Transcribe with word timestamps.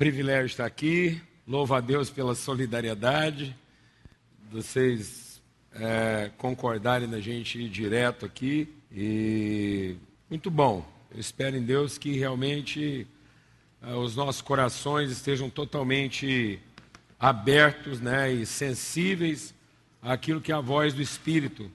Privilégio 0.00 0.46
estar 0.46 0.64
aqui. 0.64 1.20
Louvo 1.46 1.74
a 1.74 1.80
Deus 1.82 2.08
pela 2.08 2.34
solidariedade, 2.34 3.54
vocês 4.50 5.42
é, 5.74 6.30
concordarem 6.38 7.06
na 7.06 7.20
gente 7.20 7.60
ir 7.60 7.68
direto 7.68 8.24
aqui. 8.24 8.74
E 8.90 9.96
muito 10.30 10.50
bom. 10.50 10.90
Eu 11.12 11.20
espero 11.20 11.54
em 11.54 11.62
Deus 11.62 11.98
que 11.98 12.16
realmente 12.16 13.06
é, 13.82 13.92
os 13.92 14.16
nossos 14.16 14.40
corações 14.40 15.10
estejam 15.10 15.50
totalmente 15.50 16.58
abertos 17.18 18.00
né, 18.00 18.32
e 18.32 18.46
sensíveis 18.46 19.54
àquilo 20.00 20.40
que 20.40 20.50
é 20.50 20.54
a 20.54 20.62
voz 20.62 20.94
do 20.94 21.02
Espírito 21.02 21.70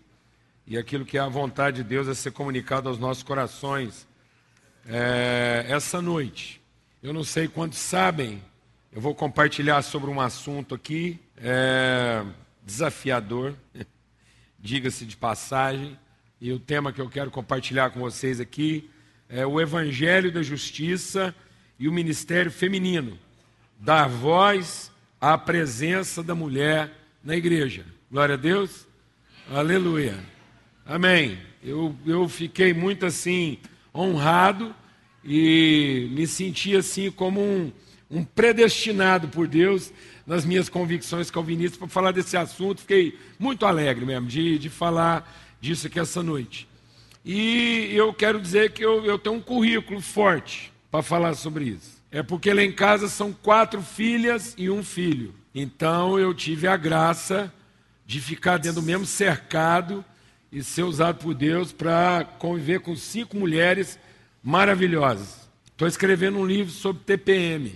e 0.65 0.79
aquilo 0.79 1.05
que 1.05 1.19
é 1.19 1.21
a 1.21 1.29
vontade 1.29 1.83
de 1.83 1.83
Deus 1.83 2.07
a 2.07 2.15
ser 2.15 2.31
comunicado 2.31 2.89
aos 2.89 2.97
nossos 2.97 3.21
corações 3.21 4.07
é, 4.87 5.63
essa 5.69 6.01
noite. 6.01 6.64
Eu 7.05 7.13
não 7.13 7.23
sei 7.23 7.47
quantos 7.47 7.77
sabem, 7.77 8.41
eu 8.91 8.99
vou 8.99 9.13
compartilhar 9.13 9.79
sobre 9.83 10.09
um 10.09 10.19
assunto 10.19 10.73
aqui 10.73 11.19
é, 11.37 12.25
desafiador, 12.65 13.53
diga-se 14.59 15.05
de 15.05 15.15
passagem, 15.15 15.99
e 16.41 16.51
o 16.51 16.57
tema 16.57 16.91
que 16.91 16.99
eu 16.99 17.07
quero 17.07 17.29
compartilhar 17.29 17.91
com 17.91 17.99
vocês 17.99 18.39
aqui 18.39 18.89
é 19.29 19.45
o 19.45 19.61
Evangelho 19.61 20.31
da 20.31 20.41
Justiça 20.41 21.35
e 21.77 21.87
o 21.87 21.93
Ministério 21.93 22.49
Feminino, 22.49 23.19
dar 23.79 24.09
voz 24.09 24.91
à 25.21 25.37
presença 25.37 26.23
da 26.23 26.33
mulher 26.33 26.91
na 27.23 27.35
igreja. 27.35 27.85
Glória 28.11 28.33
a 28.33 28.39
Deus. 28.39 28.87
Aleluia. 29.51 30.17
Amém. 30.83 31.37
Eu, 31.63 31.95
eu 32.03 32.27
fiquei 32.27 32.73
muito 32.73 33.05
assim 33.05 33.59
honrado 33.93 34.73
e 35.25 36.07
me 36.11 36.27
senti 36.27 36.75
assim 36.75 37.09
como 37.09 37.41
um, 37.41 37.71
um 38.09 38.23
predestinado 38.23 39.27
por 39.27 39.47
Deus 39.47 39.91
nas 40.25 40.45
minhas 40.45 40.69
convicções 40.69 41.31
calvinistas 41.31 41.77
para 41.77 41.87
falar 41.87 42.11
desse 42.11 42.37
assunto. 42.37 42.81
Fiquei 42.81 43.17
muito 43.39 43.65
alegre 43.65 44.05
mesmo 44.05 44.27
de, 44.27 44.59
de 44.59 44.69
falar 44.69 45.57
disso 45.59 45.87
aqui 45.87 45.99
essa 45.99 46.21
noite. 46.21 46.67
E 47.23 47.89
eu 47.93 48.13
quero 48.13 48.39
dizer 48.39 48.71
que 48.71 48.85
eu, 48.85 49.03
eu 49.03 49.17
tenho 49.17 49.35
um 49.35 49.41
currículo 49.41 49.99
forte 49.99 50.71
para 50.91 51.01
falar 51.01 51.33
sobre 51.33 51.65
isso. 51.65 51.95
É 52.11 52.21
porque 52.21 52.53
lá 52.53 52.61
em 52.61 52.71
casa 52.71 53.07
são 53.07 53.33
quatro 53.33 53.81
filhas 53.81 54.53
e 54.57 54.69
um 54.69 54.83
filho. 54.83 55.33
Então 55.53 56.19
eu 56.19 56.33
tive 56.33 56.67
a 56.67 56.77
graça 56.77 57.51
de 58.05 58.21
ficar 58.21 58.57
dentro 58.57 58.81
do 58.81 58.85
mesmo 58.85 59.05
cercado 59.05 60.05
e 60.51 60.63
ser 60.63 60.83
usado 60.83 61.17
por 61.17 61.33
Deus 61.33 61.71
para 61.71 62.23
conviver 62.37 62.79
com 62.79 62.95
cinco 62.95 63.35
mulheres 63.35 63.97
maravilhosas. 64.45 65.49
Estou 65.65 65.87
escrevendo 65.87 66.37
um 66.37 66.45
livro 66.45 66.71
sobre 66.71 67.01
TPM. 67.03 67.73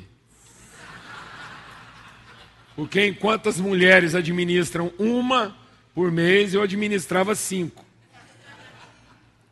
Porque 2.76 3.08
enquanto 3.08 3.50
as 3.50 3.60
mulheres 3.60 4.14
administram 4.14 4.94
uma 5.00 5.58
por 5.96 6.12
mês, 6.12 6.54
eu 6.54 6.62
administrava 6.62 7.34
cinco. 7.34 7.84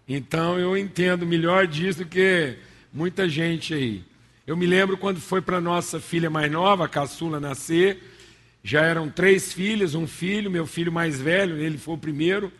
Então 0.07 0.59
eu 0.59 0.77
entendo 0.77 1.25
melhor 1.25 1.65
disso 1.65 1.99
do 1.99 2.05
que 2.05 2.55
muita 2.93 3.27
gente 3.27 3.73
aí. 3.73 4.05
Eu 4.45 4.55
me 4.55 4.67
lembro 4.67 4.95
quando 4.95 5.19
foi 5.19 5.41
para 5.41 5.59
nossa 5.59 5.99
filha 5.99 6.29
mais 6.29 6.49
nova, 6.49 6.85
a 6.85 6.87
caçula, 6.87 7.39
nascer. 7.39 8.01
Já 8.63 8.83
eram 8.83 9.09
três 9.09 9.51
filhas, 9.51 9.95
um 9.95 10.07
filho, 10.07 10.51
meu 10.51 10.67
filho 10.67 10.91
mais 10.91 11.19
velho, 11.19 11.57
ele 11.57 11.79
foi 11.79 11.95
o 11.95 11.97
primeiro. 11.97 12.53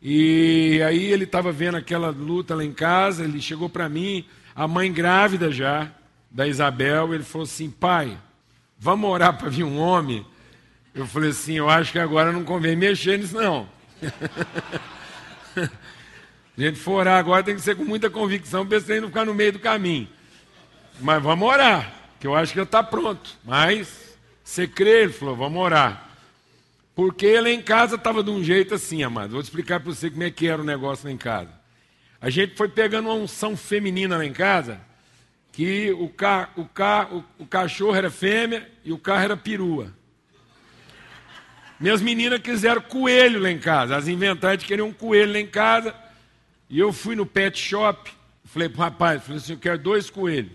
E 0.00 0.80
aí 0.86 1.06
ele 1.12 1.24
estava 1.24 1.50
vendo 1.50 1.76
aquela 1.76 2.10
luta 2.10 2.54
lá 2.54 2.64
em 2.64 2.72
casa, 2.72 3.24
ele 3.24 3.40
chegou 3.40 3.68
para 3.68 3.88
mim, 3.88 4.24
a 4.54 4.68
mãe 4.68 4.92
grávida 4.92 5.50
já, 5.50 5.90
da 6.30 6.46
Isabel, 6.46 7.14
ele 7.14 7.24
falou 7.24 7.44
assim, 7.44 7.70
pai, 7.70 8.16
vamos 8.78 9.10
orar 9.10 9.36
para 9.36 9.48
vir 9.48 9.64
um 9.64 9.78
homem? 9.78 10.24
Eu 10.94 11.06
falei 11.06 11.30
assim, 11.30 11.54
eu 11.54 11.68
acho 11.68 11.92
que 11.92 11.98
agora 11.98 12.32
não 12.32 12.44
convém 12.44 12.76
mexer 12.76 13.18
nisso 13.18 13.34
não. 13.34 13.68
a 15.56 16.60
gente 16.60 16.78
for 16.78 17.00
orar 17.00 17.18
agora 17.18 17.42
tem 17.42 17.56
que 17.56 17.60
ser 17.60 17.76
com 17.76 17.84
muita 17.84 18.08
convicção, 18.08 18.66
para 18.66 18.78
esse 18.78 19.00
não 19.00 19.08
ficar 19.08 19.24
no 19.24 19.34
meio 19.34 19.52
do 19.52 19.58
caminho. 19.58 20.08
Mas 21.00 21.22
vamos 21.22 21.48
orar, 21.48 21.92
que 22.20 22.26
eu 22.26 22.34
acho 22.34 22.52
que 22.52 22.58
já 22.58 22.64
está 22.64 22.82
pronto. 22.82 23.30
Mas 23.44 24.16
você 24.44 24.66
crê, 24.66 25.02
ele 25.02 25.12
falou, 25.12 25.36
vamos 25.36 25.60
orar. 25.60 26.07
Porque 26.98 27.26
ele 27.26 27.52
em 27.52 27.62
casa 27.62 27.94
estava 27.94 28.24
de 28.24 28.30
um 28.30 28.42
jeito 28.42 28.74
assim, 28.74 29.04
amado. 29.04 29.30
Vou 29.30 29.40
explicar 29.40 29.78
para 29.78 29.94
você 29.94 30.10
como 30.10 30.24
é 30.24 30.32
que 30.32 30.48
era 30.48 30.60
o 30.60 30.64
negócio 30.64 31.06
lá 31.06 31.12
em 31.12 31.16
casa. 31.16 31.52
A 32.20 32.28
gente 32.28 32.56
foi 32.56 32.68
pegando 32.68 33.08
uma 33.08 33.14
unção 33.14 33.56
feminina 33.56 34.16
lá 34.16 34.26
em 34.26 34.32
casa, 34.32 34.80
que 35.52 35.92
o, 35.92 36.08
ca, 36.08 36.50
o, 36.56 36.64
ca, 36.64 37.08
o, 37.12 37.24
o 37.44 37.46
cachorro 37.46 37.94
era 37.94 38.10
fêmea 38.10 38.68
e 38.84 38.92
o 38.92 38.98
carro 38.98 39.22
era 39.22 39.36
perua. 39.36 39.94
Minhas 41.78 42.02
meninas 42.02 42.40
quiseram 42.40 42.80
coelho 42.80 43.38
lá 43.38 43.52
em 43.52 43.60
casa. 43.60 43.96
As 43.96 44.08
inventantes 44.08 44.66
queriam 44.66 44.88
um 44.88 44.92
coelho 44.92 45.34
lá 45.34 45.38
em 45.38 45.46
casa. 45.46 45.94
E 46.68 46.80
eu 46.80 46.92
fui 46.92 47.14
no 47.14 47.24
pet 47.24 47.56
shop. 47.56 48.10
Falei 48.42 48.68
para 48.68 48.76
o 48.76 48.82
rapaz, 48.82 49.22
falei 49.22 49.38
assim, 49.38 49.52
eu 49.52 49.58
quero 49.60 49.78
dois 49.78 50.10
coelhos. 50.10 50.50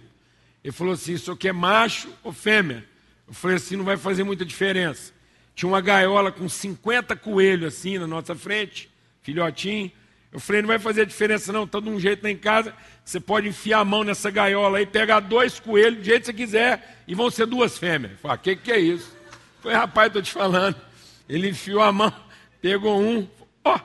Ele 0.61 0.73
falou 0.73 0.93
assim, 0.93 1.13
isso 1.13 1.31
aqui 1.31 1.47
é 1.47 1.53
macho 1.53 2.13
ou 2.21 2.33
fêmea? 2.33 2.83
Eu 3.25 3.33
falei 3.33 3.55
assim, 3.55 3.77
não 3.77 3.85
vai 3.85 3.95
fazer 3.95 4.25
muita 4.25 4.43
diferença. 4.43 5.13
Tinha 5.55 5.69
uma 5.69 5.81
gaiola 5.81 6.31
com 6.31 6.49
50 6.49 7.15
coelhos 7.15 7.73
assim 7.73 7.97
na 7.97 8.07
nossa 8.07 8.35
frente, 8.35 8.89
filhotinho. 9.21 9.91
Eu 10.31 10.39
falei, 10.39 10.63
não 10.63 10.67
vai 10.67 10.79
fazer 10.79 11.05
diferença 11.05 11.53
não, 11.53 11.65
está 11.65 11.79
de 11.79 11.89
um 11.89 11.99
jeito 11.99 12.23
lá 12.23 12.29
em 12.31 12.35
casa, 12.35 12.73
você 13.05 13.19
pode 13.19 13.47
enfiar 13.47 13.81
a 13.81 13.85
mão 13.85 14.03
nessa 14.03 14.31
gaiola 14.31 14.79
aí, 14.79 14.85
pegar 14.85 15.19
dois 15.19 15.59
coelhos, 15.59 15.99
do 15.99 16.05
jeito 16.05 16.21
que 16.21 16.25
você 16.25 16.33
quiser, 16.33 17.03
e 17.07 17.13
vão 17.13 17.29
ser 17.29 17.45
duas 17.45 17.77
fêmeas. 17.77 18.19
Falei, 18.19 18.37
o 18.37 18.39
que, 18.39 18.55
que 18.55 18.71
é 18.71 18.79
isso? 18.79 19.15
Foi, 19.61 19.73
rapaz, 19.73 20.07
estou 20.07 20.23
te 20.23 20.31
falando. 20.31 20.75
Ele 21.29 21.49
enfiou 21.49 21.83
a 21.83 21.91
mão, 21.91 22.11
pegou 22.59 22.99
um, 22.99 23.27
ó, 23.63 23.75
oh, 23.75 23.79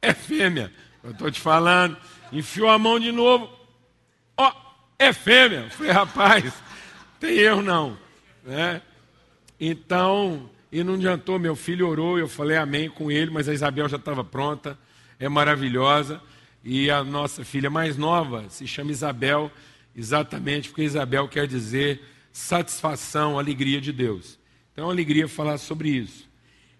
é 0.00 0.12
fêmea. 0.12 0.72
Eu 1.04 1.12
estou 1.12 1.30
te 1.30 1.40
falando. 1.40 1.96
Enfiou 2.32 2.68
a 2.68 2.78
mão 2.78 2.98
de 2.98 3.12
novo, 3.12 3.48
ó, 4.36 4.50
oh, 4.50 4.72
é 4.98 5.12
fêmea. 5.12 5.70
Falei, 5.70 5.92
rapaz, 5.92 6.52
tem 7.20 7.38
erro 7.38 7.62
não. 7.62 7.96
Né? 8.42 8.82
Então, 9.60 10.50
e 10.72 10.82
não 10.82 10.94
adiantou, 10.94 11.38
meu 11.38 11.54
filho 11.54 11.86
orou, 11.86 12.18
eu 12.18 12.26
falei 12.26 12.56
amém 12.56 12.88
com 12.88 13.12
ele, 13.12 13.30
mas 13.30 13.46
a 13.46 13.52
Isabel 13.52 13.86
já 13.90 13.98
estava 13.98 14.24
pronta, 14.24 14.78
é 15.20 15.28
maravilhosa. 15.28 16.18
E 16.64 16.90
a 16.90 17.04
nossa 17.04 17.44
filha 17.44 17.68
mais 17.68 17.98
nova 17.98 18.48
se 18.48 18.66
chama 18.66 18.90
Isabel, 18.90 19.52
exatamente 19.94 20.70
porque 20.70 20.82
Isabel 20.82 21.28
quer 21.28 21.46
dizer 21.46 22.00
satisfação, 22.32 23.38
alegria 23.38 23.82
de 23.82 23.92
Deus. 23.92 24.38
Então, 24.72 24.84
é 24.84 24.86
uma 24.86 24.94
alegria 24.94 25.28
falar 25.28 25.58
sobre 25.58 25.90
isso. 25.90 26.26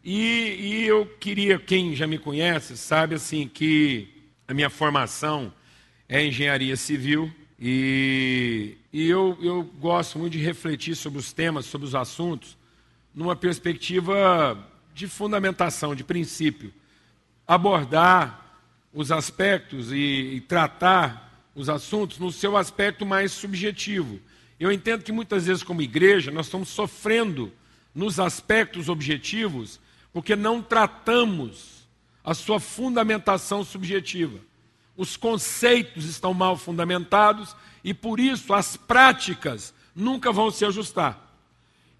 E, 0.03 0.57
e, 0.59 0.87
eu 0.87 1.05
queria, 1.21 1.59
quem 1.59 1.95
já 1.95 2.07
me 2.07 2.17
conhece, 2.17 2.79
sabe 2.79 3.17
assim 3.17 3.47
que 3.47 4.09
a 4.49 4.55
minha 4.55 4.71
formação 4.71 5.53
é 6.09 6.25
engenharia 6.25 6.77
civil 6.77 7.31
e, 7.61 8.79
e 8.91 9.07
eu, 9.07 9.37
eu 9.43 9.63
gosto 9.79 10.19
muito 10.19 10.33
de 10.33 10.39
refletir 10.39 10.97
sobre 10.97 11.19
os 11.19 11.33
temas, 11.33 11.67
sobre 11.67 11.87
os 11.87 11.95
assuntos, 11.95 12.57
numa 13.15 13.37
perspectiva 13.37 14.59
de 14.95 15.07
fundamentação, 15.07 15.95
de 15.95 16.05
princípio. 16.05 16.73
Abordar 17.47 18.61
os 18.93 19.11
aspectos 19.11 19.91
e, 19.93 19.97
e 19.97 20.41
tratar 20.41 21.31
os 21.55 21.69
assuntos 21.69 22.19
no 22.19 22.31
seu 22.31 22.57
aspecto 22.57 23.05
mais 23.05 23.33
subjetivo. 23.33 24.21
Eu 24.59 24.71
entendo 24.71 25.03
que 25.03 25.13
muitas 25.13 25.47
vezes, 25.47 25.63
como 25.63 25.83
igreja, 25.83 26.31
nós 26.31 26.47
estamos 26.47 26.69
sofrendo 26.69 27.53
nos 27.95 28.21
aspectos 28.21 28.89
objetivos 28.89 29.81
porque 30.13 30.37
não 30.37 30.63
tratamos 30.63 31.89
a 32.25 32.35
sua 32.35 32.61
fundamentação 32.61 33.65
subjetiva. 33.65 34.39
Os 34.97 35.17
conceitos 35.17 36.05
estão 36.05 36.33
mal 36.35 36.57
fundamentados 36.57 37.57
e, 37.83 37.93
por 37.93 38.21
isso, 38.21 38.53
as 38.53 38.77
práticas 38.77 39.75
nunca 39.97 40.31
vão 40.31 40.51
se 40.51 40.65
ajustar. 40.65 41.32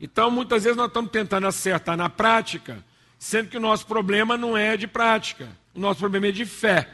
Então, 0.03 0.33
muitas 0.33 0.65
vezes 0.65 0.77
nós 0.77 0.89
estamos 0.89 1.13
tentando 1.13 1.47
acertar 1.47 1.97
na 1.97 2.11
prática, 2.11 2.85
sendo 3.21 3.49
que 3.49 3.57
o 3.57 3.61
nosso 3.61 3.87
problema 3.87 4.37
não 4.37 4.57
é 4.57 4.77
de 4.77 4.89
prática, 4.89 5.49
o 5.73 5.79
nosso 5.79 6.01
problema 6.01 6.27
é 6.27 6.33
de 6.33 6.45
fé. 6.45 6.89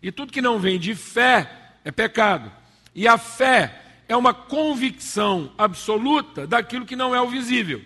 E 0.00 0.12
tudo 0.12 0.32
que 0.32 0.40
não 0.40 0.60
vem 0.60 0.78
de 0.78 0.94
fé 0.94 1.50
é 1.84 1.90
pecado. 1.90 2.52
E 2.94 3.08
a 3.08 3.18
fé 3.18 3.82
é 4.08 4.16
uma 4.16 4.32
convicção 4.32 5.52
absoluta 5.58 6.46
daquilo 6.46 6.86
que 6.86 6.94
não 6.94 7.12
é 7.12 7.20
o 7.20 7.26
visível. 7.26 7.82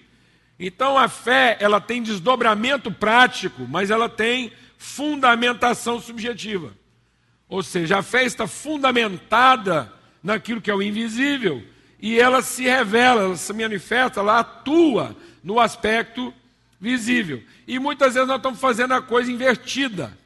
Então 0.61 0.99
a 0.99 1.09
fé, 1.09 1.56
ela 1.61 1.81
tem 1.81 2.03
desdobramento 2.03 2.93
prático, 2.93 3.67
mas 3.67 3.91
ela 3.91 4.09
tem 4.09 4.53
fundamentação 4.76 5.99
subjetiva. 5.99 6.75
Ou 7.49 7.62
seja, 7.62 7.99
a 7.99 8.03
fé 8.03 8.25
está 8.25 8.47
fundamentada 8.47 9.91
naquilo 10.23 10.61
que 10.61 10.70
é 10.70 10.75
o 10.75 10.82
invisível 10.82 11.65
e 12.00 12.18
ela 12.18 12.42
se 12.42 12.62
revela, 12.62 13.22
ela 13.22 13.36
se 13.36 13.52
manifesta, 13.52 14.20
ela 14.20 14.40
atua 14.40 15.16
no 15.42 15.58
aspecto 15.58 16.32
visível. 16.80 17.42
E 17.66 17.78
muitas 17.78 18.14
vezes 18.14 18.28
nós 18.28 18.36
estamos 18.36 18.60
fazendo 18.60 18.94
a 18.94 19.02
coisa 19.02 19.30
invertida. 19.30 20.16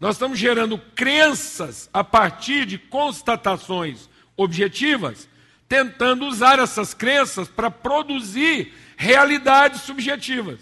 Nós 0.00 0.16
estamos 0.16 0.38
gerando 0.38 0.78
crenças 0.96 1.88
a 1.92 2.02
partir 2.02 2.66
de 2.66 2.76
constatações 2.76 4.08
objetivas, 4.36 5.28
tentando 5.68 6.26
usar 6.26 6.58
essas 6.58 6.92
crenças 6.92 7.48
para 7.48 7.70
produzir 7.70 8.74
realidades 8.96 9.82
subjetivas. 9.82 10.58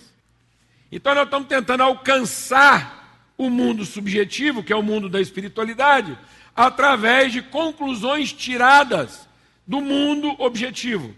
Então 0.92 1.14
nós 1.14 1.24
estamos 1.24 1.48
tentando 1.48 1.82
alcançar 1.82 3.24
o 3.38 3.48
mundo 3.48 3.86
subjetivo, 3.86 4.62
que 4.62 4.74
é 4.74 4.76
o 4.76 4.82
mundo 4.82 5.08
da 5.08 5.22
espiritualidade, 5.22 6.18
através 6.54 7.32
de 7.32 7.40
conclusões 7.40 8.30
tiradas 8.30 9.26
do 9.70 9.80
mundo 9.80 10.34
objetivo. 10.40 11.14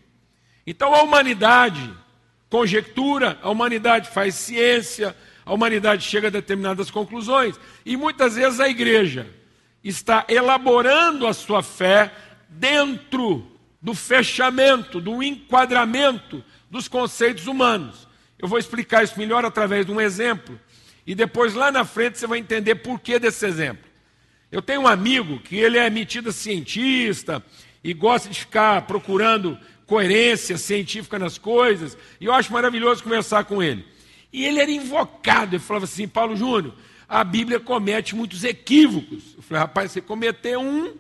Então 0.67 0.95
a 0.95 1.03
humanidade 1.03 1.91
conjectura, 2.51 3.39
a 3.41 3.49
humanidade 3.49 4.11
faz 4.11 4.35
ciência, 4.35 5.17
a 5.43 5.55
humanidade 5.55 6.05
chega 6.05 6.29
a 6.29 6.31
determinadas 6.31 6.91
conclusões, 6.91 7.59
e 7.83 7.97
muitas 7.97 8.37
vezes 8.37 8.61
a 8.61 8.69
igreja 8.69 9.27
está 9.83 10.27
elaborando 10.29 11.27
a 11.27 11.33
sua 11.33 11.63
fé 11.63 12.13
dentro 12.51 13.51
do 13.81 13.95
fechamento, 13.95 15.01
do 15.01 15.23
enquadramento 15.23 16.45
dos 16.71 16.89
conceitos 16.89 17.47
humanos. 17.47 18.07
Eu 18.39 18.49
vou 18.49 18.59
explicar 18.59 19.03
isso 19.03 19.19
melhor 19.19 19.47
através 19.47 19.87
de 19.87 19.93
um 19.93 19.99
exemplo, 19.99 20.61
e 21.07 21.15
depois 21.15 21.55
lá 21.55 21.73
na 21.73 21.87
frente 21.87 22.19
você 22.19 22.27
vai 22.27 22.39
entender 22.39 22.75
por 22.75 23.01
que 23.01 23.19
desse 23.19 23.47
exemplo. 23.47 23.91
Eu 24.51 24.61
tenho 24.61 24.83
um 24.83 24.87
amigo 24.87 25.39
que 25.39 25.57
ele 25.57 25.79
é 25.79 25.89
metido 25.89 26.31
cientista 26.31 27.43
e 27.83 27.93
gosta 27.93 28.29
de 28.29 28.41
ficar 28.41 28.83
procurando 28.83 29.59
coerência 29.87 30.57
científica 30.57 31.19
nas 31.19 31.37
coisas, 31.37 31.99
e 32.21 32.27
eu 32.27 32.33
acho 32.33 32.53
maravilhoso 32.53 33.03
conversar 33.03 33.45
com 33.45 33.63
ele. 33.63 33.85
E 34.33 34.45
ele 34.45 34.61
era 34.61 34.71
invocado, 34.71 35.57
ele 35.57 35.63
falava 35.63 35.85
assim: 35.85 36.09
Paulo 36.09 36.37
Júnior, 36.37 36.75
a 37.09 37.23
Bíblia 37.23 37.61
comete 37.61 38.15
muitos 38.15 38.43
equívocos. 38.45 39.35
Eu 39.37 39.43
falei, 39.43 39.61
rapaz, 39.61 39.93
você 39.93 40.01
cometeu 40.01 40.61
um, 40.61 40.95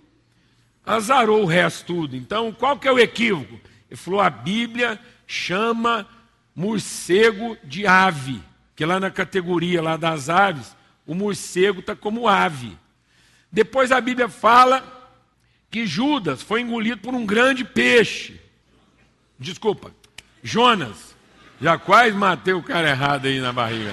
azarou 0.84 1.42
o 1.42 1.46
resto 1.46 1.86
tudo. 1.86 2.16
Então, 2.16 2.52
qual 2.52 2.78
que 2.78 2.86
é 2.86 2.92
o 2.92 2.98
equívoco? 2.98 3.58
Ele 3.90 3.96
falou: 3.96 4.20
a 4.20 4.28
Bíblia 4.28 5.00
chama 5.26 6.06
morcego 6.54 7.56
de 7.64 7.86
ave, 7.86 8.42
que 8.76 8.84
lá 8.84 9.00
na 9.00 9.10
categoria 9.10 9.80
lá 9.80 9.96
das 9.96 10.28
aves, 10.28 10.76
o 11.06 11.14
morcego 11.14 11.80
está 11.80 11.96
como 11.96 12.28
ave. 12.28 12.76
Depois 13.50 13.90
a 13.90 14.00
Bíblia 14.00 14.28
fala 14.28 15.01
que 15.72 15.86
Judas 15.86 16.42
foi 16.42 16.60
engolido 16.60 17.00
por 17.00 17.14
um 17.14 17.24
grande 17.24 17.64
peixe. 17.64 18.38
Desculpa, 19.38 19.90
Jonas. 20.42 21.16
Já 21.58 21.78
quase 21.78 22.14
matei 22.14 22.52
o 22.52 22.62
cara 22.62 22.90
errado 22.90 23.26
aí 23.26 23.40
na 23.40 23.52
barriga. 23.52 23.92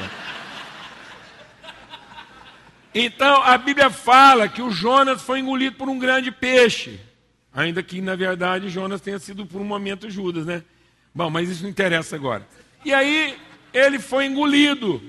Então 2.94 3.42
a 3.44 3.58
Bíblia 3.58 3.90
fala 3.90 4.50
que 4.50 4.62
o 4.62 4.72
Jonas 4.72 5.22
foi 5.22 5.40
engolido 5.40 5.78
por 5.78 5.88
um 5.88 5.98
grande 5.98 6.32
peixe. 6.32 7.00
Ainda 7.54 7.82
que, 7.82 8.02
na 8.02 8.16
verdade, 8.16 8.70
Jonas 8.70 9.00
tenha 9.00 9.18
sido 9.18 9.46
por 9.46 9.62
um 9.62 9.66
momento 9.66 10.10
Judas, 10.10 10.46
né? 10.46 10.64
Bom, 11.16 11.30
mas 11.30 11.48
isso 11.48 11.64
não 11.64 11.70
interessa 11.70 12.16
agora. 12.16 12.46
E 12.84 12.94
aí 12.94 13.38
ele 13.74 14.00
foi 14.00 14.26
engolido. 14.26 15.02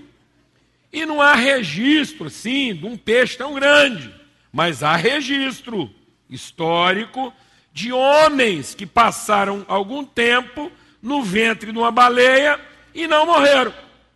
E 0.93 1.05
não 1.05 1.20
há 1.20 1.34
registro, 1.34 2.31
sim, 2.31 2.75
de 2.75 2.87
um 2.87 2.96
peixe 2.96 3.37
tão 3.37 3.55
grande. 3.55 4.14
Mas 4.52 4.82
há 4.82 4.94
registro 4.94 5.93
histórico 6.31 7.32
de 7.73 7.93
homens 7.93 8.75
que 8.75 8.87
passaram 8.87 9.65
algum 9.69 10.05
tempo 10.05 10.71
no 11.03 11.23
ventre 11.23 11.73
de 11.73 11.79
uma 11.79 11.91
baleia 11.91 12.61
e 12.94 13.06
não 13.06 13.27
morreram. 13.27 13.73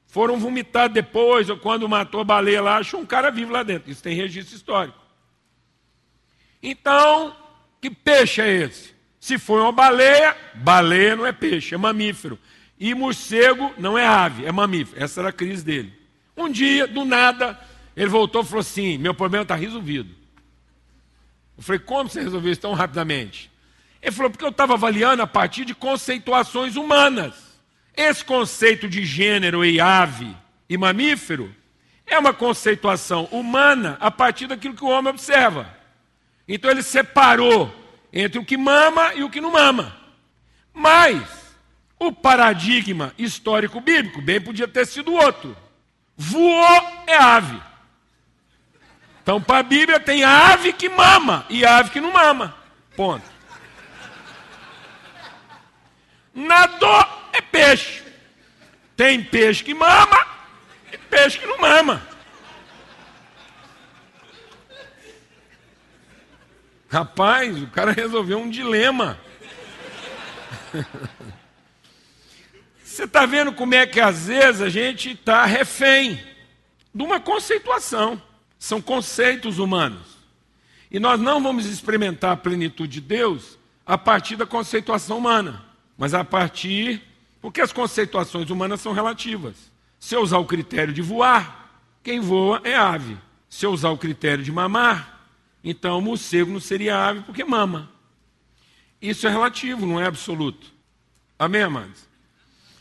Foram 0.06 0.38
vomitados 0.38 0.94
depois, 0.94 1.50
ou 1.50 1.56
quando 1.56 1.88
matou 1.88 2.20
a 2.20 2.24
baleia 2.24 2.62
lá, 2.62 2.76
achou 2.76 3.00
um 3.00 3.06
cara 3.06 3.30
vivo 3.30 3.52
lá 3.52 3.62
dentro. 3.62 3.90
Isso 3.90 4.02
tem 4.02 4.14
registro 4.14 4.54
histórico. 4.54 4.98
Então, 6.62 7.36
que 7.80 7.90
peixe 7.90 8.40
é 8.40 8.62
esse? 8.62 8.94
Se 9.18 9.38
foi 9.38 9.60
uma 9.60 9.72
baleia, 9.72 10.36
baleia 10.54 11.16
não 11.16 11.26
é 11.26 11.32
peixe, 11.32 11.74
é 11.74 11.78
mamífero. 11.78 12.38
E 12.78 12.94
morcego 12.94 13.72
não 13.78 13.96
é 13.96 14.06
ave, 14.06 14.44
é 14.44 14.52
mamífero. 14.52 15.02
Essa 15.02 15.20
era 15.20 15.30
a 15.30 15.32
crise 15.32 15.64
dele. 15.64 15.92
Um 16.36 16.48
dia, 16.48 16.86
do 16.86 17.04
nada, 17.04 17.58
ele 17.96 18.08
voltou 18.08 18.42
e 18.42 18.44
falou 18.44 18.60
assim: 18.60 18.98
meu 18.98 19.14
problema 19.14 19.42
está 19.42 19.54
resolvido. 19.54 20.14
Eu 21.56 21.62
falei, 21.62 21.78
como 21.78 22.08
você 22.10 22.20
resolveu 22.20 22.52
isso 22.52 22.60
tão 22.60 22.72
rapidamente? 22.72 23.50
Ele 24.02 24.12
falou, 24.12 24.30
porque 24.30 24.44
eu 24.44 24.50
estava 24.50 24.74
avaliando 24.74 25.22
a 25.22 25.26
partir 25.26 25.64
de 25.64 25.74
conceituações 25.74 26.76
humanas. 26.76 27.34
Esse 27.96 28.24
conceito 28.24 28.88
de 28.88 29.04
gênero 29.04 29.64
e 29.64 29.80
ave 29.80 30.36
e 30.68 30.76
mamífero 30.76 31.54
é 32.06 32.18
uma 32.18 32.34
conceituação 32.34 33.24
humana 33.26 33.96
a 34.00 34.10
partir 34.10 34.46
daquilo 34.46 34.74
que 34.74 34.84
o 34.84 34.88
homem 34.88 35.10
observa. 35.10 35.74
Então 36.46 36.70
ele 36.70 36.82
separou 36.82 37.74
entre 38.12 38.38
o 38.38 38.44
que 38.44 38.56
mama 38.56 39.14
e 39.14 39.22
o 39.22 39.30
que 39.30 39.40
não 39.40 39.52
mama. 39.52 39.96
Mas 40.72 41.22
o 41.98 42.12
paradigma 42.12 43.14
histórico 43.16 43.80
bíblico 43.80 44.20
bem 44.20 44.40
podia 44.40 44.68
ter 44.68 44.86
sido 44.86 45.12
outro. 45.14 45.56
Voou 46.16 47.04
é 47.06 47.16
ave. 47.16 47.60
Então, 49.24 49.40
para 49.40 49.60
a 49.60 49.62
Bíblia, 49.62 49.98
tem 49.98 50.22
ave 50.22 50.70
que 50.74 50.86
mama 50.86 51.46
e 51.48 51.64
ave 51.64 51.88
que 51.88 51.98
não 51.98 52.12
mama. 52.12 52.54
Ponto. 52.94 53.24
Nadou 56.34 57.06
é 57.32 57.40
peixe. 57.40 58.02
Tem 58.94 59.24
peixe 59.24 59.64
que 59.64 59.72
mama 59.72 60.26
e 60.92 60.98
peixe 60.98 61.38
que 61.38 61.46
não 61.46 61.56
mama. 61.56 62.06
Rapaz, 66.90 67.62
o 67.62 67.66
cara 67.68 67.92
resolveu 67.92 68.38
um 68.38 68.50
dilema. 68.50 69.18
Você 72.84 73.04
está 73.04 73.24
vendo 73.24 73.54
como 73.54 73.74
é 73.74 73.86
que 73.86 74.02
às 74.02 74.26
vezes 74.26 74.60
a 74.60 74.68
gente 74.68 75.12
está 75.12 75.46
refém 75.46 76.22
de 76.94 77.02
uma 77.02 77.18
conceituação. 77.18 78.20
São 78.64 78.80
conceitos 78.80 79.58
humanos. 79.58 80.16
E 80.90 80.98
nós 80.98 81.20
não 81.20 81.42
vamos 81.42 81.66
experimentar 81.66 82.32
a 82.32 82.36
plenitude 82.36 82.94
de 82.94 83.00
Deus 83.02 83.58
a 83.84 83.98
partir 83.98 84.36
da 84.36 84.46
conceituação 84.46 85.18
humana, 85.18 85.62
mas 85.98 86.14
a 86.14 86.24
partir. 86.24 87.02
Porque 87.42 87.60
as 87.60 87.74
conceituações 87.74 88.48
humanas 88.48 88.80
são 88.80 88.94
relativas. 88.94 89.70
Se 90.00 90.16
eu 90.16 90.22
usar 90.22 90.38
o 90.38 90.46
critério 90.46 90.94
de 90.94 91.02
voar, 91.02 91.78
quem 92.02 92.20
voa 92.20 92.62
é 92.64 92.74
ave. 92.74 93.18
Se 93.50 93.66
eu 93.66 93.70
usar 93.70 93.90
o 93.90 93.98
critério 93.98 94.42
de 94.42 94.50
mamar, 94.50 95.28
então 95.62 95.98
o 95.98 96.00
morcego 96.00 96.50
não 96.50 96.58
seria 96.58 96.96
ave 96.96 97.20
porque 97.20 97.44
mama. 97.44 97.90
Isso 98.98 99.26
é 99.26 99.30
relativo, 99.30 99.84
não 99.84 100.00
é 100.00 100.06
absoluto. 100.06 100.72
Amém, 101.38 101.64
amados? 101.64 102.08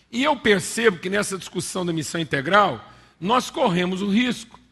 E 0.09 0.23
eu 0.23 0.37
percebo 0.37 0.99
que 0.99 1.09
nessa 1.09 1.37
discussão 1.37 1.85
da 1.85 1.91
missão 1.91 2.21
integral, 2.21 2.89
nós 3.19 3.49
corremos 3.49 4.01
o 4.01 4.07
risco 4.07 4.62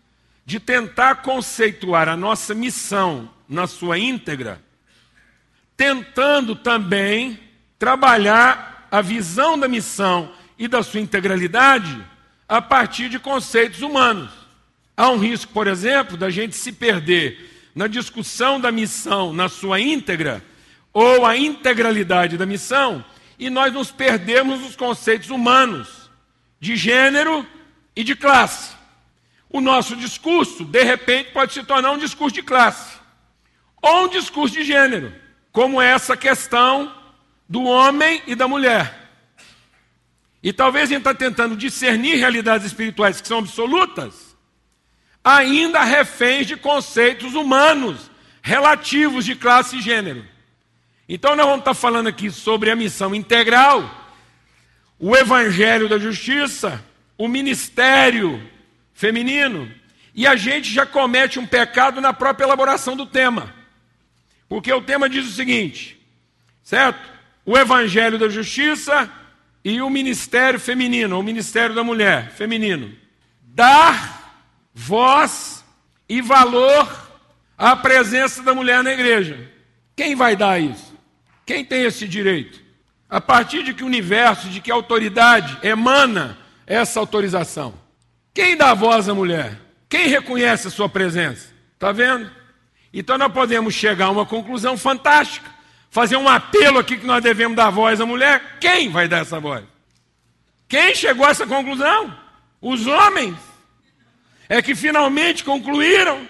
de 0.45 0.60
tentar 0.60 1.15
conceituar 1.15 2.10
a 2.10 2.17
nossa 2.17 2.53
missão 2.53 3.29
na 3.48 3.67
sua 3.67 3.98
íntegra, 3.98 4.62
tentando 5.77 6.55
também 6.55 7.39
trabalhar 7.77 8.88
a 8.91 9.01
visão 9.01 9.57
da 9.57 9.67
missão 9.67 10.31
e 10.57 10.67
da 10.67 10.83
sua 10.83 11.00
integralidade 11.00 12.05
a 12.48 12.62
partir 12.62 13.10
de 13.10 13.17
conceitos 13.17 13.81
humanos. 13.81 14.31
Há 14.95 15.10
um 15.10 15.17
risco, 15.17 15.51
por 15.53 15.67
exemplo, 15.67 16.17
da 16.17 16.29
gente 16.29 16.55
se 16.55 16.71
perder 16.71 17.71
na 17.74 17.88
discussão 17.88 18.60
da 18.60 18.71
missão 18.71 19.33
na 19.33 19.48
sua 19.48 19.79
íntegra 19.79 20.43
ou 20.93 21.25
a 21.25 21.38
integralidade 21.38 22.38
da 22.38 22.45
missão 22.45 23.03
e 23.39 23.50
nós 23.50 23.74
nos 23.74 23.89
perdemos 23.89 24.60
nos 24.60 24.75
conceitos 24.75 25.29
humanos 25.29 26.12
de 26.60 26.75
gênero 26.75 27.48
e 27.95 28.03
de 28.03 28.15
classe 28.15 28.80
o 29.53 29.60
nosso 29.60 29.96
discurso, 29.96 30.63
de 30.63 30.84
repente, 30.84 31.31
pode 31.31 31.53
se 31.53 31.63
tornar 31.63 31.91
um 31.91 31.98
discurso 31.98 32.34
de 32.34 32.43
classe 32.43 33.00
ou 33.81 34.05
um 34.05 34.08
discurso 34.08 34.53
de 34.53 34.63
gênero, 34.63 35.13
como 35.51 35.81
essa 35.81 36.15
questão 36.15 36.93
do 37.50 37.63
homem 37.63 38.22
e 38.27 38.36
da 38.36 38.48
mulher. 38.48 39.10
E 40.43 40.53
talvez 40.53 40.86
a 40.86 40.93
gente 40.93 41.00
está 41.00 41.13
tentando 41.13 41.55
discernir 41.55 42.15
realidades 42.15 42.65
espirituais 42.65 43.20
que 43.20 43.27
são 43.27 43.39
absolutas, 43.39 44.36
ainda 45.24 45.84
reféns 45.84 46.48
de 46.48 46.55
conceitos 46.55 47.34
humanos 47.34 48.10
relativos 48.41 49.25
de 49.25 49.36
classe 49.36 49.77
e 49.77 49.81
gênero. 49.81 50.25
Então 51.10 51.36
nós 51.36 51.46
vamos 51.46 51.62
estar 51.62 51.74
falando 51.74 52.08
aqui 52.08 52.31
sobre 52.31 52.72
a 52.72 52.75
missão 52.75 53.13
integral, 53.13 54.00
o 54.98 55.15
evangelho 55.15 55.89
da 55.89 55.98
justiça, 55.98 56.84
o 57.17 57.27
ministério 57.27 58.50
feminino. 59.01 59.67
E 60.13 60.27
a 60.27 60.36
gente 60.36 60.72
já 60.72 60.86
comete 60.86 61.39
um 61.39 61.48
pecado 61.48 62.00
na 62.00 62.13
própria 62.13 62.46
elaboração 62.46 62.96
do 62.96 63.08
tema. 63.08 63.51
Porque 64.48 64.72
o 64.72 64.81
tema 64.81 65.10
diz 65.10 65.25
o 65.25 65.31
seguinte, 65.31 66.00
certo? 66.62 67.00
O 67.43 67.58
evangelho 67.58 68.20
da 68.20 68.29
justiça 68.29 69.10
e 69.65 69.81
o 69.81 69.89
ministério 69.89 70.60
feminino, 70.60 71.20
o 71.20 71.24
ministério 71.24 71.74
da 71.74 71.84
mulher 71.84 72.29
feminino. 72.31 72.93
Dar 73.41 74.46
voz 74.72 75.65
e 76.08 76.22
valor 76.22 77.10
à 77.58 77.75
presença 77.75 78.43
da 78.43 78.53
mulher 78.53 78.84
na 78.84 78.91
igreja. 78.93 79.50
Quem 79.96 80.15
vai 80.15 80.36
dar 80.36 80.62
isso? 80.62 80.93
Quem 81.43 81.65
tem 81.65 81.86
esse 81.86 82.08
direito? 82.08 82.62
A 83.10 83.20
partir 83.20 83.63
de 83.63 83.74
que 83.74 83.84
universo, 83.84 84.48
de 84.48 84.62
que 84.62 84.70
autoridade 84.70 85.58
emana 85.63 86.38
essa 86.67 87.00
autorização? 87.00 87.80
Quem 88.33 88.55
dá 88.55 88.73
voz 88.73 89.09
à 89.09 89.13
mulher? 89.13 89.57
Quem 89.89 90.07
reconhece 90.07 90.67
a 90.67 90.71
sua 90.71 90.88
presença? 90.88 91.50
Está 91.73 91.91
vendo? 91.91 92.31
Então 92.93 93.17
nós 93.17 93.31
podemos 93.31 93.73
chegar 93.73 94.05
a 94.05 94.11
uma 94.11 94.25
conclusão 94.25 94.77
fantástica. 94.77 95.50
Fazer 95.89 96.15
um 96.15 96.29
apelo 96.29 96.79
aqui 96.79 96.97
que 96.97 97.05
nós 97.05 97.21
devemos 97.21 97.57
dar 97.57 97.69
voz 97.69 98.00
à 98.00 98.05
mulher. 98.05 98.57
Quem 98.59 98.89
vai 98.89 99.07
dar 99.07 99.21
essa 99.21 99.39
voz? 99.39 99.65
Quem 100.67 100.95
chegou 100.95 101.25
a 101.25 101.31
essa 101.31 101.45
conclusão? 101.45 102.17
Os 102.61 102.88
homens. 102.88 103.35
É 104.47 104.61
que 104.61 104.75
finalmente 104.75 105.43
concluíram 105.43 106.27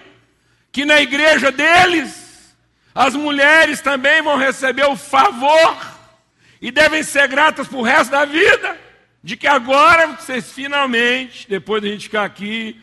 que 0.72 0.84
na 0.84 1.00
igreja 1.00 1.52
deles, 1.52 2.56
as 2.94 3.14
mulheres 3.14 3.80
também 3.80 4.22
vão 4.22 4.36
receber 4.36 4.86
o 4.86 4.96
favor 4.96 5.76
e 6.60 6.70
devem 6.70 7.02
ser 7.02 7.28
gratas 7.28 7.68
para 7.68 7.78
o 7.78 7.82
resto 7.82 8.10
da 8.10 8.24
vida. 8.24 8.78
De 9.22 9.36
que 9.36 9.46
agora 9.46 10.08
vocês 10.08 10.50
finalmente, 10.50 11.48
depois 11.48 11.80
de 11.80 11.88
a 11.88 11.92
gente 11.92 12.04
ficar 12.04 12.24
aqui 12.24 12.80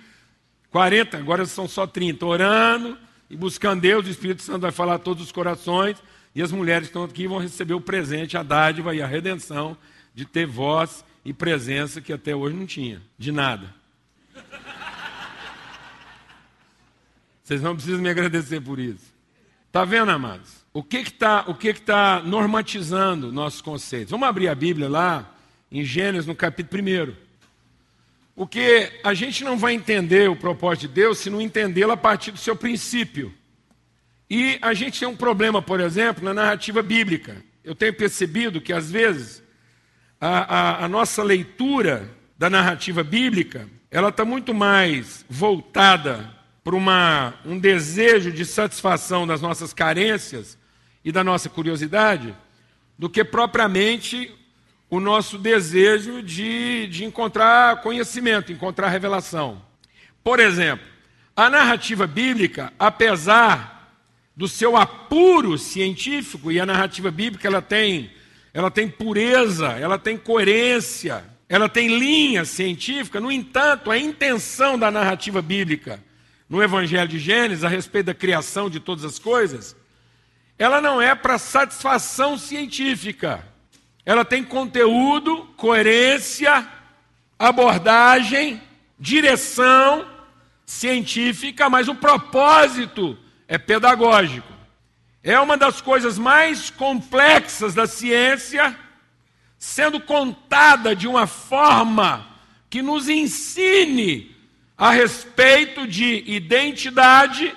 40, 0.72 1.17
agora 1.17 1.46
são 1.46 1.67
só 1.67 1.86
30, 1.86 2.25
orando 2.25 2.98
e 3.29 3.36
buscando 3.36 3.81
Deus, 3.81 4.08
o 4.08 4.10
Espírito 4.10 4.41
Santo 4.41 4.62
vai 4.62 4.72
falar 4.72 4.96
a 4.96 5.00
todos 5.00 5.24
os 5.24 5.31
corações, 5.31 5.98
e 6.34 6.41
as 6.41 6.51
mulheres 6.51 6.88
que 6.88 6.91
estão 6.91 7.03
aqui 7.03 7.27
vão 7.27 7.39
receber 7.39 7.74
o 7.74 7.81
presente, 7.81 8.38
a 8.38 8.43
dádiva 8.43 8.96
e 8.96 9.01
a 9.01 9.08
redenção 9.08 9.75
de 10.15 10.25
ter 10.25 10.46
voz 10.46 11.03
e 11.25 11.34
presença 11.34 12.00
que 12.00 12.13
até 12.13 12.36
hoje 12.36 12.55
não 12.55 12.65
tinha, 12.65 13.01
de 13.17 13.31
nada. 13.31 13.74
Vocês 17.43 17.62
não 17.62 17.75
precisam 17.75 18.00
me 18.00 18.10
agradecer 18.10 18.62
por 18.62 18.79
isso. 18.79 19.13
Está 19.67 19.84
vendo, 19.84 20.12
amados? 20.12 20.50
O 20.72 20.84
que 20.84 20.98
está 20.98 21.43
que 21.55 21.74
que 21.74 21.81
tá 21.81 22.22
normatizando 22.24 23.31
nossos 23.31 23.60
conceitos? 23.62 24.12
Vamos 24.12 24.27
abrir 24.27 24.48
a 24.48 24.55
Bíblia 24.55 24.88
lá, 24.88 25.36
em 25.71 25.83
Gênesis, 25.83 26.25
no 26.25 26.35
capítulo 26.35 26.81
1. 26.81 27.13
Porque 28.35 28.99
a 29.03 29.13
gente 29.13 29.43
não 29.43 29.57
vai 29.57 29.73
entender 29.73 30.29
o 30.29 30.35
propósito 30.35 30.88
de 30.88 30.93
Deus 30.93 31.17
se 31.19 31.29
não 31.29 31.41
entendê-lo 31.41 31.91
a 31.91 31.97
partir 31.97 32.31
do 32.31 32.38
seu 32.38 32.55
princípio. 32.55 33.33
E 34.29 34.57
a 34.61 34.73
gente 34.73 34.99
tem 34.99 35.07
um 35.07 35.15
problema, 35.15 35.61
por 35.61 35.79
exemplo, 35.79 36.23
na 36.23 36.33
narrativa 36.33 36.81
bíblica. 36.81 37.43
Eu 37.63 37.75
tenho 37.75 37.93
percebido 37.93 38.61
que, 38.61 38.71
às 38.71 38.89
vezes, 38.89 39.43
a, 40.21 40.81
a, 40.81 40.85
a 40.85 40.88
nossa 40.88 41.23
leitura 41.23 42.09
da 42.38 42.49
narrativa 42.49 43.03
bíblica 43.03 43.67
ela 43.91 44.09
está 44.09 44.23
muito 44.23 44.53
mais 44.53 45.25
voltada 45.27 46.29
para 46.63 46.75
uma, 46.75 47.33
um 47.43 47.57
desejo 47.57 48.31
de 48.31 48.45
satisfação 48.45 49.25
das 49.25 49.41
nossas 49.41 49.73
carências 49.73 50.57
e 51.03 51.11
da 51.11 51.23
nossa 51.23 51.49
curiosidade 51.49 52.35
do 52.97 53.09
que 53.09 53.23
propriamente 53.23 54.31
o 54.89 55.00
nosso 55.00 55.38
desejo 55.38 56.24
de, 56.24 56.88
de 56.88 57.05
encontrar 57.05 57.81
conhecimento, 57.81 58.51
encontrar 58.51 58.89
revelação. 58.89 59.62
Por 60.24 60.39
exemplo, 60.39 60.86
a 61.36 61.50
narrativa 61.50 62.08
bíblica, 62.08 62.74
apesar 62.77 63.93
do 64.36 64.48
seu 64.48 64.75
apuro 64.75 65.58
científico, 65.58 66.51
e 66.51 66.60
a 66.60 66.65
narrativa 66.65 67.12
bíblica 67.12 67.48
ela 67.48 67.62
tem, 67.62 68.12
ela 68.53 68.72
tem 68.72 68.89
pureza, 68.89 69.67
ela 69.74 70.00
tem 70.00 70.17
coerência, 70.17 71.24
ela 71.48 71.69
tem 71.69 72.00
linha 72.00 72.46
científica, 72.46 73.19
no 73.19 73.31
entanto, 73.31 73.91
a 73.91 73.98
intenção 73.98 74.77
da 74.77 74.89
narrativa 74.89 75.41
bíblica 75.41 76.00
no 76.48 76.63
Evangelho 76.63 77.08
de 77.08 77.19
Gênesis, 77.19 77.63
a 77.63 77.69
respeito 77.69 78.08
da 78.08 78.13
criação 78.13 78.69
de 78.69 78.79
todas 78.79 79.05
as 79.05 79.19
coisas, 79.19 79.75
ela 80.58 80.81
não 80.81 81.01
é 81.01 81.13
para 81.13 81.38
satisfação 81.38 82.38
científica 82.38 83.48
ela 84.09 84.25
tem 84.25 84.43
conteúdo, 84.43 85.47
coerência, 85.55 86.67
abordagem, 87.37 88.59
direção 88.99 90.03
científica, 90.65 91.69
mas 91.69 91.87
o 91.87 91.93
propósito 91.93 93.15
é 93.47 93.59
pedagógico. 93.59 94.51
É 95.21 95.39
uma 95.39 95.55
das 95.55 95.79
coisas 95.79 96.17
mais 96.17 96.71
complexas 96.71 97.75
da 97.75 97.85
ciência, 97.85 98.75
sendo 99.59 99.99
contada 99.99 100.95
de 100.95 101.07
uma 101.07 101.27
forma 101.27 102.25
que 102.67 102.81
nos 102.81 103.07
ensine 103.07 104.35
a 104.75 104.89
respeito 104.89 105.85
de 105.85 106.23
identidade, 106.25 107.55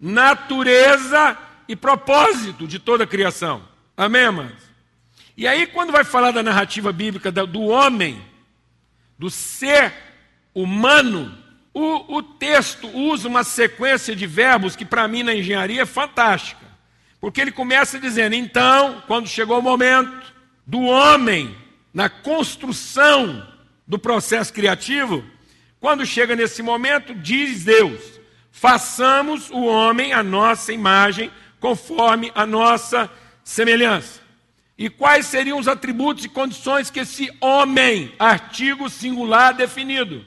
natureza 0.00 1.38
e 1.68 1.76
propósito 1.76 2.66
de 2.66 2.80
toda 2.80 3.04
a 3.04 3.06
criação. 3.06 3.62
Amém, 3.96 4.24
amados? 4.24 4.66
E 5.36 5.46
aí, 5.46 5.66
quando 5.66 5.92
vai 5.92 6.02
falar 6.02 6.30
da 6.30 6.42
narrativa 6.42 6.90
bíblica 6.92 7.30
do 7.30 7.62
homem, 7.62 8.22
do 9.18 9.28
ser 9.28 9.92
humano, 10.54 11.36
o, 11.74 12.16
o 12.16 12.22
texto 12.22 12.88
usa 12.88 13.28
uma 13.28 13.44
sequência 13.44 14.16
de 14.16 14.26
verbos 14.26 14.74
que, 14.74 14.84
para 14.84 15.06
mim, 15.06 15.22
na 15.22 15.34
engenharia 15.34 15.82
é 15.82 15.86
fantástica. 15.86 16.64
Porque 17.20 17.40
ele 17.40 17.52
começa 17.52 18.00
dizendo: 18.00 18.34
então, 18.34 19.02
quando 19.06 19.28
chegou 19.28 19.58
o 19.58 19.62
momento 19.62 20.32
do 20.66 20.80
homem 20.80 21.54
na 21.92 22.08
construção 22.08 23.46
do 23.86 23.98
processo 23.98 24.52
criativo, 24.52 25.22
quando 25.78 26.06
chega 26.06 26.34
nesse 26.34 26.62
momento, 26.62 27.14
diz 27.14 27.62
Deus: 27.64 28.00
façamos 28.50 29.50
o 29.50 29.66
homem 29.66 30.14
a 30.14 30.22
nossa 30.22 30.72
imagem, 30.72 31.30
conforme 31.60 32.32
a 32.34 32.46
nossa 32.46 33.10
semelhança. 33.44 34.25
E 34.78 34.90
quais 34.90 35.26
seriam 35.26 35.58
os 35.58 35.68
atributos 35.68 36.24
e 36.24 36.28
condições 36.28 36.90
que 36.90 37.00
esse 37.00 37.30
homem, 37.40 38.12
artigo 38.18 38.90
singular 38.90 39.54
definido? 39.54 40.26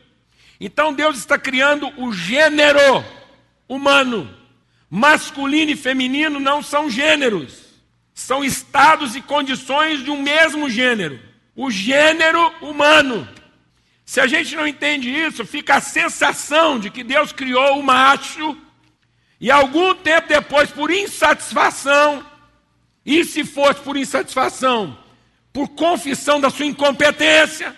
Então 0.59 0.93
Deus 0.93 1.17
está 1.17 1.37
criando 1.37 1.91
o 1.97 2.11
gênero 2.11 3.03
humano. 3.67 4.35
Masculino 4.89 5.71
e 5.71 5.75
feminino 5.75 6.39
não 6.39 6.63
são 6.63 6.89
gêneros, 6.89 7.65
são 8.11 8.43
estados 8.43 9.15
e 9.15 9.21
condições 9.21 10.03
de 10.03 10.09
um 10.09 10.19
mesmo 10.19 10.67
gênero. 10.67 11.19
O 11.55 11.69
gênero 11.69 12.51
humano. 12.59 13.27
Se 14.03 14.19
a 14.19 14.25
gente 14.25 14.55
não 14.55 14.65
entende 14.65 15.09
isso, 15.09 15.45
fica 15.45 15.75
a 15.75 15.81
sensação 15.81 16.79
de 16.79 16.89
que 16.89 17.03
Deus 17.03 17.31
criou 17.31 17.79
o 17.79 17.83
macho 17.83 18.57
e 19.39 19.49
algum 19.49 19.95
tempo 19.95 20.27
depois, 20.27 20.69
por 20.69 20.91
insatisfação, 20.91 22.25
e 23.05 23.23
se 23.23 23.43
fosse 23.43 23.79
por 23.81 23.97
insatisfação, 23.97 24.97
por 25.51 25.69
confissão 25.69 26.39
da 26.39 26.49
sua 26.49 26.65
incompetência, 26.65 27.75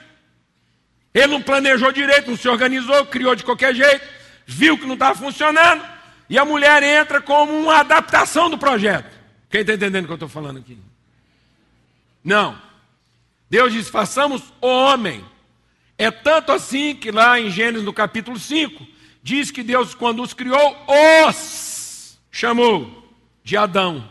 ele 1.13 1.27
não 1.27 1.41
planejou 1.41 1.91
direito, 1.91 2.29
não 2.29 2.37
se 2.37 2.47
organizou, 2.47 3.05
criou 3.05 3.35
de 3.35 3.43
qualquer 3.43 3.75
jeito, 3.75 4.05
viu 4.45 4.77
que 4.77 4.85
não 4.85 4.93
estava 4.93 5.17
funcionando, 5.17 5.83
e 6.29 6.37
a 6.37 6.45
mulher 6.45 6.81
entra 6.83 7.21
como 7.21 7.51
uma 7.51 7.79
adaptação 7.79 8.49
do 8.49 8.57
projeto. 8.57 9.11
Quem 9.49 9.61
está 9.61 9.73
entendendo 9.73 10.05
o 10.05 10.07
que 10.07 10.13
eu 10.13 10.15
estou 10.15 10.29
falando 10.29 10.59
aqui? 10.59 10.77
Não. 12.23 12.57
Deus 13.49 13.73
diz: 13.73 13.89
façamos 13.89 14.41
o 14.61 14.67
homem. 14.67 15.25
É 15.97 16.09
tanto 16.09 16.51
assim 16.51 16.95
que 16.95 17.11
lá 17.11 17.39
em 17.39 17.51
Gênesis, 17.51 17.83
no 17.83 17.93
capítulo 17.93 18.39
5, 18.39 18.87
diz 19.21 19.51
que 19.51 19.61
Deus, 19.61 19.93
quando 19.93 20.23
os 20.23 20.33
criou, 20.33 20.77
os 21.29 22.17
chamou 22.31 23.13
de 23.43 23.57
Adão. 23.57 24.09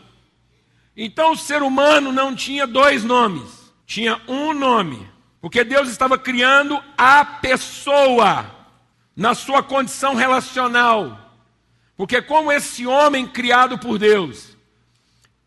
Então 0.96 1.32
o 1.32 1.36
ser 1.36 1.62
humano 1.62 2.12
não 2.12 2.34
tinha 2.34 2.66
dois 2.66 3.04
nomes, 3.04 3.72
tinha 3.86 4.20
um 4.26 4.52
nome, 4.52 5.08
porque 5.40 5.64
Deus 5.64 5.88
estava 5.88 6.18
criando 6.18 6.82
a 6.96 7.24
pessoa 7.24 8.58
na 9.16 9.34
sua 9.34 9.62
condição 9.62 10.14
relacional. 10.14 11.18
Porque, 11.96 12.22
como 12.22 12.50
esse 12.50 12.86
homem 12.86 13.26
criado 13.26 13.78
por 13.78 13.98
Deus 13.98 14.56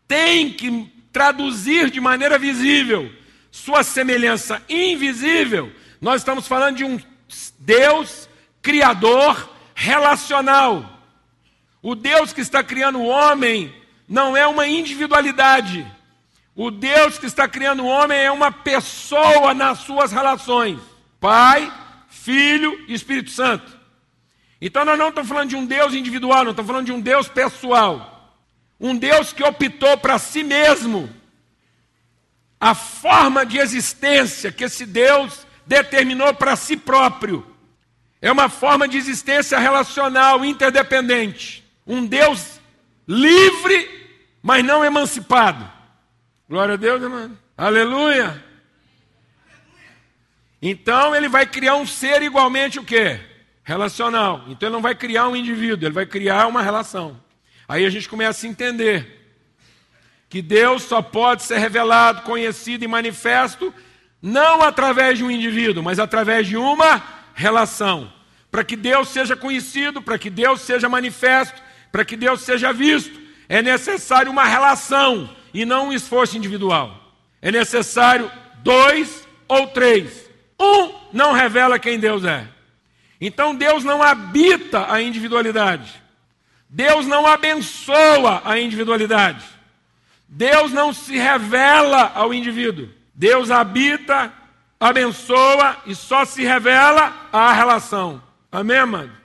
tem 0.06 0.52
que 0.52 0.92
traduzir 1.12 1.90
de 1.90 2.00
maneira 2.00 2.38
visível 2.38 3.10
sua 3.50 3.82
semelhança 3.82 4.62
invisível, 4.68 5.72
nós 6.00 6.20
estamos 6.20 6.46
falando 6.46 6.76
de 6.76 6.84
um 6.84 7.00
Deus 7.58 8.28
criador 8.62 9.50
relacional. 9.74 11.00
O 11.82 11.94
Deus 11.94 12.32
que 12.32 12.40
está 12.40 12.62
criando 12.62 13.00
o 13.00 13.06
homem 13.06 13.74
não 14.08 14.36
é 14.36 14.46
uma 14.46 14.66
individualidade. 14.66 15.86
O 16.54 16.70
Deus 16.70 17.18
que 17.18 17.26
está 17.26 17.48
criando 17.48 17.82
o 17.82 17.86
homem 17.86 18.18
é 18.18 18.30
uma 18.30 18.52
pessoa 18.52 19.54
nas 19.54 19.80
suas 19.80 20.12
relações: 20.12 20.80
Pai, 21.18 21.72
Filho 22.08 22.84
e 22.86 22.94
Espírito 22.94 23.30
Santo. 23.30 23.78
Então 24.60 24.84
nós 24.84 24.98
não 24.98 25.08
estamos 25.08 25.28
falando 25.28 25.50
de 25.50 25.56
um 25.56 25.66
Deus 25.66 25.94
individual, 25.94 26.44
não 26.44 26.52
estamos 26.52 26.70
falando 26.70 26.86
de 26.86 26.92
um 26.92 27.00
Deus 27.00 27.28
pessoal. 27.28 28.32
Um 28.80 28.96
Deus 28.96 29.32
que 29.32 29.42
optou 29.42 29.96
para 29.98 30.18
si 30.18 30.42
mesmo 30.42 31.08
a 32.60 32.74
forma 32.74 33.44
de 33.44 33.58
existência 33.58 34.50
que 34.50 34.64
esse 34.64 34.86
Deus 34.86 35.46
determinou 35.66 36.32
para 36.34 36.56
si 36.56 36.76
próprio. 36.76 37.46
É 38.22 38.32
uma 38.32 38.48
forma 38.48 38.88
de 38.88 38.96
existência 38.96 39.58
relacional, 39.58 40.44
interdependente. 40.44 41.62
Um 41.86 42.06
Deus 42.06 42.53
livre, 43.06 44.08
mas 44.42 44.64
não 44.64 44.84
emancipado. 44.84 45.70
Glória 46.48 46.74
a 46.74 46.76
Deus, 46.76 47.02
irmão. 47.02 47.36
Aleluia. 47.56 48.42
Então 50.60 51.14
ele 51.14 51.28
vai 51.28 51.46
criar 51.46 51.76
um 51.76 51.86
ser 51.86 52.22
igualmente 52.22 52.78
o 52.78 52.84
quê? 52.84 53.20
Relacional. 53.62 54.44
Então 54.48 54.68
ele 54.68 54.74
não 54.74 54.82
vai 54.82 54.94
criar 54.94 55.28
um 55.28 55.36
indivíduo, 55.36 55.86
ele 55.86 55.94
vai 55.94 56.06
criar 56.06 56.46
uma 56.46 56.62
relação. 56.62 57.20
Aí 57.68 57.84
a 57.84 57.90
gente 57.90 58.08
começa 58.08 58.46
a 58.46 58.50
entender 58.50 59.36
que 60.28 60.42
Deus 60.42 60.82
só 60.82 61.00
pode 61.00 61.42
ser 61.42 61.58
revelado, 61.58 62.22
conhecido 62.22 62.84
e 62.84 62.88
manifesto 62.88 63.72
não 64.26 64.62
através 64.62 65.18
de 65.18 65.24
um 65.24 65.30
indivíduo, 65.30 65.82
mas 65.82 65.98
através 65.98 66.46
de 66.46 66.56
uma 66.56 67.02
relação. 67.34 68.10
Para 68.50 68.64
que 68.64 68.74
Deus 68.74 69.10
seja 69.10 69.36
conhecido, 69.36 70.00
para 70.00 70.18
que 70.18 70.30
Deus 70.30 70.62
seja 70.62 70.88
manifesto, 70.88 71.60
para 71.94 72.04
que 72.04 72.16
Deus 72.16 72.40
seja 72.40 72.72
visto, 72.72 73.20
é 73.48 73.62
necessário 73.62 74.28
uma 74.28 74.42
relação 74.42 75.30
e 75.54 75.64
não 75.64 75.90
um 75.90 75.92
esforço 75.92 76.36
individual. 76.36 77.14
É 77.40 77.52
necessário 77.52 78.28
dois 78.64 79.24
ou 79.46 79.68
três. 79.68 80.28
Um 80.58 80.92
não 81.12 81.30
revela 81.30 81.78
quem 81.78 82.00
Deus 82.00 82.24
é. 82.24 82.48
Então 83.20 83.54
Deus 83.54 83.84
não 83.84 84.02
habita 84.02 84.92
a 84.92 85.00
individualidade. 85.00 86.02
Deus 86.68 87.06
não 87.06 87.28
abençoa 87.28 88.42
a 88.44 88.58
individualidade. 88.58 89.44
Deus 90.28 90.72
não 90.72 90.92
se 90.92 91.16
revela 91.16 92.10
ao 92.12 92.34
indivíduo. 92.34 92.88
Deus 93.14 93.52
habita, 93.52 94.32
abençoa 94.80 95.76
e 95.86 95.94
só 95.94 96.24
se 96.24 96.42
revela 96.42 97.28
à 97.32 97.52
relação. 97.52 98.20
Amém, 98.50 98.84
mano? 98.84 99.23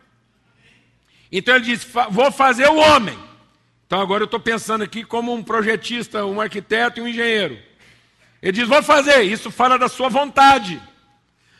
Então 1.32 1.56
ele 1.56 1.66
diz: 1.66 1.88
Vou 2.12 2.32
fazer 2.32 2.68
o 2.68 2.78
homem. 2.78 3.18
Então 3.86 4.00
agora 4.00 4.24
eu 4.24 4.26
estou 4.26 4.40
pensando 4.40 4.84
aqui 4.84 5.04
como 5.04 5.34
um 5.34 5.44
projetista, 5.44 6.26
um 6.26 6.40
arquiteto 6.40 7.00
e 7.00 7.04
um 7.04 7.08
engenheiro. 7.08 7.58
Ele 8.42 8.52
diz: 8.52 8.68
Vou 8.68 8.82
fazer. 8.84 9.22
Isso 9.22 9.52
fala 9.52 9.78
da 9.78 9.88
sua 9.88 10.10
vontade. 10.10 10.82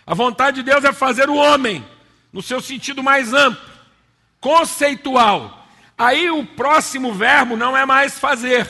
A 0.06 0.14
vontade 0.14 0.58
de 0.58 0.64
Deus 0.64 0.84
é 0.84 0.92
fazer 0.92 1.30
o 1.30 1.36
homem, 1.36 1.86
no 2.34 2.42
seu 2.42 2.60
sentido 2.60 3.04
mais 3.04 3.34
amplo, 3.34 3.62
conceitual. 4.40 5.68
Aí 5.98 6.30
o 6.32 6.46
próximo 6.46 7.14
verbo 7.14 7.56
não 7.56 7.78
é 7.78 7.86
mais 7.86 8.18
fazer 8.18 8.68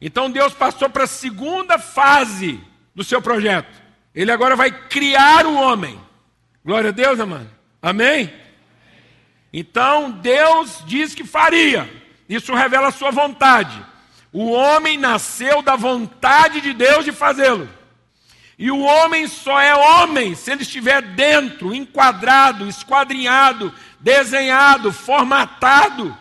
então 0.00 0.30
Deus 0.30 0.52
passou 0.52 0.88
para 0.88 1.04
a 1.04 1.08
segunda 1.08 1.78
fase 1.78 2.60
do 2.94 3.02
seu 3.02 3.20
projeto. 3.20 3.82
Ele 4.14 4.30
agora 4.30 4.56
vai 4.56 4.70
criar 4.70 5.46
o 5.46 5.54
homem. 5.54 6.00
Glória 6.64 6.90
a 6.90 6.92
Deus, 6.92 7.18
amado. 7.18 7.50
Amém? 7.82 8.32
Então 9.52 10.10
Deus 10.10 10.82
diz 10.86 11.14
que 11.14 11.24
faria. 11.24 11.88
Isso 12.28 12.54
revela 12.54 12.88
a 12.88 12.92
sua 12.92 13.10
vontade. 13.10 13.84
O 14.32 14.50
homem 14.50 14.98
nasceu 14.98 15.62
da 15.62 15.76
vontade 15.76 16.60
de 16.60 16.72
Deus 16.74 17.04
de 17.04 17.12
fazê-lo. 17.12 17.68
E 18.58 18.70
o 18.70 18.80
homem 18.80 19.28
só 19.28 19.60
é 19.60 19.74
homem 19.74 20.34
se 20.34 20.50
ele 20.50 20.62
estiver 20.62 21.00
dentro, 21.00 21.72
enquadrado, 21.72 22.68
esquadrinhado, 22.68 23.72
desenhado, 24.00 24.92
formatado 24.92 26.16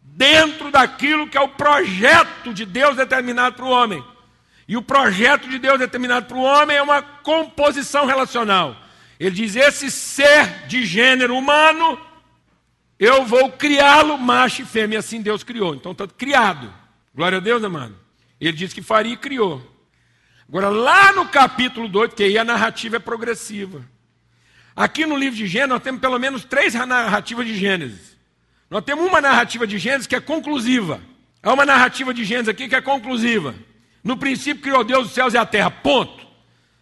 dentro 0.00 0.70
daquilo 0.70 1.26
que 1.26 1.36
é 1.36 1.40
o 1.40 1.48
projeto 1.48 2.54
de 2.54 2.64
Deus 2.64 2.96
determinado 2.96 3.56
para 3.56 3.64
o 3.64 3.70
homem. 3.70 4.02
E 4.68 4.76
o 4.76 4.82
projeto 4.82 5.48
de 5.48 5.58
Deus 5.58 5.78
determinado 5.78 6.26
para 6.26 6.36
o 6.36 6.42
homem 6.42 6.76
é 6.76 6.82
uma 6.82 7.02
composição 7.02 8.06
relacional. 8.06 8.76
Ele 9.18 9.34
diz: 9.34 9.56
esse 9.56 9.90
ser 9.90 10.66
de 10.68 10.86
gênero 10.86 11.36
humano, 11.36 11.98
eu 13.04 13.24
vou 13.24 13.50
criá-lo 13.50 14.16
macho 14.16 14.62
e 14.62 14.64
fêmea. 14.64 15.00
Assim 15.00 15.20
Deus 15.20 15.42
criou. 15.42 15.74
Então 15.74 15.90
está 15.90 16.06
criado. 16.06 16.72
Glória 17.12 17.38
a 17.38 17.40
Deus, 17.40 17.64
amado. 17.64 17.96
Ele 18.40 18.56
disse 18.56 18.72
que 18.72 18.80
faria 18.80 19.14
e 19.14 19.16
criou. 19.16 19.60
Agora, 20.48 20.68
lá 20.68 21.12
no 21.12 21.26
capítulo 21.26 21.88
2, 21.88 22.14
que 22.14 22.22
aí 22.22 22.38
a 22.38 22.44
narrativa 22.44 22.96
é 22.96 23.00
progressiva. 23.00 23.84
Aqui 24.76 25.04
no 25.04 25.16
livro 25.16 25.36
de 25.36 25.48
Gênesis, 25.48 25.70
nós 25.70 25.82
temos 25.82 26.00
pelo 26.00 26.16
menos 26.16 26.44
três 26.44 26.74
narrativas 26.74 27.44
de 27.44 27.56
Gênesis. 27.56 28.16
Nós 28.70 28.84
temos 28.84 29.04
uma 29.04 29.20
narrativa 29.20 29.66
de 29.66 29.78
Gênesis 29.78 30.06
que 30.06 30.14
é 30.14 30.20
conclusiva. 30.20 31.00
Há 31.42 31.52
uma 31.52 31.66
narrativa 31.66 32.14
de 32.14 32.24
Gênesis 32.24 32.50
aqui 32.50 32.68
que 32.68 32.76
é 32.76 32.80
conclusiva. 32.80 33.52
No 34.04 34.16
princípio 34.16 34.62
criou 34.62 34.84
Deus 34.84 35.08
os 35.08 35.12
céus 35.12 35.34
e 35.34 35.38
a 35.38 35.44
terra. 35.44 35.72
Ponto. 35.72 36.24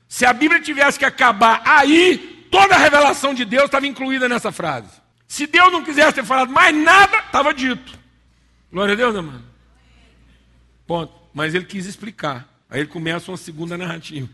Se 0.07 0.27
a 0.27 0.35
Bíblia 0.35 0.61
tivesse 0.61 0.99
que 0.99 1.05
acabar 1.07 1.63
aí, 1.65 2.47
toda 2.51 2.75
a 2.75 2.79
revelação 2.79 3.33
de 3.33 3.47
Deus 3.47 3.65
estava 3.65 3.87
incluída 3.87 4.29
nessa 4.29 4.53
frase. 4.53 5.00
Se 5.31 5.47
Deus 5.47 5.71
não 5.71 5.85
quisesse 5.85 6.15
ter 6.15 6.25
falado 6.25 6.51
mais 6.51 6.75
nada, 6.75 7.19
estava 7.19 7.55
dito. 7.55 7.97
Glória 8.69 8.95
a 8.95 8.97
Deus, 8.97 9.15
amado. 9.15 9.45
Ponto. 10.85 11.15
Mas 11.33 11.55
ele 11.55 11.67
quis 11.67 11.87
explicar. 11.87 12.49
Aí 12.69 12.81
ele 12.81 12.89
começa 12.89 13.31
uma 13.31 13.37
segunda 13.37 13.79
narrativa. 13.79 14.29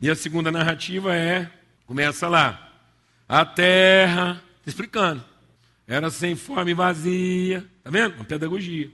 E 0.00 0.08
a 0.08 0.14
segunda 0.14 0.52
narrativa 0.52 1.16
é, 1.16 1.50
começa 1.84 2.28
lá. 2.28 2.72
A 3.28 3.44
terra, 3.44 4.40
explicando. 4.64 5.22
Era 5.84 6.10
sem 6.10 6.36
forma 6.36 6.70
e 6.70 6.74
vazia. 6.74 7.66
Está 7.78 7.90
vendo? 7.90 8.14
Uma 8.14 8.24
pedagogia. 8.24 8.88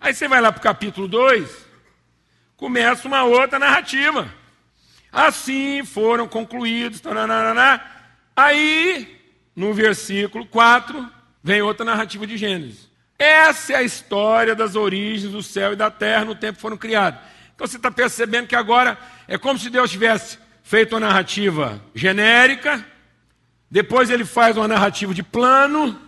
Aí 0.00 0.14
você 0.14 0.26
vai 0.26 0.40
lá 0.40 0.50
para 0.50 0.60
o 0.60 0.62
capítulo 0.62 1.06
2, 1.06 1.66
começa 2.56 3.06
uma 3.06 3.24
outra 3.24 3.58
narrativa. 3.58 4.32
Assim 5.12 5.84
foram 5.84 6.26
concluídos. 6.26 7.02
Taranana. 7.02 7.84
Aí, 8.34 9.19
no 9.60 9.74
versículo 9.74 10.46
4, 10.46 11.06
vem 11.42 11.60
outra 11.60 11.84
narrativa 11.84 12.26
de 12.26 12.38
Gênesis. 12.38 12.88
Essa 13.18 13.74
é 13.74 13.76
a 13.76 13.82
história 13.82 14.54
das 14.54 14.74
origens 14.74 15.30
do 15.30 15.42
céu 15.42 15.74
e 15.74 15.76
da 15.76 15.90
terra 15.90 16.24
no 16.24 16.34
tempo 16.34 16.54
que 16.54 16.62
foram 16.62 16.78
criados. 16.78 17.20
Então 17.54 17.66
você 17.66 17.76
está 17.76 17.90
percebendo 17.90 18.46
que 18.46 18.56
agora 18.56 18.96
é 19.28 19.36
como 19.36 19.58
se 19.58 19.68
Deus 19.68 19.90
tivesse 19.90 20.38
feito 20.62 20.94
uma 20.94 21.00
narrativa 21.00 21.78
genérica, 21.94 22.82
depois 23.70 24.08
ele 24.08 24.24
faz 24.24 24.56
uma 24.56 24.66
narrativa 24.66 25.12
de 25.12 25.22
plano, 25.22 26.00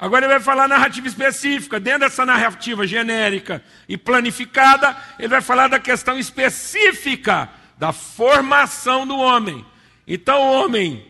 Agora 0.00 0.24
ele 0.24 0.34
vai 0.34 0.40
falar 0.40 0.68
narrativa 0.68 1.08
específica. 1.08 1.80
Dentro 1.80 2.02
dessa 2.02 2.24
narrativa 2.24 2.86
genérica 2.86 3.60
e 3.88 3.96
planificada, 3.96 4.96
ele 5.18 5.26
vai 5.26 5.40
falar 5.40 5.66
da 5.66 5.80
questão 5.80 6.16
específica 6.16 7.48
da 7.76 7.92
formação 7.92 9.04
do 9.04 9.18
homem. 9.18 9.66
Então, 10.06 10.40
o 10.40 10.52
homem 10.52 11.04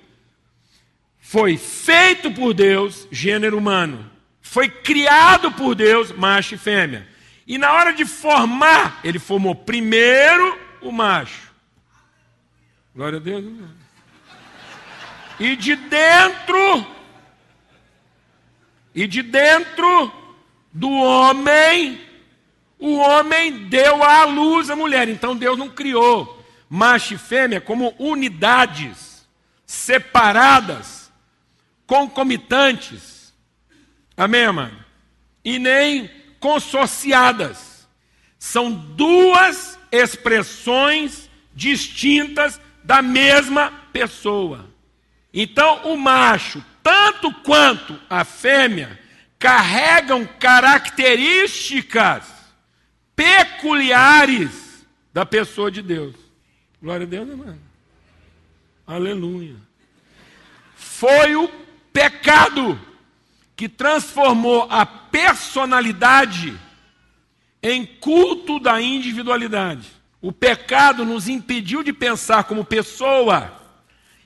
foi 1.28 1.58
feito 1.58 2.30
por 2.30 2.54
Deus, 2.54 3.06
gênero 3.12 3.58
humano. 3.58 4.10
Foi 4.40 4.66
criado 4.66 5.52
por 5.52 5.74
Deus, 5.74 6.10
macho 6.10 6.54
e 6.54 6.58
fêmea. 6.58 7.06
E 7.46 7.58
na 7.58 7.70
hora 7.70 7.92
de 7.92 8.06
formar, 8.06 8.98
ele 9.04 9.18
formou 9.18 9.54
primeiro 9.54 10.58
o 10.80 10.90
macho. 10.90 11.52
Glória 12.96 13.18
a 13.18 13.20
Deus. 13.20 13.44
E 15.38 15.54
de 15.54 15.76
dentro 15.76 16.86
e 18.94 19.06
de 19.06 19.20
dentro 19.20 20.10
do 20.72 20.90
homem, 20.90 22.00
o 22.78 22.96
homem 22.96 23.66
deu 23.68 24.02
à 24.02 24.24
luz 24.24 24.70
a 24.70 24.76
mulher. 24.76 25.10
Então 25.10 25.36
Deus 25.36 25.58
não 25.58 25.68
criou 25.68 26.42
macho 26.70 27.12
e 27.12 27.18
fêmea 27.18 27.60
como 27.60 27.94
unidades 27.98 29.28
separadas, 29.66 30.97
concomitantes. 31.88 33.34
Amém, 34.16 34.44
amado? 34.44 34.76
E 35.44 35.58
nem 35.58 36.08
consorciadas. 36.38 37.88
São 38.38 38.70
duas 38.70 39.76
expressões 39.90 41.28
distintas 41.52 42.60
da 42.84 43.02
mesma 43.02 43.72
pessoa. 43.92 44.70
Então, 45.34 45.92
o 45.92 45.96
macho 45.96 46.62
tanto 46.88 47.30
quanto 47.42 48.00
a 48.08 48.24
fêmea, 48.24 48.98
carregam 49.38 50.24
características 50.24 52.24
peculiares 53.14 54.86
da 55.12 55.26
pessoa 55.26 55.70
de 55.70 55.82
Deus. 55.82 56.14
Glória 56.80 57.04
a 57.04 57.08
Deus, 57.08 57.28
irmão. 57.28 57.58
Aleluia. 58.86 59.56
Foi 60.74 61.36
o 61.36 61.46
pecado 61.98 62.80
que 63.56 63.68
transformou 63.68 64.68
a 64.70 64.86
personalidade 64.86 66.56
em 67.60 67.84
culto 67.84 68.60
da 68.60 68.80
individualidade. 68.80 69.88
O 70.22 70.30
pecado 70.30 71.04
nos 71.04 71.26
impediu 71.26 71.82
de 71.82 71.92
pensar 71.92 72.44
como 72.44 72.64
pessoa 72.64 73.52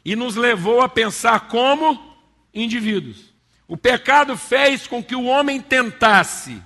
e 0.05 0.15
nos 0.15 0.37
levou 0.37 0.83
a 0.83 0.89
pensar 0.89 1.49
como 1.49 2.15
indivíduos. 2.53 3.33
O 3.67 3.75
pecado 3.75 4.37
fez 4.37 4.87
com 4.87 5.03
que 5.03 5.17
o 5.17 5.25
homem 5.25 5.59
tentasse 5.59 6.63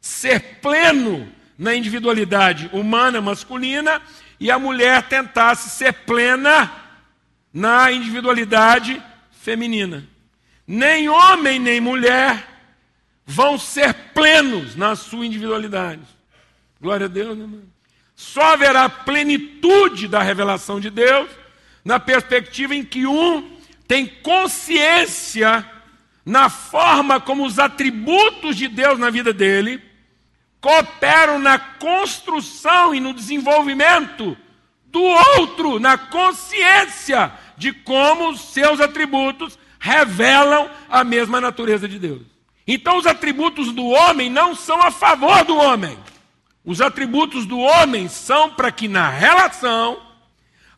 ser 0.00 0.60
pleno 0.62 1.28
na 1.58 1.74
individualidade 1.74 2.70
humana 2.72 3.20
masculina 3.20 4.00
e 4.38 4.48
a 4.48 4.60
mulher 4.60 5.08
tentasse 5.08 5.70
ser 5.70 5.92
plena 5.92 6.70
na 7.52 7.90
individualidade 7.90 9.02
feminina. 9.32 10.14
Nem 10.66 11.08
homem 11.08 11.58
nem 11.58 11.80
mulher 11.80 12.46
vão 13.24 13.58
ser 13.58 13.94
plenos 14.14 14.74
na 14.74 14.96
sua 14.96 15.24
individualidade. 15.24 16.02
Glória 16.80 17.06
a 17.06 17.08
Deus, 17.08 17.36
né, 17.36 17.44
irmão? 17.44 17.62
Só 18.14 18.54
haverá 18.54 18.88
plenitude 18.88 20.08
da 20.08 20.22
revelação 20.22 20.80
de 20.80 20.90
Deus 20.90 21.28
na 21.84 22.00
perspectiva 22.00 22.74
em 22.74 22.84
que 22.84 23.06
um 23.06 23.56
tem 23.86 24.06
consciência 24.06 25.64
na 26.24 26.48
forma 26.48 27.20
como 27.20 27.44
os 27.44 27.58
atributos 27.58 28.56
de 28.56 28.66
Deus 28.66 28.98
na 28.98 29.10
vida 29.10 29.32
dele 29.32 29.80
cooperam 30.60 31.38
na 31.38 31.58
construção 31.58 32.92
e 32.92 32.98
no 32.98 33.14
desenvolvimento 33.14 34.36
do 34.86 35.00
outro, 35.00 35.78
na 35.78 35.96
consciência 35.96 37.32
de 37.56 37.72
como 37.72 38.30
os 38.30 38.40
seus 38.52 38.80
atributos 38.80 39.58
revelam 39.86 40.68
a 40.88 41.04
mesma 41.04 41.40
natureza 41.40 41.86
de 41.86 41.96
Deus. 41.96 42.22
Então, 42.66 42.98
os 42.98 43.06
atributos 43.06 43.72
do 43.72 43.86
homem 43.86 44.28
não 44.28 44.52
são 44.52 44.82
a 44.82 44.90
favor 44.90 45.44
do 45.44 45.56
homem. 45.56 45.96
Os 46.64 46.80
atributos 46.80 47.46
do 47.46 47.60
homem 47.60 48.08
são 48.08 48.52
para 48.52 48.72
que 48.72 48.88
na 48.88 49.08
relação 49.08 50.02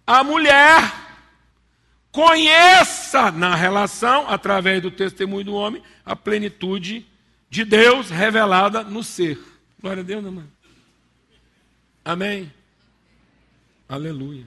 a 0.07 0.23
mulher 0.23 0.83
conheça 2.13 3.31
na 3.31 3.55
relação, 3.55 4.29
através 4.29 4.83
do 4.83 4.91
testemunho 4.91 5.45
do 5.45 5.55
homem, 5.55 5.83
a 6.05 6.15
plenitude 6.15 7.07
de 7.49 7.65
Deus 7.65 8.11
revelada 8.11 8.83
no 8.83 9.03
ser. 9.03 9.39
Glória 9.81 10.03
a 10.03 10.05
Deus, 10.05 10.23
irmão. 10.23 10.45
Amém. 12.05 12.53
Aleluia. 13.89 14.47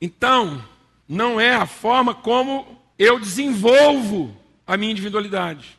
Então, 0.00 0.62
não 1.08 1.40
é 1.40 1.54
a 1.54 1.66
forma 1.66 2.14
como 2.14 2.80
eu 2.98 3.18
desenvolvo 3.18 4.34
a 4.66 4.76
minha 4.76 4.90
individualidade, 4.90 5.78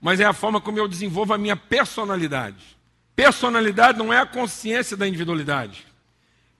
mas 0.00 0.20
é 0.20 0.24
a 0.24 0.32
forma 0.32 0.60
como 0.60 0.78
eu 0.78 0.86
desenvolvo 0.86 1.32
a 1.32 1.38
minha 1.38 1.56
personalidade. 1.56 2.76
Personalidade 3.14 3.98
não 3.98 4.12
é 4.12 4.18
a 4.18 4.26
consciência 4.26 4.96
da 4.96 5.08
individualidade. 5.08 5.86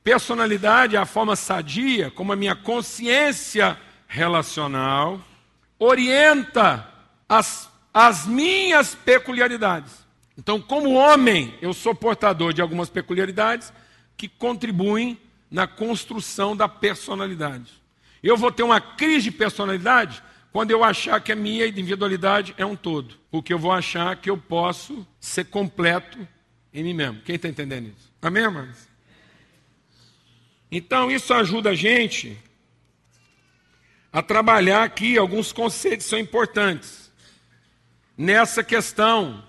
Personalidade 0.03 0.97
é 0.97 0.99
a 0.99 1.05
forma 1.05 1.37
sadia 1.37 2.11
como 2.11 2.33
a 2.33 2.37
minha 2.37 2.55
consciência 2.55 3.79
relacional 4.07 5.21
orienta 5.79 6.89
as, 7.29 7.69
as 7.93 8.27
minhas 8.27 8.95
peculiaridades. 8.95 10.07
Então, 10.39 10.61
como 10.61 10.95
homem, 10.95 11.55
eu 11.61 11.73
sou 11.73 11.95
portador 11.95 12.53
de 12.53 12.63
algumas 12.63 12.89
peculiaridades 12.89 13.73
que 14.17 14.29
contribuem 14.29 15.19
na 15.51 15.67
construção 15.67 16.57
da 16.57 16.69
personalidade. 16.69 17.73
Eu 18.27 18.37
vou 18.37 18.51
ter 18.51 18.65
uma 18.65 18.81
crise 18.81 19.31
de 19.31 19.31
personalidade 19.31 20.21
quando 20.51 20.73
eu 20.73 20.83
achar 20.83 21.21
que 21.21 21.31
a 21.31 21.37
minha 21.37 21.65
individualidade 21.65 22.57
é 22.59 22.67
um 22.67 22.75
todo, 22.75 23.15
porque 23.31 23.55
eu 23.55 23.59
vou 23.59 23.71
achar 23.71 24.17
que 24.17 24.29
eu 24.29 24.37
posso 24.37 25.07
ser 25.21 25.45
completo 25.45 26.27
em 26.75 26.83
mim 26.83 26.93
mesmo. 26.93 27.21
Quem 27.21 27.37
está 27.37 27.47
entendendo 27.47 27.87
isso? 27.87 28.13
Amém, 28.21 28.43
irmãos? 28.43 28.89
Então, 30.73 31.09
isso 31.09 31.33
ajuda 31.33 31.71
a 31.71 31.75
gente 31.77 32.37
a 34.13 34.21
trabalhar 34.21 34.83
aqui 34.83 35.17
alguns 35.17 35.53
conceitos 35.53 36.07
que 36.07 36.11
são 36.11 36.19
importantes 36.19 37.13
nessa 38.19 38.65
questão, 38.65 39.45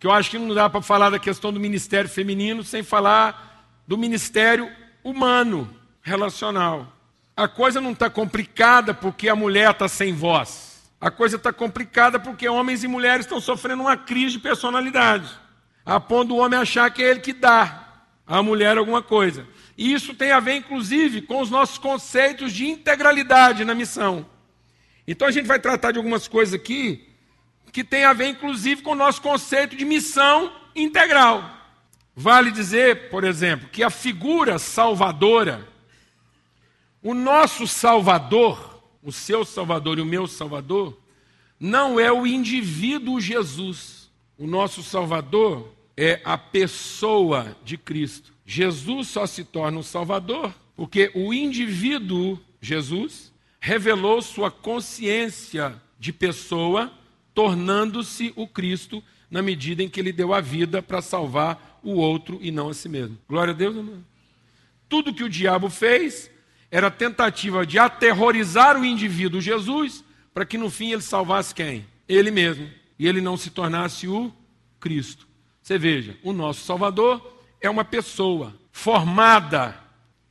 que 0.00 0.06
eu 0.06 0.10
acho 0.10 0.30
que 0.30 0.38
não 0.38 0.54
dá 0.54 0.70
para 0.70 0.80
falar 0.80 1.10
da 1.10 1.18
questão 1.18 1.52
do 1.52 1.60
ministério 1.60 2.08
feminino 2.08 2.64
sem 2.64 2.82
falar 2.82 3.76
do 3.86 3.98
ministério 3.98 4.74
humano, 5.04 5.68
relacional. 6.00 6.95
A 7.36 7.46
coisa 7.46 7.82
não 7.82 7.92
está 7.92 8.08
complicada 8.08 8.94
porque 8.94 9.28
a 9.28 9.36
mulher 9.36 9.72
está 9.72 9.86
sem 9.88 10.14
voz. 10.14 10.90
A 10.98 11.10
coisa 11.10 11.36
está 11.36 11.52
complicada 11.52 12.18
porque 12.18 12.48
homens 12.48 12.82
e 12.82 12.88
mulheres 12.88 13.26
estão 13.26 13.38
sofrendo 13.40 13.82
uma 13.82 13.96
crise 13.96 14.32
de 14.32 14.38
personalidade, 14.38 15.28
a 15.84 16.00
ponto 16.00 16.28
do 16.28 16.36
homem 16.36 16.58
achar 16.58 16.90
que 16.90 17.02
é 17.02 17.10
ele 17.10 17.20
que 17.20 17.34
dá 17.34 18.04
à 18.26 18.42
mulher 18.42 18.78
alguma 18.78 19.02
coisa. 19.02 19.46
E 19.76 19.92
isso 19.92 20.14
tem 20.14 20.32
a 20.32 20.40
ver, 20.40 20.56
inclusive, 20.56 21.20
com 21.20 21.42
os 21.42 21.50
nossos 21.50 21.76
conceitos 21.76 22.50
de 22.54 22.66
integralidade 22.66 23.66
na 23.66 23.74
missão. 23.74 24.24
Então 25.06 25.28
a 25.28 25.30
gente 25.30 25.46
vai 25.46 25.58
tratar 25.58 25.92
de 25.92 25.98
algumas 25.98 26.26
coisas 26.26 26.54
aqui 26.54 27.06
que 27.70 27.84
tem 27.84 28.04
a 28.04 28.14
ver, 28.14 28.28
inclusive, 28.28 28.80
com 28.80 28.92
o 28.92 28.96
nosso 28.96 29.20
conceito 29.20 29.76
de 29.76 29.84
missão 29.84 30.50
integral. 30.74 31.44
Vale 32.14 32.50
dizer, 32.50 33.10
por 33.10 33.22
exemplo, 33.22 33.68
que 33.68 33.82
a 33.82 33.90
figura 33.90 34.58
salvadora 34.58 35.68
o 37.06 37.14
nosso 37.14 37.68
Salvador, 37.68 38.82
o 39.00 39.12
seu 39.12 39.44
Salvador 39.44 39.96
e 39.96 40.00
o 40.00 40.04
meu 40.04 40.26
Salvador, 40.26 41.00
não 41.58 42.00
é 42.00 42.10
o 42.10 42.26
indivíduo 42.26 43.20
Jesus. 43.20 44.10
O 44.36 44.44
nosso 44.44 44.82
Salvador 44.82 45.72
é 45.96 46.20
a 46.24 46.36
pessoa 46.36 47.56
de 47.64 47.78
Cristo. 47.78 48.32
Jesus 48.44 49.06
só 49.06 49.24
se 49.24 49.44
torna 49.44 49.78
um 49.78 49.84
Salvador 49.84 50.52
porque 50.74 51.12
o 51.14 51.32
indivíduo 51.32 52.40
Jesus 52.60 53.32
revelou 53.60 54.20
sua 54.20 54.50
consciência 54.50 55.80
de 56.00 56.12
pessoa, 56.12 56.92
tornando-se 57.32 58.32
o 58.34 58.48
Cristo 58.48 59.00
na 59.30 59.42
medida 59.42 59.80
em 59.80 59.88
que 59.88 60.00
ele 60.00 60.12
deu 60.12 60.34
a 60.34 60.40
vida 60.40 60.82
para 60.82 61.00
salvar 61.00 61.80
o 61.84 61.92
outro 61.92 62.40
e 62.42 62.50
não 62.50 62.68
a 62.68 62.74
si 62.74 62.88
mesmo. 62.88 63.16
Glória 63.28 63.54
a 63.54 63.56
Deus, 63.56 63.76
irmão. 63.76 64.04
Tudo 64.88 65.14
que 65.14 65.22
o 65.22 65.30
diabo 65.30 65.70
fez, 65.70 66.34
era 66.70 66.88
a 66.88 66.90
tentativa 66.90 67.64
de 67.64 67.78
aterrorizar 67.78 68.78
o 68.78 68.84
indivíduo 68.84 69.40
Jesus, 69.40 70.04
para 70.34 70.44
que 70.44 70.58
no 70.58 70.70
fim 70.70 70.92
ele 70.92 71.02
salvasse 71.02 71.54
quem? 71.54 71.86
Ele 72.08 72.30
mesmo. 72.30 72.68
E 72.98 73.06
ele 73.06 73.20
não 73.20 73.36
se 73.36 73.50
tornasse 73.50 74.08
o 74.08 74.32
Cristo. 74.80 75.26
Você 75.62 75.78
veja, 75.78 76.16
o 76.22 76.32
nosso 76.32 76.64
Salvador 76.64 77.40
é 77.60 77.68
uma 77.68 77.84
pessoa 77.84 78.54
formada 78.72 79.78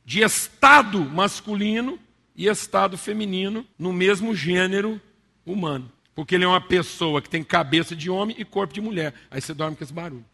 de 0.04 0.22
estado 0.22 1.00
masculino 1.00 1.98
e 2.34 2.46
estado 2.46 2.96
feminino 2.96 3.66
no 3.78 3.92
mesmo 3.92 4.34
gênero 4.34 5.00
humano. 5.44 5.90
Porque 6.14 6.34
ele 6.34 6.44
é 6.44 6.48
uma 6.48 6.60
pessoa 6.60 7.20
que 7.20 7.28
tem 7.28 7.42
cabeça 7.42 7.94
de 7.94 8.08
homem 8.08 8.36
e 8.38 8.44
corpo 8.44 8.72
de 8.72 8.80
mulher. 8.80 9.12
Aí 9.30 9.40
você 9.40 9.52
dorme 9.52 9.76
com 9.76 9.84
esse 9.84 9.92
barulho. 9.92 10.24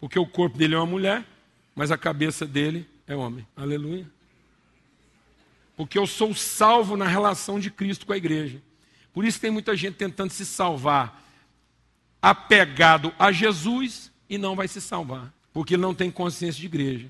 Porque 0.00 0.18
o 0.18 0.26
corpo 0.26 0.58
dele 0.58 0.74
é 0.74 0.78
uma 0.78 0.86
mulher, 0.86 1.24
mas 1.74 1.90
a 1.90 1.98
cabeça 1.98 2.46
dele 2.46 2.88
é 3.06 3.14
homem. 3.14 3.46
Aleluia. 3.56 4.06
Porque 5.76 5.98
eu 5.98 6.06
sou 6.06 6.34
salvo 6.34 6.96
na 6.96 7.06
relação 7.06 7.60
de 7.60 7.70
Cristo 7.70 8.06
com 8.06 8.12
a 8.12 8.16
igreja. 8.16 8.60
Por 9.12 9.24
isso 9.24 9.40
tem 9.40 9.50
muita 9.50 9.76
gente 9.76 9.94
tentando 9.94 10.30
se 10.30 10.44
salvar 10.44 11.24
apegado 12.20 13.14
a 13.18 13.30
Jesus 13.30 14.10
e 14.28 14.36
não 14.36 14.56
vai 14.56 14.66
se 14.66 14.80
salvar, 14.80 15.32
porque 15.52 15.76
não 15.76 15.94
tem 15.94 16.10
consciência 16.10 16.60
de 16.60 16.66
igreja. 16.66 17.06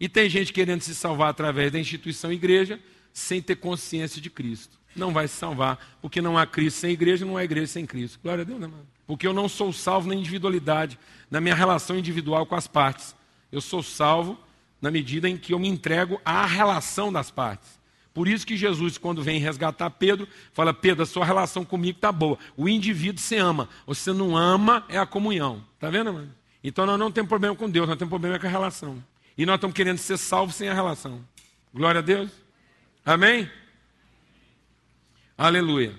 E 0.00 0.08
tem 0.08 0.28
gente 0.28 0.52
querendo 0.52 0.80
se 0.80 0.94
salvar 0.94 1.28
através 1.28 1.70
da 1.70 1.78
instituição 1.78 2.32
igreja 2.32 2.80
sem 3.12 3.42
ter 3.42 3.56
consciência 3.56 4.20
de 4.20 4.30
Cristo. 4.30 4.78
Não 4.96 5.12
vai 5.12 5.28
se 5.28 5.34
salvar, 5.34 5.98
porque 6.00 6.20
não 6.20 6.38
há 6.38 6.46
Cristo 6.46 6.78
sem 6.78 6.92
igreja, 6.92 7.26
não 7.26 7.36
há 7.36 7.44
igreja 7.44 7.66
sem 7.66 7.84
Cristo. 7.84 8.18
Glória 8.22 8.42
a 8.42 8.44
Deus, 8.44 8.60
né, 8.60 8.66
mano? 8.66 8.86
Porque 9.06 9.26
eu 9.26 9.32
não 9.32 9.48
sou 9.48 9.72
salvo 9.72 10.08
na 10.08 10.14
individualidade, 10.14 10.98
na 11.30 11.40
minha 11.40 11.54
relação 11.54 11.98
individual 11.98 12.46
com 12.46 12.54
as 12.54 12.66
partes. 12.66 13.14
Eu 13.52 13.60
sou 13.60 13.82
salvo 13.82 14.38
na 14.84 14.90
medida 14.90 15.26
em 15.26 15.38
que 15.38 15.54
eu 15.54 15.58
me 15.58 15.66
entrego 15.66 16.20
à 16.22 16.44
relação 16.44 17.10
das 17.10 17.30
partes. 17.30 17.80
Por 18.12 18.28
isso 18.28 18.46
que 18.46 18.54
Jesus, 18.54 18.98
quando 18.98 19.22
vem 19.22 19.40
resgatar 19.40 19.88
Pedro, 19.88 20.28
fala: 20.52 20.74
Pedro, 20.74 21.04
a 21.04 21.06
sua 21.06 21.24
relação 21.24 21.64
comigo 21.64 21.96
está 21.96 22.12
boa. 22.12 22.38
O 22.54 22.68
indivíduo 22.68 23.18
se 23.18 23.34
ama. 23.36 23.66
Você 23.86 24.12
não 24.12 24.36
ama, 24.36 24.84
é 24.90 24.98
a 24.98 25.06
comunhão. 25.06 25.64
Está 25.74 25.88
vendo, 25.88 26.12
mano? 26.12 26.30
Então 26.62 26.84
nós 26.84 26.98
não 26.98 27.10
temos 27.10 27.30
problema 27.30 27.56
com 27.56 27.68
Deus, 27.68 27.88
nós 27.88 27.96
temos 27.96 28.10
problema 28.10 28.38
com 28.38 28.46
a 28.46 28.50
relação. 28.50 29.02
E 29.38 29.46
nós 29.46 29.54
estamos 29.54 29.74
querendo 29.74 29.96
ser 29.96 30.18
salvos 30.18 30.54
sem 30.54 30.68
a 30.68 30.74
relação. 30.74 31.24
Glória 31.72 32.00
a 32.00 32.02
Deus. 32.02 32.30
Amém? 33.06 33.50
Aleluia. 35.36 35.94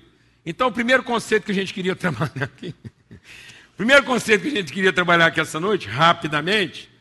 Então, 0.45 0.67
o 0.67 0.71
primeiro 0.71 1.01
conceito 1.01 1.43
que 1.43 1.51
a 1.51 1.55
gente 1.55 1.73
queria 1.73 1.95
trabalhar 1.97 2.43
aqui. 2.43 2.75
o 3.09 3.75
primeiro 3.77 4.03
conceito 4.03 4.43
que 4.43 4.49
a 4.49 4.61
gente 4.61 4.71
queria 4.71 4.93
trabalhar 4.93 5.25
aqui 5.25 5.41
essa 5.41 5.59
noite, 5.59 5.87
rapidamente, 5.87 6.93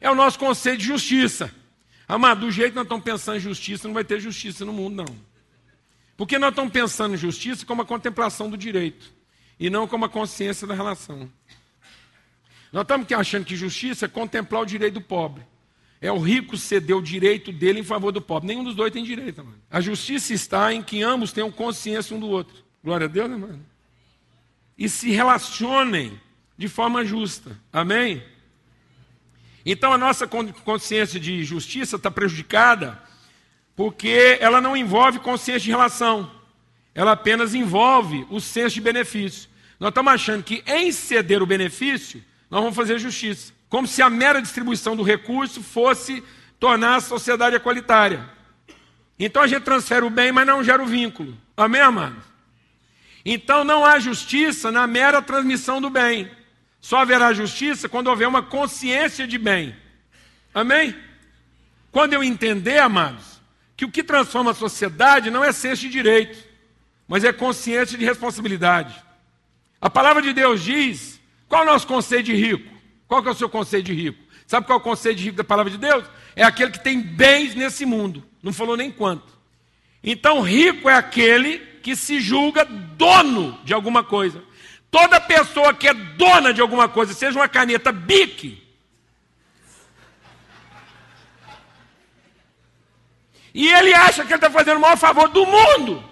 é 0.00 0.10
o 0.10 0.14
nosso 0.14 0.38
conceito 0.38 0.78
de 0.78 0.86
justiça. 0.86 1.52
Amado, 2.08 2.42
do 2.42 2.50
jeito 2.50 2.70
que 2.70 2.76
nós 2.76 2.84
estamos 2.84 3.04
pensando 3.04 3.36
em 3.36 3.40
justiça, 3.40 3.88
não 3.88 3.94
vai 3.94 4.04
ter 4.04 4.20
justiça 4.20 4.64
no 4.64 4.72
mundo, 4.72 5.04
não. 5.04 5.16
Porque 6.16 6.38
nós 6.38 6.50
estamos 6.50 6.72
pensando 6.72 7.14
em 7.14 7.18
justiça 7.18 7.66
como 7.66 7.82
a 7.82 7.86
contemplação 7.86 8.48
do 8.48 8.56
direito, 8.56 9.12
e 9.58 9.68
não 9.68 9.86
como 9.88 10.04
a 10.04 10.08
consciência 10.08 10.66
da 10.66 10.74
relação. 10.74 11.30
Nós 12.72 12.82
estamos 12.82 13.10
achando 13.12 13.44
que 13.44 13.56
justiça 13.56 14.06
é 14.06 14.08
contemplar 14.08 14.62
o 14.62 14.66
direito 14.66 14.94
do 14.94 15.00
pobre. 15.00 15.42
É 16.00 16.12
o 16.12 16.18
rico 16.18 16.56
ceder 16.56 16.96
o 16.96 17.02
direito 17.02 17.50
dele 17.50 17.80
em 17.80 17.84
favor 17.84 18.12
do 18.12 18.20
pobre. 18.20 18.48
Nenhum 18.48 18.62
dos 18.62 18.74
dois 18.74 18.92
tem 18.92 19.02
direito, 19.02 19.42
mano. 19.42 19.56
A 19.70 19.80
justiça 19.80 20.32
está 20.34 20.72
em 20.72 20.82
que 20.82 21.02
ambos 21.02 21.32
tenham 21.32 21.50
consciência 21.50 22.14
um 22.14 22.20
do 22.20 22.28
outro. 22.28 22.56
Glória 22.84 23.06
a 23.06 23.08
Deus, 23.08 23.30
né, 23.30 23.36
mano? 23.36 23.64
E 24.76 24.88
se 24.88 25.10
relacionem 25.10 26.20
de 26.56 26.68
forma 26.68 27.04
justa. 27.04 27.58
Amém? 27.72 28.22
Então 29.68 29.92
a 29.92 29.98
nossa 29.98 30.28
consciência 30.28 31.18
de 31.18 31.42
justiça 31.42 31.96
está 31.96 32.08
prejudicada 32.08 33.02
porque 33.74 34.38
ela 34.40 34.60
não 34.60 34.76
envolve 34.76 35.18
consciência 35.18 35.64
de 35.64 35.70
relação, 35.70 36.30
ela 36.94 37.12
apenas 37.12 37.52
envolve 37.52 38.24
o 38.30 38.40
senso 38.40 38.76
de 38.76 38.80
benefício. 38.80 39.50
Nós 39.78 39.88
estamos 39.88 40.12
achando 40.12 40.44
que 40.44 40.62
em 40.66 40.90
ceder 40.92 41.42
o 41.42 41.46
benefício, 41.46 42.24
nós 42.48 42.62
vamos 42.62 42.76
fazer 42.76 42.98
justiça. 42.98 43.52
Como 43.68 43.86
se 43.88 44.00
a 44.00 44.08
mera 44.08 44.40
distribuição 44.40 44.96
do 44.96 45.02
recurso 45.02 45.60
fosse 45.62 46.22
tornar 46.60 46.96
a 46.96 47.00
sociedade 47.00 47.56
equalitária. 47.56 48.24
Então 49.18 49.42
a 49.42 49.46
gente 49.46 49.64
transfere 49.64 50.06
o 50.06 50.10
bem, 50.10 50.30
mas 50.30 50.46
não 50.46 50.62
gera 50.62 50.82
o 50.82 50.86
vínculo. 50.86 51.36
Amém, 51.56 51.80
amado? 51.80 52.22
Então 53.24 53.64
não 53.64 53.84
há 53.84 53.98
justiça 53.98 54.70
na 54.70 54.86
mera 54.86 55.20
transmissão 55.20 55.80
do 55.80 55.90
bem. 55.90 56.30
Só 56.80 56.98
haverá 56.98 57.32
justiça 57.32 57.88
quando 57.88 58.08
houver 58.08 58.28
uma 58.28 58.42
consciência 58.42 59.26
de 59.26 59.38
bem. 59.38 59.74
Amém? 60.54 60.96
Quando 61.90 62.12
eu 62.12 62.22
entender, 62.22 62.78
amados, 62.78 63.40
que 63.76 63.84
o 63.84 63.90
que 63.90 64.02
transforma 64.02 64.52
a 64.52 64.54
sociedade 64.54 65.30
não 65.30 65.44
é 65.44 65.52
senso 65.52 65.82
de 65.82 65.88
direito, 65.88 66.38
mas 67.08 67.24
é 67.24 67.32
consciência 67.32 67.98
de 67.98 68.04
responsabilidade. 68.04 68.94
A 69.80 69.90
palavra 69.90 70.22
de 70.22 70.32
Deus 70.32 70.62
diz: 70.62 71.20
qual 71.48 71.62
é 71.62 71.64
o 71.64 71.72
nosso 71.72 71.86
conceito 71.86 72.26
de 72.26 72.34
rico? 72.34 72.74
Qual 73.06 73.24
é 73.24 73.30
o 73.30 73.34
seu 73.34 73.48
conceito 73.48 73.86
de 73.86 73.94
rico? 73.94 74.18
Sabe 74.46 74.66
qual 74.66 74.78
é 74.78 74.80
o 74.80 74.84
conceito 74.84 75.18
de 75.18 75.24
rico 75.24 75.36
da 75.36 75.44
palavra 75.44 75.70
de 75.70 75.78
Deus? 75.78 76.04
É 76.34 76.42
aquele 76.42 76.70
que 76.70 76.82
tem 76.82 77.00
bens 77.00 77.54
nesse 77.54 77.84
mundo. 77.84 78.24
Não 78.42 78.52
falou 78.52 78.76
nem 78.76 78.90
quanto. 78.90 79.36
Então, 80.02 80.40
rico 80.40 80.88
é 80.88 80.94
aquele 80.94 81.58
que 81.82 81.96
se 81.96 82.20
julga 82.20 82.64
dono 82.64 83.58
de 83.64 83.74
alguma 83.74 84.04
coisa. 84.04 84.42
Toda 84.90 85.20
pessoa 85.20 85.74
que 85.74 85.88
é 85.88 85.94
dona 85.94 86.52
de 86.52 86.60
alguma 86.60 86.88
coisa, 86.88 87.12
seja 87.12 87.38
uma 87.38 87.48
caneta 87.48 87.92
bique, 87.92 88.64
e 93.52 93.72
ele 93.72 93.94
acha 93.94 94.22
que 94.24 94.32
ele 94.32 94.34
está 94.34 94.50
fazendo 94.50 94.76
o 94.76 94.80
maior 94.80 94.98
favor 94.98 95.28
do 95.28 95.46
mundo, 95.46 96.04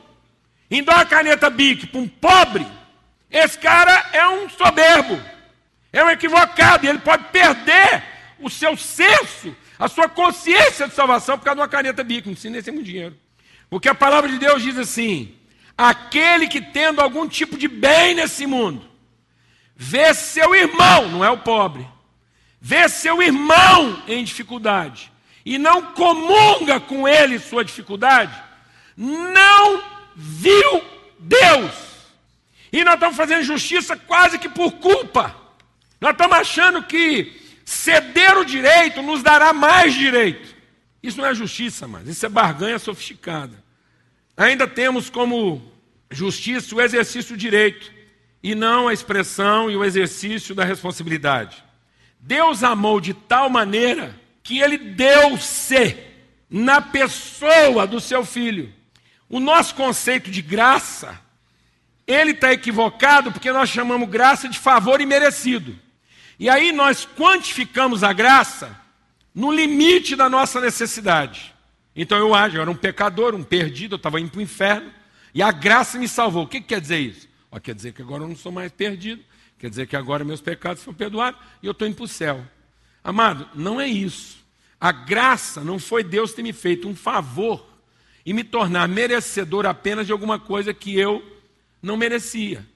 em 0.71 0.83
dar 0.83 0.97
uma 0.97 1.07
caneta 1.07 1.51
bique 1.51 1.87
para 1.87 2.01
um 2.01 2.09
pobre, 2.09 2.67
esse 3.31 3.59
cara 3.59 4.09
é 4.13 4.27
um 4.29 4.49
soberbo, 4.49 5.21
é 5.93 6.03
um 6.03 6.11
equivocado, 6.11 6.87
e 6.87 6.89
ele 6.89 7.01
pode 7.01 7.25
perder 7.25 8.03
o 8.41 8.49
seu 8.49 8.77
senso, 8.77 9.55
a 9.79 9.89
sua 9.89 10.09
consciência 10.09 10.89
de 10.89 10.95
salvação 10.95 11.39
por 11.39 11.45
causa 11.45 11.57
de 11.57 11.61
uma 11.63 11.69
caneta 11.69 12.03
bique, 12.03 12.27
não 12.27 12.35
precisa 12.35 12.53
nem 12.53 12.63
ser 12.63 12.73
muito 12.73 12.87
dinheiro. 12.87 13.17
Porque 13.69 13.89
a 13.89 13.95
palavra 13.95 14.31
de 14.31 14.39
Deus 14.39 14.63
diz 14.63 14.79
assim: 14.79 15.35
aquele 15.77 16.47
que 16.47 16.61
tendo 16.61 17.01
algum 17.01 17.29
tipo 17.29 17.57
de 17.57 17.69
bem 17.69 18.15
nesse 18.15 18.47
mundo, 18.47 18.89
vê 19.77 20.15
seu 20.15 20.55
irmão, 20.55 21.09
não 21.09 21.25
é 21.25 21.31
o 21.31 21.39
pobre, 21.39 21.87
vê 22.61 22.89
seu 22.89 23.23
irmão 23.23 24.03
em 24.07 24.25
dificuldade 24.25 25.13
e 25.45 25.59
não 25.59 25.93
comunga 25.93 26.81
com 26.81 27.07
ele 27.07 27.39
sua 27.39 27.65
dificuldade, 27.65 28.35
não 28.97 29.83
viu 30.17 30.83
Deus. 31.19 31.73
E 32.73 32.83
nós 32.83 32.95
estamos 32.95 33.17
fazendo 33.17 33.43
justiça 33.43 33.97
quase 33.97 34.39
que 34.39 34.49
por 34.49 34.73
culpa. 34.73 35.35
Nós 36.01 36.13
estamos 36.13 36.37
achando 36.37 36.83
que 36.83 37.41
ceder 37.65 38.37
o 38.37 38.45
direito 38.45 39.03
nos 39.03 39.23
dará 39.23 39.53
mais 39.53 39.95
direito. 39.95 40.55
Isso 41.03 41.19
não 41.19 41.27
é 41.27 41.35
justiça, 41.35 41.87
mas 41.87 42.09
isso 42.09 42.25
é 42.25 42.29
barganha 42.29 42.79
sofisticada. 42.79 43.63
Ainda 44.37 44.66
temos 44.66 45.09
como 45.09 45.62
justiça 46.11 46.75
o 46.75 46.81
exercício 46.81 47.35
do 47.35 47.38
direito 47.38 47.92
e 48.42 48.55
não 48.55 48.88
a 48.88 48.92
expressão 48.92 49.70
e 49.70 49.77
o 49.77 49.85
exercício 49.85 50.55
da 50.55 50.64
responsabilidade. 50.64 51.62
Deus 52.18 52.62
amou 52.62 53.01
de 53.01 53.14
tal 53.14 53.49
maneira 53.49 54.18
que 54.42 54.59
ele 54.59 54.77
deu-se 54.77 55.97
na 56.51 56.81
pessoa 56.81 57.87
do 57.87 58.01
seu 58.01 58.25
filho. 58.25 58.73
O 59.29 59.40
nosso 59.40 59.75
conceito 59.75 60.31
de 60.31 60.42
graça, 60.42 61.18
ele 62.07 62.33
está 62.33 62.53
equivocado 62.53 63.33
porque 63.33 63.51
nós 63.53 63.70
chamamos 63.70 64.09
graça 64.09 64.49
de 64.49 64.59
favor 64.59 65.01
imerecido. 65.01 65.79
E 66.38 66.51
aí 66.51 66.73
nós 66.73 67.07
quantificamos 67.16 68.03
a 68.03 68.12
graça 68.12 68.79
no 69.35 69.51
limite 69.51 70.16
da 70.16 70.29
nossa 70.29 70.61
necessidade. 70.61 71.54
Então 71.95 72.19
eu 72.19 72.35
acho, 72.35 72.57
eu 72.57 72.63
era 72.63 72.71
um 72.71 72.77
pecador, 72.77 73.35
um 73.35 73.43
perdido, 73.43 73.95
eu 73.95 73.97
estava 73.97 74.21
indo 74.21 74.31
para 74.31 74.39
o 74.39 74.43
inferno, 74.43 74.91
e 75.33 75.43
a 75.43 75.53
graça 75.53 75.99
me 75.99 76.09
salvou. 76.09 76.45
O 76.45 76.47
que, 76.47 76.61
que 76.61 76.69
quer 76.69 76.81
dizer 76.81 76.99
isso? 76.99 77.29
Ó, 77.51 77.59
quer 77.61 77.75
dizer 77.75 77.93
que 77.93 78.03
agora 78.03 78.23
eu 78.25 78.29
não 78.29 78.37
sou 78.37 78.51
mais 78.51 78.73
perdido, 78.73 79.23
quer 79.59 79.71
dizer 79.71 79.87
que 79.87 79.97
agora 79.97 80.25
meus 80.25 80.41
pecados 80.41 80.83
foram 80.83 80.97
perdoados 80.97 81.41
e 81.63 81.67
eu 81.67 81.73
estou 81.73 81.87
indo 81.87 81.97
para 81.97 82.05
o 82.05 82.09
céu. 82.09 82.45
Amado, 83.03 83.49
não 83.55 83.81
é 83.81 83.87
isso. 83.87 84.45
A 84.81 84.91
graça 84.91 85.63
não 85.63 85.79
foi 85.79 86.03
Deus 86.03 86.33
ter 86.33 86.43
me 86.43 86.53
feito 86.53 86.89
um 86.89 86.97
favor 86.97 87.67
e 88.27 88.33
me 88.33 88.43
tornar 88.43 88.89
merecedor 88.89 89.67
apenas 89.67 90.07
de 90.07 90.13
alguma 90.13 90.39
coisa 90.39 90.75
que 90.75 90.99
eu 90.99 91.23
não 91.81 91.97
merecia. 91.97 92.67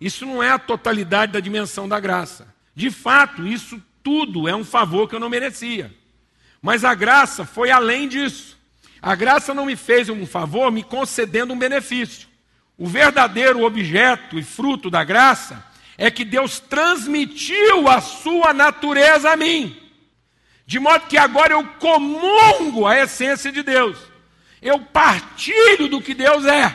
Isso 0.00 0.24
não 0.24 0.42
é 0.42 0.50
a 0.50 0.58
totalidade 0.58 1.32
da 1.32 1.40
dimensão 1.40 1.88
da 1.88 1.98
graça. 1.98 2.54
De 2.74 2.90
fato, 2.90 3.46
isso 3.46 3.82
tudo 4.02 4.48
é 4.48 4.54
um 4.54 4.64
favor 4.64 5.08
que 5.08 5.14
eu 5.14 5.20
não 5.20 5.28
merecia. 5.28 5.94
Mas 6.60 6.84
a 6.84 6.94
graça 6.94 7.44
foi 7.44 7.70
além 7.70 8.08
disso. 8.08 8.58
A 9.00 9.14
graça 9.14 9.54
não 9.54 9.66
me 9.66 9.76
fez 9.76 10.08
um 10.08 10.26
favor 10.26 10.70
me 10.70 10.82
concedendo 10.82 11.54
um 11.54 11.58
benefício. 11.58 12.28
O 12.76 12.86
verdadeiro 12.86 13.62
objeto 13.64 14.38
e 14.38 14.42
fruto 14.42 14.90
da 14.90 15.02
graça 15.04 15.64
é 15.96 16.10
que 16.10 16.24
Deus 16.24 16.60
transmitiu 16.60 17.88
a 17.88 18.00
sua 18.00 18.52
natureza 18.52 19.30
a 19.30 19.36
mim. 19.36 19.76
De 20.66 20.78
modo 20.78 21.06
que 21.06 21.18
agora 21.18 21.52
eu 21.54 21.64
comungo 21.78 22.86
a 22.86 22.98
essência 22.98 23.50
de 23.50 23.62
Deus. 23.62 23.98
Eu 24.62 24.78
partilho 24.80 25.88
do 25.88 26.00
que 26.00 26.14
Deus 26.14 26.44
é. 26.46 26.74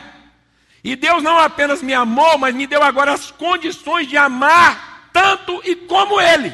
E 0.82 0.94
Deus 0.94 1.22
não 1.22 1.38
apenas 1.38 1.82
me 1.82 1.94
amou, 1.94 2.38
mas 2.38 2.54
me 2.54 2.66
deu 2.66 2.82
agora 2.82 3.12
as 3.12 3.30
condições 3.30 4.06
de 4.06 4.16
amar 4.16 5.10
tanto 5.12 5.60
e 5.64 5.74
como 5.74 6.20
Ele. 6.20 6.52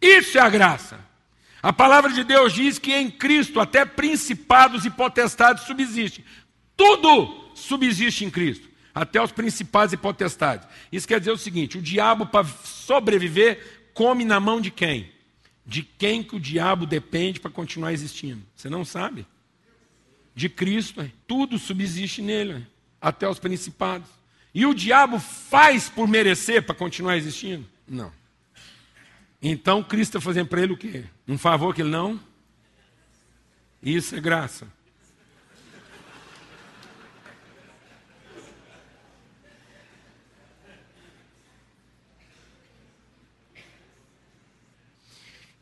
Isso 0.00 0.38
é 0.38 0.40
a 0.40 0.48
graça. 0.48 0.98
A 1.62 1.72
palavra 1.72 2.12
de 2.12 2.24
Deus 2.24 2.52
diz 2.52 2.78
que 2.78 2.92
em 2.92 3.10
Cristo 3.10 3.60
até 3.60 3.84
principados 3.84 4.84
e 4.84 4.90
potestades 4.90 5.64
subsistem. 5.64 6.24
Tudo 6.76 7.50
subsiste 7.54 8.24
em 8.24 8.30
Cristo, 8.30 8.68
até 8.94 9.22
os 9.22 9.30
principados 9.30 9.92
e 9.92 9.96
potestades. 9.96 10.66
Isso 10.90 11.06
quer 11.06 11.18
dizer 11.18 11.32
o 11.32 11.36
seguinte: 11.36 11.76
o 11.76 11.82
diabo, 11.82 12.26
para 12.26 12.46
sobreviver, 12.46 13.90
come 13.92 14.24
na 14.24 14.40
mão 14.40 14.60
de 14.60 14.70
quem? 14.70 15.12
De 15.66 15.82
quem 15.82 16.22
que 16.22 16.36
o 16.36 16.40
diabo 16.40 16.86
depende 16.86 17.38
para 17.38 17.50
continuar 17.50 17.92
existindo? 17.92 18.42
Você 18.56 18.70
não 18.70 18.84
sabe? 18.84 19.26
De 20.34 20.48
Cristo, 20.48 21.10
tudo 21.26 21.58
subsiste 21.58 22.22
nele, 22.22 22.66
até 23.00 23.28
os 23.28 23.38
principados. 23.38 24.08
E 24.54 24.64
o 24.64 24.74
diabo 24.74 25.18
faz 25.18 25.88
por 25.88 26.08
merecer 26.08 26.62
para 26.62 26.74
continuar 26.74 27.16
existindo? 27.16 27.66
Não. 27.86 28.10
Então 29.42 29.82
Cristo 29.82 30.18
está 30.18 30.20
fazendo 30.20 30.48
para 30.48 30.62
ele 30.62 30.72
o 30.72 30.76
quê? 30.76 31.04
Um 31.26 31.38
favor 31.38 31.74
que 31.74 31.82
ele 31.82 31.90
não? 31.90 32.20
Isso 33.82 34.14
é 34.14 34.20
graça. 34.20 34.66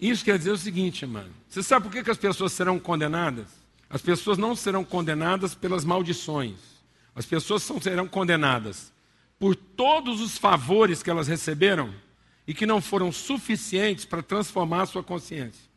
Isso 0.01 0.25
quer 0.25 0.39
dizer 0.39 0.53
o 0.53 0.59
seguinte, 0.59 1.05
mano. 1.05 1.33
Você 1.49 1.63
sabe 1.63 1.85
por 1.87 1.93
que, 1.93 2.05
que 2.05 2.11
as 2.11 2.19
pessoas 2.19 2.53
serão 2.53 2.79
condenadas? 2.79 3.49
As 3.91 4.01
pessoas 4.01 4.39
não 4.39 4.55
serão 4.55 4.85
condenadas 4.85 5.55
pelas 5.55 5.85
maldições. 5.85 6.57
As 7.15 7.27
pessoas 7.27 7.63
são, 7.63 7.81
serão 7.81 8.07
condenadas 8.07 8.93
por 9.39 9.57
todos 9.57 10.21
os 10.21 10.37
favores 10.39 11.03
que 11.03 11.11
elas 11.11 11.27
receberam 11.27 11.93
e 12.49 12.55
que 12.55 12.65
não 12.65 12.81
foram 12.81 13.13
suficientes 13.13 14.07
para 14.07 14.23
transformar 14.23 14.83
a 14.83 14.87
sua 14.87 15.03
consciência. 15.03 15.69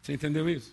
Você 0.00 0.12
entendeu 0.12 0.48
isso? 0.48 0.72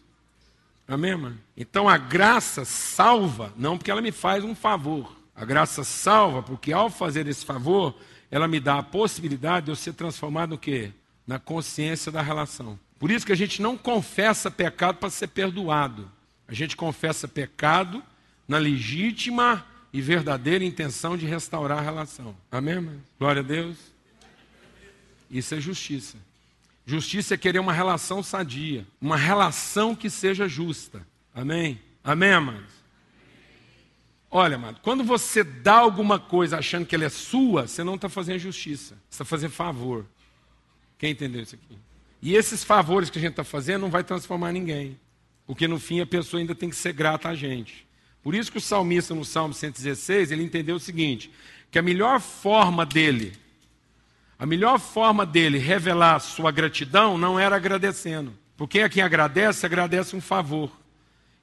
Amém, 0.87 1.15
mano? 1.15 1.39
Então 1.57 1.89
a 1.89 1.97
graça 1.97 2.63
salva, 2.63 3.51
não 3.57 3.75
porque 3.75 3.89
ela 3.89 4.03
me 4.03 4.11
faz 4.11 4.43
um 4.43 4.53
favor. 4.53 5.17
A 5.35 5.43
graça 5.43 5.83
salva 5.83 6.43
porque 6.43 6.71
ao 6.71 6.91
fazer 6.91 7.25
esse 7.25 7.43
favor, 7.43 7.95
ela 8.29 8.47
me 8.47 8.59
dá 8.59 8.77
a 8.77 8.83
possibilidade 8.83 9.65
de 9.65 9.71
eu 9.71 9.75
ser 9.75 9.93
transformado 9.93 10.51
no 10.51 10.57
quê? 10.59 10.91
Na 11.25 11.39
consciência 11.39 12.11
da 12.11 12.21
relação. 12.21 12.79
Por 12.99 13.09
isso 13.09 13.25
que 13.25 13.31
a 13.31 13.37
gente 13.37 13.63
não 13.63 13.75
confessa 13.75 14.51
pecado 14.51 14.99
para 14.99 15.09
ser 15.09 15.27
perdoado. 15.29 16.09
A 16.47 16.53
gente 16.53 16.77
confessa 16.77 17.27
pecado 17.27 18.03
na 18.47 18.59
legítima 18.59 19.65
e 19.91 20.01
verdadeira 20.01 20.63
intenção 20.63 21.17
de 21.17 21.25
restaurar 21.25 21.79
a 21.79 21.81
relação. 21.81 22.35
Amém, 22.51 22.75
mano? 22.75 23.01
Glória 23.17 23.39
a 23.39 23.43
Deus. 23.43 23.94
Isso 25.35 25.53
é 25.53 25.59
justiça. 25.59 26.17
Justiça 26.85 27.33
é 27.33 27.37
querer 27.37 27.59
uma 27.59 27.73
relação 27.73 28.23
sadia, 28.23 28.87
uma 29.01 29.17
relação 29.17 29.93
que 29.93 30.09
seja 30.09 30.47
justa. 30.47 31.05
Amém? 31.33 31.81
Amém, 32.01 32.31
amados? 32.31 32.73
Olha, 34.31 34.55
amado, 34.55 34.79
quando 34.81 35.03
você 35.03 35.43
dá 35.43 35.75
alguma 35.75 36.17
coisa 36.17 36.57
achando 36.57 36.85
que 36.85 36.95
ela 36.95 37.03
é 37.03 37.09
sua, 37.09 37.67
você 37.67 37.83
não 37.83 37.95
está 37.95 38.07
fazendo 38.07 38.39
justiça, 38.39 38.95
você 39.09 39.15
está 39.15 39.25
fazendo 39.25 39.51
favor. 39.51 40.05
Quem 40.97 41.11
entendeu 41.11 41.41
isso 41.41 41.55
aqui? 41.55 41.77
E 42.21 42.33
esses 42.33 42.63
favores 42.63 43.09
que 43.09 43.17
a 43.17 43.21
gente 43.21 43.31
está 43.31 43.43
fazendo 43.43 43.81
não 43.81 43.89
vai 43.89 44.05
transformar 44.05 44.53
ninguém, 44.53 44.97
porque 45.45 45.67
no 45.67 45.79
fim 45.79 45.99
a 45.99 46.05
pessoa 46.05 46.39
ainda 46.39 46.55
tem 46.55 46.69
que 46.69 46.75
ser 46.77 46.93
grata 46.93 47.27
a 47.27 47.35
gente. 47.35 47.85
Por 48.23 48.33
isso 48.33 48.49
que 48.49 48.57
o 48.57 48.61
salmista 48.61 49.13
no 49.13 49.25
Salmo 49.25 49.53
116, 49.53 50.31
ele 50.31 50.43
entendeu 50.43 50.77
o 50.77 50.79
seguinte, 50.79 51.29
que 51.69 51.77
a 51.77 51.81
melhor 51.81 52.21
forma 52.21 52.85
dele 52.85 53.33
A 54.37 54.45
melhor 54.45 54.79
forma 54.79 55.25
dele 55.25 55.57
revelar 55.57 56.19
sua 56.19 56.51
gratidão 56.51 57.17
não 57.17 57.39
era 57.39 57.55
agradecendo. 57.55 58.33
Porque 58.57 58.81
a 58.81 58.89
quem 58.89 59.03
agradece, 59.03 59.65
agradece 59.65 60.15
um 60.15 60.21
favor. 60.21 60.71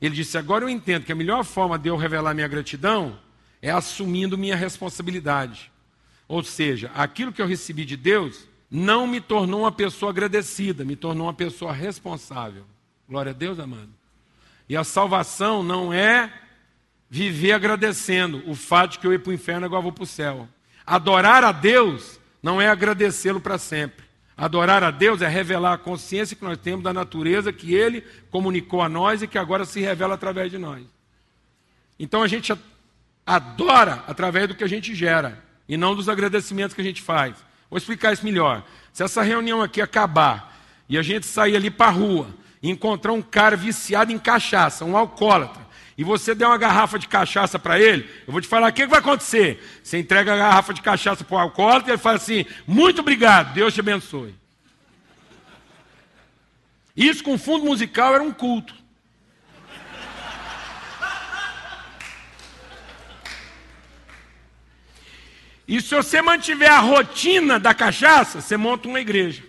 Ele 0.00 0.14
disse: 0.14 0.36
Agora 0.36 0.64
eu 0.64 0.68
entendo 0.68 1.04
que 1.04 1.12
a 1.12 1.16
melhor 1.16 1.44
forma 1.44 1.78
de 1.78 1.88
eu 1.88 1.96
revelar 1.96 2.34
minha 2.34 2.48
gratidão 2.48 3.18
é 3.60 3.70
assumindo 3.70 4.36
minha 4.36 4.56
responsabilidade. 4.56 5.70
Ou 6.26 6.42
seja, 6.42 6.90
aquilo 6.94 7.32
que 7.32 7.40
eu 7.40 7.46
recebi 7.46 7.84
de 7.84 7.96
Deus 7.96 8.48
não 8.70 9.06
me 9.06 9.20
tornou 9.20 9.60
uma 9.60 9.72
pessoa 9.72 10.10
agradecida, 10.10 10.84
me 10.84 10.96
tornou 10.96 11.26
uma 11.26 11.34
pessoa 11.34 11.72
responsável. 11.72 12.64
Glória 13.08 13.30
a 13.30 13.34
Deus, 13.34 13.58
amado. 13.58 13.90
E 14.68 14.76
a 14.76 14.84
salvação 14.84 15.62
não 15.62 15.92
é 15.92 16.32
viver 17.10 17.52
agradecendo 17.52 18.42
o 18.46 18.54
fato 18.54 18.92
de 18.92 18.98
que 18.98 19.06
eu 19.06 19.12
ir 19.12 19.18
para 19.18 19.30
o 19.30 19.34
inferno 19.34 19.66
agora 19.66 19.82
vou 19.82 19.92
para 19.92 20.04
o 20.04 20.06
céu. 20.06 20.48
Adorar 20.86 21.44
a 21.44 21.52
Deus 21.52 22.18
não 22.42 22.60
é 22.60 22.68
agradecê-lo 22.68 23.40
para 23.40 23.58
sempre. 23.58 24.04
Adorar 24.36 24.82
a 24.82 24.90
Deus 24.90 25.22
é 25.22 25.28
revelar 25.28 25.74
a 25.74 25.78
consciência 25.78 26.34
que 26.34 26.44
nós 26.44 26.58
temos 26.58 26.82
da 26.82 26.92
natureza 26.92 27.52
que 27.52 27.74
Ele 27.74 28.02
comunicou 28.30 28.82
a 28.82 28.88
nós 28.88 29.22
e 29.22 29.28
que 29.28 29.38
agora 29.38 29.64
se 29.64 29.80
revela 29.80 30.14
através 30.14 30.50
de 30.50 30.58
nós. 30.58 30.82
Então 31.98 32.22
a 32.22 32.28
gente 32.28 32.52
adora 33.24 34.02
através 34.08 34.48
do 34.48 34.54
que 34.54 34.64
a 34.64 34.68
gente 34.68 34.94
gera 34.94 35.42
e 35.68 35.76
não 35.76 35.94
dos 35.94 36.08
agradecimentos 36.08 36.74
que 36.74 36.80
a 36.80 36.84
gente 36.84 37.00
faz. 37.00 37.36
Vou 37.70 37.78
explicar 37.78 38.12
isso 38.12 38.24
melhor. 38.24 38.64
Se 38.92 39.02
essa 39.02 39.22
reunião 39.22 39.62
aqui 39.62 39.80
acabar 39.80 40.60
e 40.88 40.98
a 40.98 41.02
gente 41.02 41.26
sair 41.26 41.56
ali 41.56 41.70
para 41.70 41.86
a 41.86 41.94
rua 41.94 42.28
e 42.62 42.68
encontrar 42.68 43.12
um 43.12 43.22
cara 43.22 43.56
viciado 43.56 44.12
em 44.12 44.18
cachaça, 44.18 44.84
um 44.84 44.96
alcoólatra, 44.96 45.61
e 45.96 46.04
você 46.04 46.34
der 46.34 46.46
uma 46.46 46.56
garrafa 46.56 46.98
de 46.98 47.06
cachaça 47.06 47.58
para 47.58 47.78
ele, 47.78 48.08
eu 48.26 48.32
vou 48.32 48.40
te 48.40 48.48
falar 48.48 48.70
o 48.70 48.72
que, 48.72 48.82
que 48.82 48.88
vai 48.88 49.00
acontecer. 49.00 49.62
Você 49.82 49.98
entrega 49.98 50.32
a 50.32 50.36
garrafa 50.36 50.72
de 50.72 50.80
cachaça 50.80 51.22
para 51.24 51.36
o 51.36 51.38
alcoólatra 51.38 51.90
e 51.90 51.92
ele 51.92 52.02
fala 52.02 52.16
assim: 52.16 52.46
muito 52.66 53.00
obrigado, 53.00 53.52
Deus 53.52 53.74
te 53.74 53.80
abençoe. 53.80 54.34
Isso 56.96 57.22
com 57.22 57.38
fundo 57.38 57.64
musical 57.64 58.14
era 58.14 58.22
um 58.22 58.32
culto. 58.32 58.74
E 65.66 65.80
se 65.80 65.94
você 65.94 66.20
mantiver 66.20 66.70
a 66.70 66.80
rotina 66.80 67.58
da 67.58 67.72
cachaça, 67.72 68.40
você 68.40 68.56
monta 68.56 68.88
uma 68.88 69.00
igreja. 69.00 69.42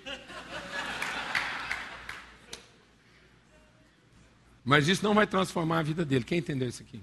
Mas 4.63 4.87
isso 4.87 5.03
não 5.03 5.13
vai 5.13 5.27
transformar 5.27 5.79
a 5.79 5.83
vida 5.83 6.05
dele. 6.05 6.23
Quem 6.23 6.39
entendeu 6.39 6.69
isso 6.69 6.81
aqui? 6.81 7.01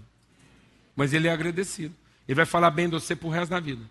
Mas 0.97 1.13
ele 1.13 1.29
é 1.29 1.33
agradecido. 1.33 1.95
Ele 2.27 2.35
vai 2.37 2.47
falar 2.47 2.71
bem 2.71 2.87
de 2.89 2.93
você 2.93 3.15
pro 3.15 3.29
resto 3.29 3.51
da 3.51 3.61
vida. 3.61 3.85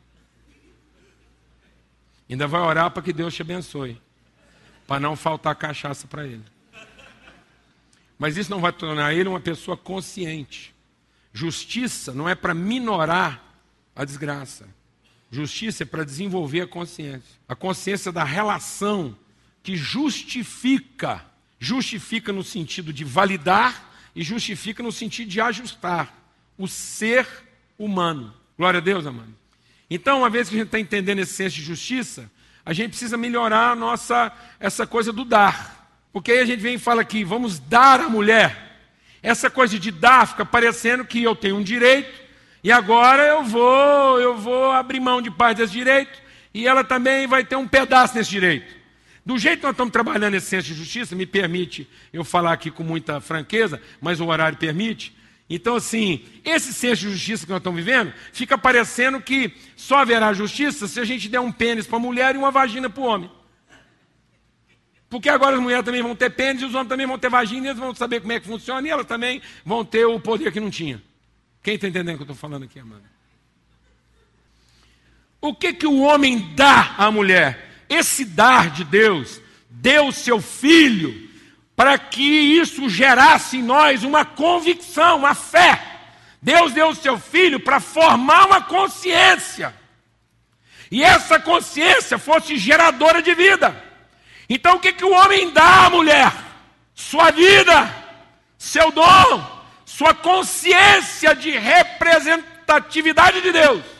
Ainda 2.30 2.48
vai 2.48 2.62
orar 2.62 2.92
para 2.92 3.04
que 3.04 3.14
Deus 3.14 3.34
te 3.34 3.42
abençoe. 3.42 4.00
Para 4.88 5.00
não 5.00 5.16
faltar 5.16 5.56
cachaça 5.56 6.08
para 6.08 6.26
ele. 6.26 6.44
Mas 8.18 8.38
isso 8.38 8.50
não 8.52 8.60
vai 8.60 8.72
tornar 8.72 9.14
ele 9.14 9.30
uma 9.30 9.40
pessoa 9.40 9.78
consciente. 9.78 10.76
Justiça 11.32 12.14
não 12.14 12.28
é 12.28 12.36
para 12.36 12.54
minorar 12.54 13.44
a 13.96 14.04
desgraça. 14.04 14.68
Justiça 15.32 15.84
é 15.84 15.86
para 15.86 16.04
desenvolver 16.04 16.62
a 16.62 16.68
consciência. 16.68 17.40
A 17.48 17.56
consciência 17.56 18.12
da 18.12 18.24
relação 18.24 19.16
que 19.62 19.76
justifica 19.76 21.29
Justifica 21.60 22.32
no 22.32 22.44
sentido 22.44 22.94
de 22.94 23.04
validar 23.04 23.92
e 24.16 24.24
justifica 24.24 24.82
no 24.82 24.92
sentido 24.92 25.30
de 25.30 25.42
ajustar 25.42 26.14
o 26.58 26.68
ser 26.68 27.28
humano. 27.78 28.34
Glória 28.58 28.80
a 28.80 28.82
Deus, 28.82 29.06
amado. 29.06 29.34
Então, 29.90 30.20
uma 30.20 30.30
vez 30.30 30.48
que 30.48 30.56
a 30.56 30.58
gente 30.60 30.68
está 30.68 30.80
entendendo 30.80 31.20
esse 31.20 31.34
senso 31.34 31.56
de 31.56 31.62
justiça, 31.62 32.30
a 32.66 32.74
gente 32.74 32.90
precisa 32.90 33.18
melhorar 33.18 33.76
nossa, 33.76 34.32
essa 34.60 34.86
coisa 34.86 35.12
do 35.12 35.26
dar. 35.26 35.80
Porque 36.14 36.32
aí 36.32 36.40
a 36.40 36.46
gente 36.46 36.60
vem 36.60 36.76
e 36.76 36.80
fala 36.80 37.02
aqui, 37.02 37.24
vamos 37.24 37.60
dar 37.60 38.00
à 38.00 38.10
mulher. 38.10 38.70
Essa 39.22 39.50
coisa 39.50 39.78
de 39.78 39.92
dar 39.92 40.28
fica 40.28 40.46
parecendo 40.46 41.06
que 41.06 41.22
eu 41.22 41.36
tenho 41.36 41.58
um 41.58 41.64
direito 41.64 42.30
e 42.64 42.72
agora 42.72 43.24
eu 43.24 43.44
vou, 43.44 44.20
eu 44.20 44.38
vou 44.38 44.72
abrir 44.72 45.00
mão 45.00 45.22
de 45.22 45.32
parte 45.32 45.58
desse 45.58 45.74
direito 45.74 46.20
e 46.54 46.68
ela 46.68 46.84
também 46.84 47.28
vai 47.28 47.44
ter 47.44 47.56
um 47.56 47.68
pedaço 47.68 48.14
desse 48.14 48.30
direito. 48.30 48.79
Do 49.26 49.38
jeito 49.38 49.60
que 49.60 49.64
nós 49.64 49.74
estamos 49.74 49.92
trabalhando 49.92 50.36
esse 50.36 50.48
senso 50.48 50.68
de 50.68 50.74
justiça, 50.74 51.16
me 51.16 51.26
permite 51.26 51.88
eu 52.12 52.24
falar 52.24 52.54
aqui 52.54 52.72
com 52.72 52.84
muita 52.84 53.20
franqueza, 53.20 53.82
mas 54.02 54.20
o 54.20 54.26
horário 54.26 54.58
permite. 54.58 55.16
Então, 55.50 55.76
assim, 55.76 56.24
esse 56.46 56.74
senso 56.74 57.04
de 57.04 57.12
justiça 57.12 57.46
que 57.46 57.52
nós 57.52 57.60
estamos 57.60 57.84
vivendo, 57.84 58.14
fica 58.32 58.58
parecendo 58.58 59.20
que 59.20 59.52
só 59.76 59.98
haverá 59.98 60.32
justiça 60.32 60.88
se 60.88 61.00
a 61.00 61.06
gente 61.06 61.28
der 61.28 61.40
um 61.40 61.52
pênis 61.52 61.88
para 61.88 61.98
a 61.98 62.02
mulher 62.02 62.36
e 62.36 62.38
uma 62.38 62.52
vagina 62.52 62.90
para 62.90 63.02
o 63.02 63.06
homem. 63.06 63.32
Porque 65.10 65.28
agora 65.28 65.56
as 65.56 65.62
mulheres 65.62 65.84
também 65.84 66.04
vão 66.04 66.16
ter 66.16 66.30
pênis 66.30 66.62
os 66.62 66.76
homens 66.76 66.88
também 66.88 67.08
vão 67.08 67.18
ter 67.18 67.30
vagina, 67.30 67.70
eles 67.70 67.80
vão 67.80 67.96
saber 67.96 68.22
como 68.22 68.32
é 68.32 68.40
que 68.40 68.46
funciona 68.46 68.88
e 68.88 68.92
elas 68.92 69.08
também 69.08 69.42
vão 69.66 69.84
ter 69.84 70.06
o 70.06 70.20
poder 70.20 70.52
que 70.52 70.60
não 70.60 70.70
tinha. 70.70 71.02
Quem 71.64 71.76
está 71.76 71.88
entendendo 71.88 72.14
o 72.14 72.18
que 72.18 72.22
eu 72.22 72.26
estou 72.26 72.36
falando 72.36 72.64
aqui, 72.64 72.80
amado? 72.80 73.02
O 75.42 75.56
que, 75.56 75.74
que 75.74 75.88
o 75.88 76.02
homem 76.02 76.54
dá 76.56 76.94
à 76.98 77.10
mulher? 77.10 77.69
Esse 77.90 78.24
dar 78.24 78.70
de 78.70 78.84
Deus, 78.84 79.42
deu 79.70 80.12
seu 80.12 80.40
filho, 80.40 81.28
para 81.76 81.98
que 81.98 82.22
isso 82.22 82.90
gerasse 82.90 83.58
em 83.58 83.64
nós 83.64 84.04
uma 84.04 84.24
convicção, 84.24 85.18
uma 85.18 85.34
fé. 85.34 85.82
Deus 86.42 86.72
deu 86.74 86.90
o 86.90 86.96
seu 86.96 87.20
filho 87.20 87.60
para 87.60 87.80
formar 87.80 88.46
uma 88.46 88.62
consciência. 88.62 89.74
E 90.92 91.04
essa 91.04 91.40
consciência 91.40 92.18
fosse 92.18 92.58
geradora 92.58 93.22
de 93.22 93.34
vida. 93.34 93.84
Então 94.50 94.76
o 94.76 94.80
que, 94.80 94.94
que 94.94 95.06
o 95.06 95.12
homem 95.12 95.52
dá 95.52 95.86
à 95.86 95.90
mulher? 95.90 96.32
Sua 96.96 97.32
vida, 97.32 97.94
seu 98.58 98.92
dom, 98.92 99.64
sua 99.86 100.14
consciência 100.14 101.36
de 101.36 101.52
representatividade 101.52 103.42
de 103.42 103.52
Deus. 103.52 103.99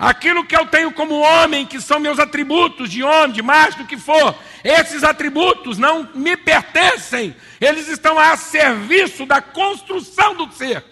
Aquilo 0.00 0.46
que 0.46 0.56
eu 0.56 0.64
tenho 0.64 0.90
como 0.92 1.20
homem, 1.20 1.66
que 1.66 1.78
são 1.78 2.00
meus 2.00 2.18
atributos 2.18 2.88
de 2.88 3.02
homem, 3.02 3.32
de 3.32 3.42
macho, 3.42 3.76
do 3.76 3.84
que 3.84 3.98
for, 3.98 4.34
esses 4.64 5.04
atributos 5.04 5.76
não 5.76 6.08
me 6.14 6.38
pertencem, 6.38 7.36
eles 7.60 7.86
estão 7.86 8.18
a 8.18 8.34
serviço 8.34 9.26
da 9.26 9.42
construção 9.42 10.34
do 10.34 10.50
ser. 10.52 10.82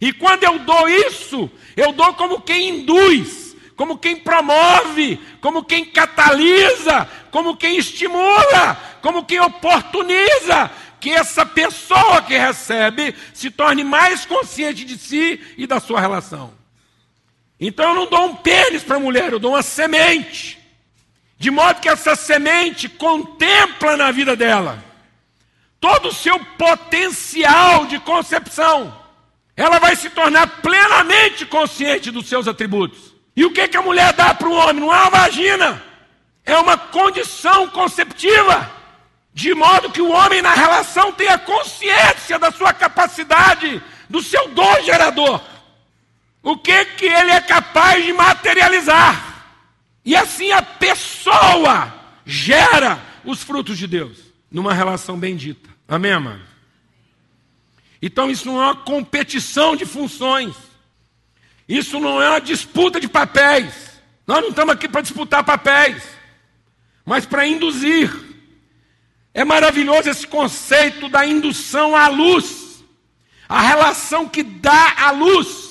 E 0.00 0.12
quando 0.12 0.44
eu 0.44 0.60
dou 0.60 0.88
isso, 0.88 1.50
eu 1.76 1.90
dou 1.90 2.14
como 2.14 2.42
quem 2.42 2.68
induz, 2.68 3.56
como 3.74 3.98
quem 3.98 4.14
promove, 4.14 5.18
como 5.40 5.64
quem 5.64 5.84
catalisa, 5.84 7.08
como 7.32 7.56
quem 7.56 7.76
estimula, 7.76 8.78
como 9.02 9.24
quem 9.24 9.40
oportuniza 9.40 10.70
que 11.00 11.10
essa 11.10 11.44
pessoa 11.44 12.22
que 12.22 12.38
recebe 12.38 13.16
se 13.32 13.50
torne 13.50 13.82
mais 13.82 14.24
consciente 14.24 14.84
de 14.84 14.96
si 14.96 15.40
e 15.58 15.66
da 15.66 15.80
sua 15.80 16.00
relação. 16.00 16.63
Então 17.66 17.88
eu 17.88 17.94
não 17.94 18.06
dou 18.06 18.26
um 18.26 18.36
pênis 18.36 18.82
para 18.82 18.96
a 18.96 19.00
mulher, 19.00 19.32
eu 19.32 19.38
dou 19.38 19.52
uma 19.52 19.62
semente. 19.62 20.58
De 21.38 21.50
modo 21.50 21.80
que 21.80 21.88
essa 21.88 22.14
semente 22.14 22.90
contempla 22.90 23.96
na 23.96 24.10
vida 24.10 24.36
dela 24.36 24.84
todo 25.80 26.08
o 26.08 26.14
seu 26.14 26.38
potencial 26.38 27.86
de 27.86 27.98
concepção. 28.00 28.94
Ela 29.56 29.78
vai 29.78 29.96
se 29.96 30.10
tornar 30.10 30.46
plenamente 30.60 31.46
consciente 31.46 32.10
dos 32.10 32.26
seus 32.26 32.46
atributos. 32.46 33.14
E 33.34 33.46
o 33.46 33.50
que, 33.50 33.66
que 33.68 33.76
a 33.78 33.82
mulher 33.82 34.12
dá 34.12 34.34
para 34.34 34.48
o 34.48 34.52
homem? 34.52 34.80
Não 34.80 34.94
é 34.94 35.00
uma 35.00 35.10
vagina, 35.10 35.82
é 36.44 36.56
uma 36.58 36.76
condição 36.76 37.68
conceptiva. 37.68 38.70
De 39.32 39.54
modo 39.54 39.90
que 39.90 40.02
o 40.02 40.10
homem 40.10 40.42
na 40.42 40.52
relação 40.52 41.12
tenha 41.12 41.38
consciência 41.38 42.38
da 42.38 42.50
sua 42.50 42.74
capacidade, 42.74 43.82
do 44.08 44.22
seu 44.22 44.48
dom 44.48 44.82
gerador 44.82 45.40
o 46.44 46.58
que, 46.58 46.84
que 46.84 47.06
ele 47.06 47.30
é 47.30 47.40
capaz 47.40 48.04
de 48.04 48.12
materializar. 48.12 49.46
E 50.04 50.14
assim 50.14 50.52
a 50.52 50.60
pessoa 50.60 51.92
gera 52.26 53.02
os 53.24 53.42
frutos 53.42 53.78
de 53.78 53.86
Deus 53.86 54.18
numa 54.50 54.74
relação 54.74 55.18
bendita. 55.18 55.70
Amém, 55.88 56.12
amado? 56.12 56.42
Então 58.00 58.30
isso 58.30 58.46
não 58.46 58.60
é 58.60 58.66
uma 58.66 58.76
competição 58.76 59.74
de 59.74 59.86
funções. 59.86 60.54
Isso 61.66 61.98
não 61.98 62.20
é 62.20 62.28
uma 62.28 62.40
disputa 62.42 63.00
de 63.00 63.08
papéis. 63.08 63.98
Nós 64.26 64.42
não 64.42 64.50
estamos 64.50 64.74
aqui 64.74 64.86
para 64.86 65.00
disputar 65.00 65.42
papéis, 65.42 66.02
mas 67.06 67.24
para 67.24 67.46
induzir. 67.46 68.12
É 69.32 69.44
maravilhoso 69.44 70.10
esse 70.10 70.26
conceito 70.26 71.08
da 71.08 71.24
indução 71.24 71.96
à 71.96 72.08
luz. 72.08 72.84
A 73.48 73.62
relação 73.62 74.28
que 74.28 74.42
dá 74.42 74.94
à 74.98 75.10
luz 75.10 75.63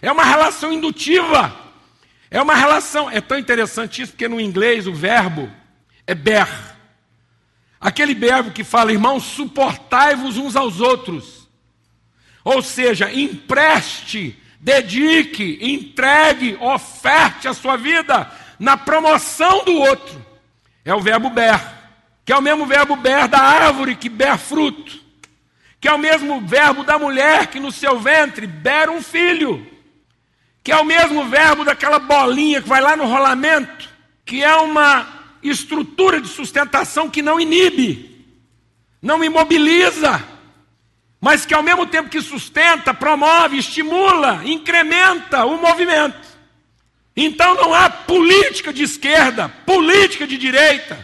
é 0.00 0.10
uma 0.10 0.24
relação 0.24 0.72
indutiva. 0.72 1.54
É 2.30 2.40
uma 2.40 2.54
relação. 2.54 3.10
É 3.10 3.20
tão 3.20 3.38
interessante 3.38 4.02
isso, 4.02 4.12
porque 4.12 4.28
no 4.28 4.40
inglês 4.40 4.86
o 4.86 4.92
verbo 4.92 5.50
é 6.06 6.14
ber. 6.14 6.48
Aquele 7.80 8.14
verbo 8.14 8.50
que 8.50 8.64
fala, 8.64 8.92
irmãos, 8.92 9.22
suportai-vos 9.22 10.36
uns 10.36 10.56
aos 10.56 10.80
outros. 10.80 11.48
Ou 12.44 12.62
seja, 12.62 13.12
empreste, 13.12 14.38
dedique, 14.60 15.58
entregue, 15.60 16.56
oferte 16.60 17.48
a 17.48 17.54
sua 17.54 17.76
vida 17.76 18.30
na 18.58 18.76
promoção 18.76 19.64
do 19.64 19.74
outro. 19.74 20.24
É 20.84 20.94
o 20.94 21.00
verbo 21.00 21.30
ber, 21.30 21.60
que 22.24 22.32
é 22.32 22.36
o 22.36 22.42
mesmo 22.42 22.64
verbo 22.66 22.96
ber 22.96 23.28
da 23.28 23.40
árvore 23.40 23.96
que 23.96 24.08
ber 24.08 24.38
fruto, 24.38 25.00
que 25.80 25.88
é 25.88 25.92
o 25.92 25.98
mesmo 25.98 26.40
verbo 26.40 26.84
da 26.84 26.98
mulher 26.98 27.48
que 27.48 27.58
no 27.58 27.72
seu 27.72 27.98
ventre 27.98 28.46
ber 28.46 28.88
um 28.88 29.02
filho, 29.02 29.66
que 30.66 30.72
é 30.72 30.76
o 30.78 30.84
mesmo 30.84 31.24
verbo 31.26 31.64
daquela 31.64 32.00
bolinha 32.00 32.60
que 32.60 32.68
vai 32.68 32.80
lá 32.80 32.96
no 32.96 33.06
rolamento, 33.06 33.88
que 34.24 34.42
é 34.42 34.52
uma 34.56 35.06
estrutura 35.40 36.20
de 36.20 36.26
sustentação 36.26 37.08
que 37.08 37.22
não 37.22 37.38
inibe, 37.38 38.26
não 39.00 39.22
imobiliza, 39.22 40.20
mas 41.20 41.46
que 41.46 41.54
ao 41.54 41.62
mesmo 41.62 41.86
tempo 41.86 42.10
que 42.10 42.20
sustenta, 42.20 42.92
promove, 42.92 43.56
estimula, 43.56 44.40
incrementa 44.44 45.44
o 45.44 45.56
movimento. 45.56 46.26
Então 47.16 47.54
não 47.54 47.72
há 47.72 47.88
política 47.88 48.72
de 48.72 48.82
esquerda, 48.82 49.48
política 49.64 50.26
de 50.26 50.36
direita. 50.36 50.98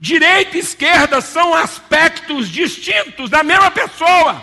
Direita 0.00 0.56
e 0.56 0.60
esquerda 0.60 1.20
são 1.20 1.54
aspectos 1.54 2.48
distintos 2.48 3.30
da 3.30 3.44
mesma 3.44 3.70
pessoa. 3.70 4.42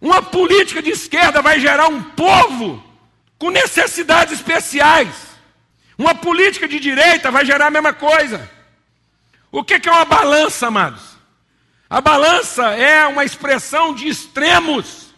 Uma 0.00 0.22
política 0.22 0.80
de 0.80 0.88
esquerda 0.88 1.42
vai 1.42 1.60
gerar 1.60 1.88
um 1.88 2.02
povo 2.02 2.91
com 3.42 3.50
necessidades 3.50 4.34
especiais. 4.34 5.08
Uma 5.98 6.14
política 6.14 6.68
de 6.68 6.78
direita 6.78 7.28
vai 7.28 7.44
gerar 7.44 7.66
a 7.66 7.70
mesma 7.72 7.92
coisa. 7.92 8.48
O 9.50 9.64
que 9.64 9.88
é 9.88 9.90
uma 9.90 10.04
balança, 10.04 10.68
amados? 10.68 11.02
A 11.90 12.00
balança 12.00 12.62
é 12.68 13.04
uma 13.04 13.24
expressão 13.24 13.96
de 13.96 14.06
extremos 14.06 15.12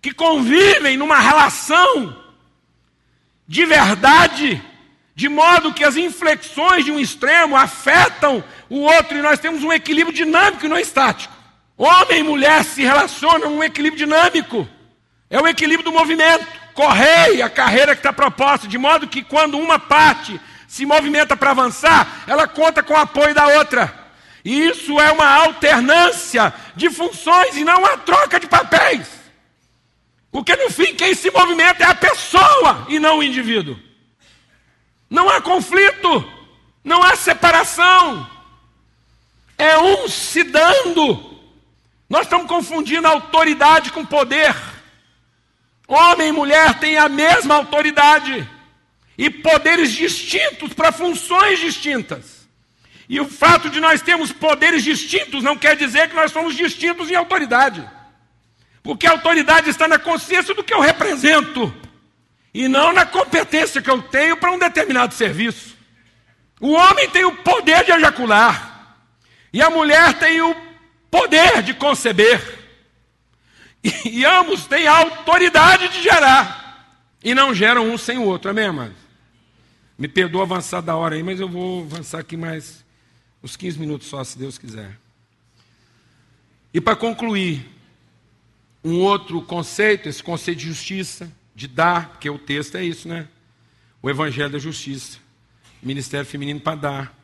que 0.00 0.10
convivem 0.10 0.96
numa 0.96 1.18
relação 1.18 2.16
de 3.46 3.66
verdade, 3.66 4.62
de 5.14 5.28
modo 5.28 5.74
que 5.74 5.84
as 5.84 5.98
inflexões 5.98 6.86
de 6.86 6.90
um 6.90 6.98
extremo 6.98 7.54
afetam 7.54 8.42
o 8.70 8.78
outro 8.78 9.18
e 9.18 9.22
nós 9.22 9.38
temos 9.38 9.62
um 9.62 9.70
equilíbrio 9.70 10.16
dinâmico 10.16 10.64
e 10.64 10.68
não 10.68 10.78
estático. 10.78 11.36
Homem 11.76 12.20
e 12.20 12.22
mulher 12.22 12.64
se 12.64 12.80
relacionam 12.80 13.50
num 13.50 13.62
equilíbrio 13.62 14.06
dinâmico, 14.06 14.66
é 15.28 15.38
o 15.38 15.46
equilíbrio 15.46 15.84
do 15.84 15.92
movimento. 15.92 16.59
Correia 16.80 17.44
a 17.44 17.50
carreira 17.50 17.94
que 17.94 17.98
está 17.98 18.10
proposta, 18.10 18.66
de 18.66 18.78
modo 18.78 19.06
que 19.06 19.22
quando 19.22 19.58
uma 19.58 19.78
parte 19.78 20.40
se 20.66 20.86
movimenta 20.86 21.36
para 21.36 21.50
avançar, 21.50 22.24
ela 22.26 22.48
conta 22.48 22.82
com 22.82 22.94
o 22.94 22.96
apoio 22.96 23.34
da 23.34 23.48
outra. 23.48 23.94
E 24.42 24.68
isso 24.68 24.98
é 24.98 25.12
uma 25.12 25.26
alternância 25.26 26.54
de 26.74 26.88
funções 26.88 27.54
e 27.54 27.64
não 27.64 27.80
uma 27.80 27.98
troca 27.98 28.40
de 28.40 28.46
papéis. 28.46 29.06
Porque 30.32 30.56
no 30.56 30.70
fim 30.70 30.94
quem 30.94 31.14
se 31.14 31.30
movimenta 31.30 31.84
é 31.84 31.86
a 31.86 31.94
pessoa 31.94 32.86
e 32.88 32.98
não 32.98 33.18
o 33.18 33.22
indivíduo. 33.22 33.78
Não 35.10 35.28
há 35.28 35.38
conflito, 35.42 36.32
não 36.82 37.02
há 37.02 37.14
separação. 37.14 38.26
É 39.58 39.76
um 39.76 40.08
se 40.08 40.42
dando. 40.44 41.38
Nós 42.08 42.22
estamos 42.22 42.46
confundindo 42.46 43.06
autoridade 43.06 43.92
com 43.92 44.02
poder. 44.02 44.56
Homem 45.90 46.28
e 46.28 46.32
mulher 46.32 46.78
têm 46.78 46.96
a 46.96 47.08
mesma 47.08 47.56
autoridade 47.56 48.48
e 49.18 49.28
poderes 49.28 49.90
distintos 49.90 50.72
para 50.72 50.92
funções 50.92 51.58
distintas. 51.58 52.48
E 53.08 53.18
o 53.18 53.28
fato 53.28 53.68
de 53.68 53.80
nós 53.80 54.00
termos 54.00 54.30
poderes 54.30 54.84
distintos 54.84 55.42
não 55.42 55.56
quer 55.56 55.74
dizer 55.74 56.08
que 56.08 56.14
nós 56.14 56.30
somos 56.30 56.54
distintos 56.54 57.10
em 57.10 57.16
autoridade. 57.16 57.84
Porque 58.84 59.04
a 59.04 59.10
autoridade 59.10 59.68
está 59.68 59.88
na 59.88 59.98
consciência 59.98 60.54
do 60.54 60.62
que 60.62 60.72
eu 60.72 60.78
represento 60.78 61.74
e 62.54 62.68
não 62.68 62.92
na 62.92 63.04
competência 63.04 63.82
que 63.82 63.90
eu 63.90 64.00
tenho 64.00 64.36
para 64.36 64.52
um 64.52 64.60
determinado 64.60 65.12
serviço. 65.12 65.76
O 66.60 66.70
homem 66.70 67.10
tem 67.10 67.24
o 67.24 67.34
poder 67.38 67.82
de 67.84 67.90
ejacular 67.90 68.94
e 69.52 69.60
a 69.60 69.68
mulher 69.68 70.14
tem 70.20 70.40
o 70.40 70.54
poder 71.10 71.64
de 71.64 71.74
conceber. 71.74 72.59
E, 73.82 74.24
ambos 74.24 74.66
têm 74.66 74.86
a 74.86 74.98
autoridade 74.98 75.88
de 75.88 76.02
gerar 76.02 77.00
e 77.24 77.34
não 77.34 77.54
geram 77.54 77.90
um 77.90 77.96
sem 77.96 78.18
o 78.18 78.24
outro, 78.24 78.50
amém, 78.50 78.66
amados? 78.66 78.96
Me 79.98 80.06
perdoa 80.06 80.42
avançar 80.42 80.80
da 80.80 80.96
hora 80.96 81.14
aí, 81.14 81.22
mas 81.22 81.40
eu 81.40 81.48
vou 81.48 81.82
avançar 81.82 82.18
aqui 82.18 82.36
mais 82.36 82.84
uns 83.42 83.56
15 83.56 83.78
minutos 83.78 84.06
só, 84.06 84.22
se 84.22 84.38
Deus 84.38 84.58
quiser. 84.58 84.98
E 86.72 86.80
para 86.80 86.94
concluir, 86.94 87.66
um 88.82 89.00
outro 89.00 89.42
conceito, 89.42 90.08
esse 90.08 90.22
conceito 90.22 90.58
de 90.58 90.66
justiça, 90.66 91.30
de 91.54 91.68
dar, 91.68 92.10
porque 92.10 92.30
o 92.30 92.38
texto 92.38 92.76
é 92.76 92.84
isso, 92.84 93.08
né? 93.08 93.28
O 94.02 94.08
Evangelho 94.08 94.50
da 94.50 94.58
Justiça, 94.58 95.18
Ministério 95.82 96.26
Feminino 96.26 96.60
para 96.60 96.76
dar. 96.76 97.18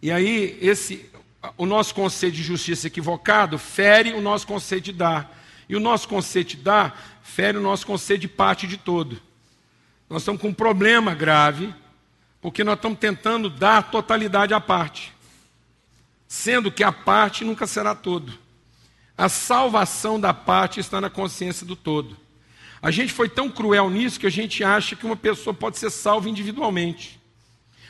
E 0.00 0.10
aí, 0.10 0.58
esse, 0.62 1.10
o 1.58 1.66
nosso 1.66 1.94
conceito 1.94 2.36
de 2.36 2.42
justiça 2.42 2.86
equivocado 2.86 3.58
fere 3.58 4.12
o 4.12 4.20
nosso 4.20 4.46
conceito 4.46 4.84
de 4.84 4.92
dar. 4.92 5.39
E 5.70 5.76
o 5.76 5.78
nosso 5.78 6.08
conceito 6.08 6.56
de 6.56 6.64
dar 6.64 7.20
fere 7.22 7.56
o 7.56 7.60
nosso 7.60 7.86
conceito 7.86 8.22
de 8.22 8.26
parte 8.26 8.66
de 8.66 8.76
todo. 8.76 9.22
Nós 10.08 10.22
estamos 10.22 10.42
com 10.42 10.48
um 10.48 10.52
problema 10.52 11.14
grave, 11.14 11.72
porque 12.40 12.64
nós 12.64 12.74
estamos 12.74 12.98
tentando 12.98 13.48
dar 13.48 13.88
totalidade 13.88 14.52
à 14.52 14.60
parte, 14.60 15.14
sendo 16.26 16.72
que 16.72 16.82
a 16.82 16.90
parte 16.90 17.44
nunca 17.44 17.68
será 17.68 17.94
todo. 17.94 18.36
A 19.16 19.28
salvação 19.28 20.18
da 20.18 20.34
parte 20.34 20.80
está 20.80 21.00
na 21.00 21.08
consciência 21.08 21.64
do 21.64 21.76
todo. 21.76 22.16
A 22.82 22.90
gente 22.90 23.12
foi 23.12 23.28
tão 23.28 23.48
cruel 23.48 23.88
nisso 23.88 24.18
que 24.18 24.26
a 24.26 24.30
gente 24.30 24.64
acha 24.64 24.96
que 24.96 25.06
uma 25.06 25.14
pessoa 25.14 25.54
pode 25.54 25.78
ser 25.78 25.90
salva 25.90 26.28
individualmente. 26.28 27.20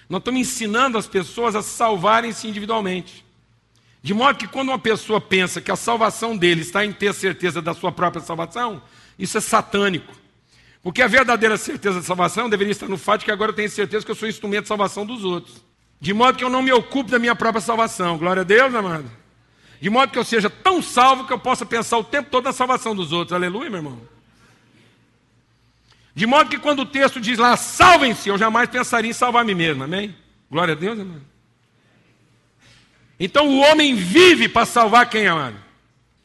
Nós 0.07 0.20
estamos 0.20 0.39
ensinando 0.39 0.99
as 0.99 1.07
pessoas 1.07 1.57
a 1.57 1.62
salvarem-se 1.62 2.47
individualmente. 2.47 3.24
De 4.03 4.15
modo 4.15 4.39
que 4.39 4.47
quando 4.47 4.69
uma 4.71 4.79
pessoa 4.79 5.21
pensa 5.21 5.61
que 5.61 5.71
a 5.71 5.77
salvação 5.77 6.37
dele 6.37 6.63
está 6.63 6.85
em 6.85 6.93
ter 6.93 7.13
certeza 7.13 7.61
da 7.61 7.75
sua 7.75 7.93
própria 7.93 8.23
salvação, 8.23 8.83
isso 9.19 9.37
é 9.37 9.41
satânico. 9.41 10.15
Porque 10.83 11.03
a 11.03 11.07
verdadeira 11.07 11.57
certeza 11.57 12.01
da 12.01 12.05
salvação 12.05 12.49
deveria 12.49 12.73
estar 12.73 12.89
no 12.89 12.97
fato 12.97 13.21
de 13.21 13.25
que 13.27 13.31
agora 13.31 13.51
eu 13.51 13.57
tenho 13.57 13.69
certeza 13.69 14.05
que 14.05 14.11
eu 14.11 14.15
sou 14.15 14.29
instrumento 14.29 14.63
de 14.63 14.69
salvação 14.69 15.05
dos 15.05 15.25
outros. 15.25 15.63
De 16.01 16.15
modo 16.15 16.39
que 16.39 16.45
eu 16.45 16.49
não 16.49 16.63
me 16.63 16.73
ocupo 16.73 17.11
da 17.11 17.19
minha 17.19 17.37
própria 17.37 17.61
salvação. 17.61 18.17
Glória 18.17 18.41
a 18.41 18.45
Deus, 18.45 18.75
amado 18.75 19.21
de 19.81 19.89
modo 19.89 20.13
que 20.13 20.19
eu 20.19 20.25
seja 20.25 20.51
tão 20.51 20.83
salvo 20.83 21.27
que 21.27 21.33
eu 21.33 21.39
possa 21.39 21.65
pensar 21.65 21.97
o 21.97 22.05
tempo 22.05 22.29
todo 22.31 22.45
na 22.45 22.53
salvação 22.53 22.95
dos 22.95 23.13
outros. 23.13 23.33
Aleluia, 23.33 23.71
meu 23.71 23.79
irmão. 23.79 24.01
De 26.15 26.27
modo 26.27 26.51
que 26.51 26.59
quando 26.59 26.81
o 26.81 26.87
texto 26.87 27.19
diz 27.19 27.39
lá, 27.39 27.57
salvem-se, 27.57 28.29
eu 28.29 28.37
jamais 28.37 28.69
pensaria 28.69 29.11
em 29.11 29.15
salvar 29.15 29.43
mim 29.43 29.55
mesmo, 29.55 29.83
amém? 29.83 30.15
Glória 30.51 30.75
a 30.75 30.77
Deus, 30.77 30.99
irmão. 30.99 31.21
Então 33.21 33.47
o 33.47 33.59
homem 33.59 33.95
vive 33.95 34.49
para 34.49 34.64
salvar 34.64 35.11
quem, 35.11 35.27
amado? 35.27 35.57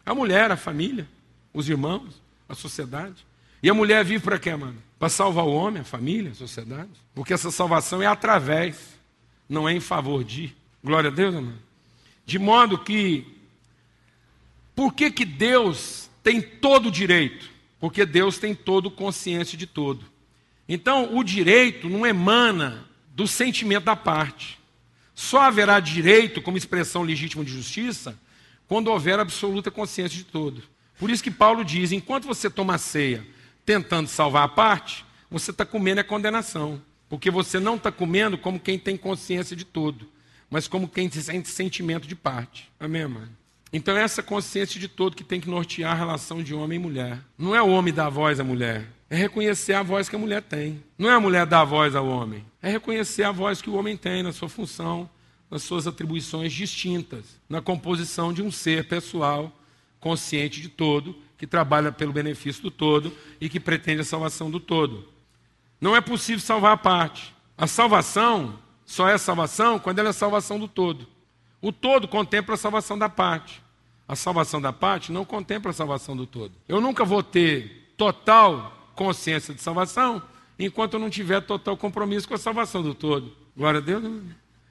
A 0.05 0.15
mulher, 0.15 0.49
a 0.49 0.55
família, 0.55 1.05
os 1.53 1.67
irmãos, 1.67 2.21
a 2.47 2.55
sociedade. 2.55 3.25
E 3.61 3.69
a 3.69 3.73
mulher 3.73 4.05
vive 4.05 4.23
para 4.23 4.39
quê, 4.39 4.51
amado? 4.51 4.77
Para 4.97 5.09
salvar 5.09 5.43
o 5.43 5.53
homem, 5.53 5.81
a 5.81 5.85
família, 5.85 6.31
a 6.31 6.35
sociedade. 6.35 6.89
Porque 7.13 7.33
essa 7.33 7.51
salvação 7.51 8.01
é 8.01 8.05
através, 8.05 8.97
não 9.49 9.67
é 9.67 9.73
em 9.73 9.81
favor 9.81 10.23
de. 10.23 10.55
Glória 10.81 11.09
a 11.09 11.13
Deus, 11.13 11.35
amado. 11.35 11.59
De 12.25 12.39
modo 12.39 12.77
que 12.77 13.35
por 14.75 14.93
que, 14.93 15.09
que 15.09 15.25
Deus 15.25 16.09
tem 16.21 16.41
todo 16.41 16.87
o 16.87 16.91
direito? 16.91 17.49
Porque 17.79 18.05
Deus 18.05 18.37
tem 18.37 18.53
todo 18.53 18.91
consciência 18.91 19.57
de 19.57 19.65
todo. 19.65 20.05
Então, 20.67 21.15
o 21.15 21.23
direito 21.23 21.87
não 21.89 22.05
emana 22.05 22.85
do 23.13 23.27
sentimento 23.27 23.85
da 23.85 23.95
parte. 23.95 24.59
Só 25.15 25.39
haverá 25.41 25.79
direito 25.79 26.41
como 26.41 26.57
expressão 26.57 27.01
legítima 27.01 27.43
de 27.43 27.51
justiça 27.51 28.19
quando 28.67 28.89
houver 28.89 29.17
absoluta 29.17 29.71
consciência 29.71 30.17
de 30.17 30.25
todo. 30.25 30.61
Por 30.99 31.09
isso 31.09 31.23
que 31.23 31.31
Paulo 31.31 31.63
diz: 31.63 31.93
enquanto 31.93 32.27
você 32.27 32.49
toma 32.49 32.77
ceia 32.77 33.25
tentando 33.65 34.07
salvar 34.07 34.43
a 34.43 34.49
parte, 34.49 35.05
você 35.31 35.51
está 35.51 35.65
comendo 35.65 36.01
a 36.01 36.03
condenação. 36.03 36.81
Porque 37.07 37.31
você 37.31 37.59
não 37.59 37.75
está 37.75 37.91
comendo 37.91 38.37
como 38.37 38.59
quem 38.59 38.77
tem 38.77 38.97
consciência 38.97 39.55
de 39.55 39.63
todo, 39.63 40.09
mas 40.49 40.67
como 40.67 40.87
quem 40.87 41.09
tem 41.09 41.43
sentimento 41.45 42.07
de 42.07 42.15
parte. 42.15 42.69
Amém, 42.79 43.07
mano? 43.07 43.44
Então, 43.73 43.97
essa 43.97 44.23
consciência 44.23 44.79
de 44.79 44.87
todo 44.87 45.15
que 45.15 45.23
tem 45.23 45.41
que 45.41 45.49
nortear 45.49 45.91
a 45.91 45.95
relação 45.95 46.41
de 46.41 46.53
homem 46.53 46.77
e 46.77 46.81
mulher. 46.81 47.19
Não 47.37 47.55
é 47.55 47.61
o 47.61 47.69
homem 47.69 47.93
dar 47.93 48.09
voz 48.09 48.39
à 48.39 48.43
mulher, 48.43 48.87
é 49.09 49.15
reconhecer 49.15 49.73
a 49.73 49.83
voz 49.83 50.07
que 50.07 50.15
a 50.15 50.19
mulher 50.19 50.41
tem. 50.41 50.83
Não 50.97 51.09
é 51.09 51.13
a 51.13 51.19
mulher 51.19 51.45
dar 51.45 51.65
voz 51.65 51.95
ao 51.95 52.07
homem, 52.07 52.45
é 52.61 52.69
reconhecer 52.69 53.23
a 53.23 53.31
voz 53.31 53.61
que 53.61 53.69
o 53.69 53.75
homem 53.75 53.97
tem 53.97 54.23
na 54.23 54.31
sua 54.31 54.47
função, 54.47 55.09
nas 55.49 55.63
suas 55.63 55.87
atribuições 55.87 56.53
distintas, 56.53 57.39
na 57.49 57.61
composição 57.61 58.33
de 58.33 58.41
um 58.41 58.51
ser 58.51 58.87
pessoal, 58.87 59.51
consciente 59.99 60.61
de 60.61 60.69
todo, 60.69 61.15
que 61.37 61.45
trabalha 61.45 61.91
pelo 61.91 62.13
benefício 62.13 62.63
do 62.63 62.71
todo 62.71 63.11
e 63.39 63.49
que 63.49 63.59
pretende 63.59 64.01
a 64.01 64.05
salvação 64.05 64.49
do 64.49 64.59
todo. 64.59 65.07
Não 65.79 65.95
é 65.95 66.01
possível 66.01 66.39
salvar 66.39 66.73
a 66.73 66.77
parte. 66.77 67.33
A 67.57 67.67
salvação 67.67 68.57
só 68.85 69.09
é 69.09 69.17
salvação 69.17 69.79
quando 69.79 69.99
ela 69.99 70.09
é 70.09 70.13
salvação 70.13 70.59
do 70.59 70.67
todo. 70.67 71.07
O 71.65 71.71
todo 71.71 72.07
contempla 72.07 72.53
a 72.53 72.57
salvação 72.59 72.95
da 72.95 73.09
parte. 73.09 73.59
A 74.07 74.15
salvação 74.15 74.61
da 74.61 74.71
parte 74.71 75.11
não 75.11 75.25
contempla 75.25 75.71
a 75.71 75.73
salvação 75.73 76.15
do 76.15 76.27
todo. 76.27 76.51
Eu 76.69 76.79
nunca 76.79 77.03
vou 77.03 77.23
ter 77.23 77.91
total 77.97 78.91
consciência 78.93 79.51
de 79.51 79.59
salvação 79.59 80.21
enquanto 80.59 80.93
eu 80.93 80.99
não 80.99 81.09
tiver 81.09 81.41
total 81.41 81.75
compromisso 81.75 82.27
com 82.27 82.35
a 82.35 82.37
salvação 82.37 82.83
do 82.83 82.93
todo. 82.93 83.35
Glória 83.57 83.79
a 83.79 83.81
Deus. 83.81 84.03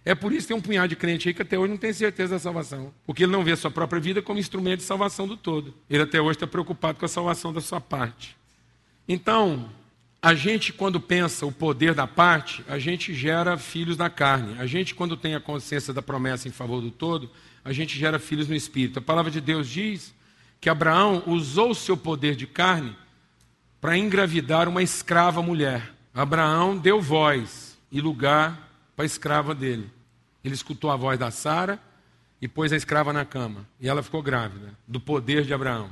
É 0.04 0.14
por 0.14 0.32
isso 0.32 0.42
que 0.46 0.54
tem 0.54 0.56
um 0.56 0.60
punhado 0.60 0.86
de 0.86 0.94
crente 0.94 1.26
aí 1.26 1.34
que 1.34 1.42
até 1.42 1.58
hoje 1.58 1.72
não 1.72 1.76
tem 1.76 1.92
certeza 1.92 2.36
da 2.36 2.38
salvação. 2.38 2.94
Porque 3.04 3.24
ele 3.24 3.32
não 3.32 3.42
vê 3.42 3.50
a 3.50 3.56
sua 3.56 3.72
própria 3.72 4.00
vida 4.00 4.22
como 4.22 4.38
instrumento 4.38 4.78
de 4.78 4.84
salvação 4.84 5.26
do 5.26 5.36
todo. 5.36 5.74
Ele 5.90 6.04
até 6.04 6.20
hoje 6.20 6.36
está 6.36 6.46
preocupado 6.46 7.00
com 7.00 7.04
a 7.04 7.08
salvação 7.08 7.52
da 7.52 7.60
sua 7.60 7.80
parte. 7.80 8.36
Então, 9.08 9.68
a 10.24 10.34
gente, 10.34 10.72
quando 10.72 10.98
pensa 10.98 11.44
o 11.44 11.52
poder 11.52 11.92
da 11.92 12.06
parte, 12.06 12.64
a 12.66 12.78
gente 12.78 13.12
gera 13.12 13.58
filhos 13.58 13.98
na 13.98 14.08
carne. 14.08 14.58
A 14.58 14.64
gente, 14.64 14.94
quando 14.94 15.18
tem 15.18 15.34
a 15.34 15.40
consciência 15.40 15.92
da 15.92 16.00
promessa 16.00 16.48
em 16.48 16.50
favor 16.50 16.80
do 16.80 16.90
todo, 16.90 17.30
a 17.62 17.74
gente 17.74 17.98
gera 17.98 18.18
filhos 18.18 18.48
no 18.48 18.54
espírito. 18.54 18.98
A 18.98 19.02
palavra 19.02 19.30
de 19.30 19.38
Deus 19.38 19.68
diz 19.68 20.14
que 20.62 20.70
Abraão 20.70 21.22
usou 21.26 21.72
o 21.72 21.74
seu 21.74 21.94
poder 21.94 22.36
de 22.36 22.46
carne 22.46 22.96
para 23.82 23.98
engravidar 23.98 24.66
uma 24.66 24.82
escrava 24.82 25.42
mulher. 25.42 25.92
Abraão 26.14 26.74
deu 26.74 27.02
voz 27.02 27.78
e 27.92 28.00
lugar 28.00 28.74
para 28.96 29.04
a 29.04 29.06
escrava 29.06 29.54
dele. 29.54 29.90
Ele 30.42 30.54
escutou 30.54 30.90
a 30.90 30.96
voz 30.96 31.18
da 31.18 31.30
Sara 31.30 31.78
e 32.40 32.48
pôs 32.48 32.72
a 32.72 32.76
escrava 32.76 33.12
na 33.12 33.26
cama. 33.26 33.68
E 33.78 33.86
ela 33.86 34.02
ficou 34.02 34.22
grávida 34.22 34.72
do 34.88 34.98
poder 34.98 35.44
de 35.44 35.52
Abraão, 35.52 35.90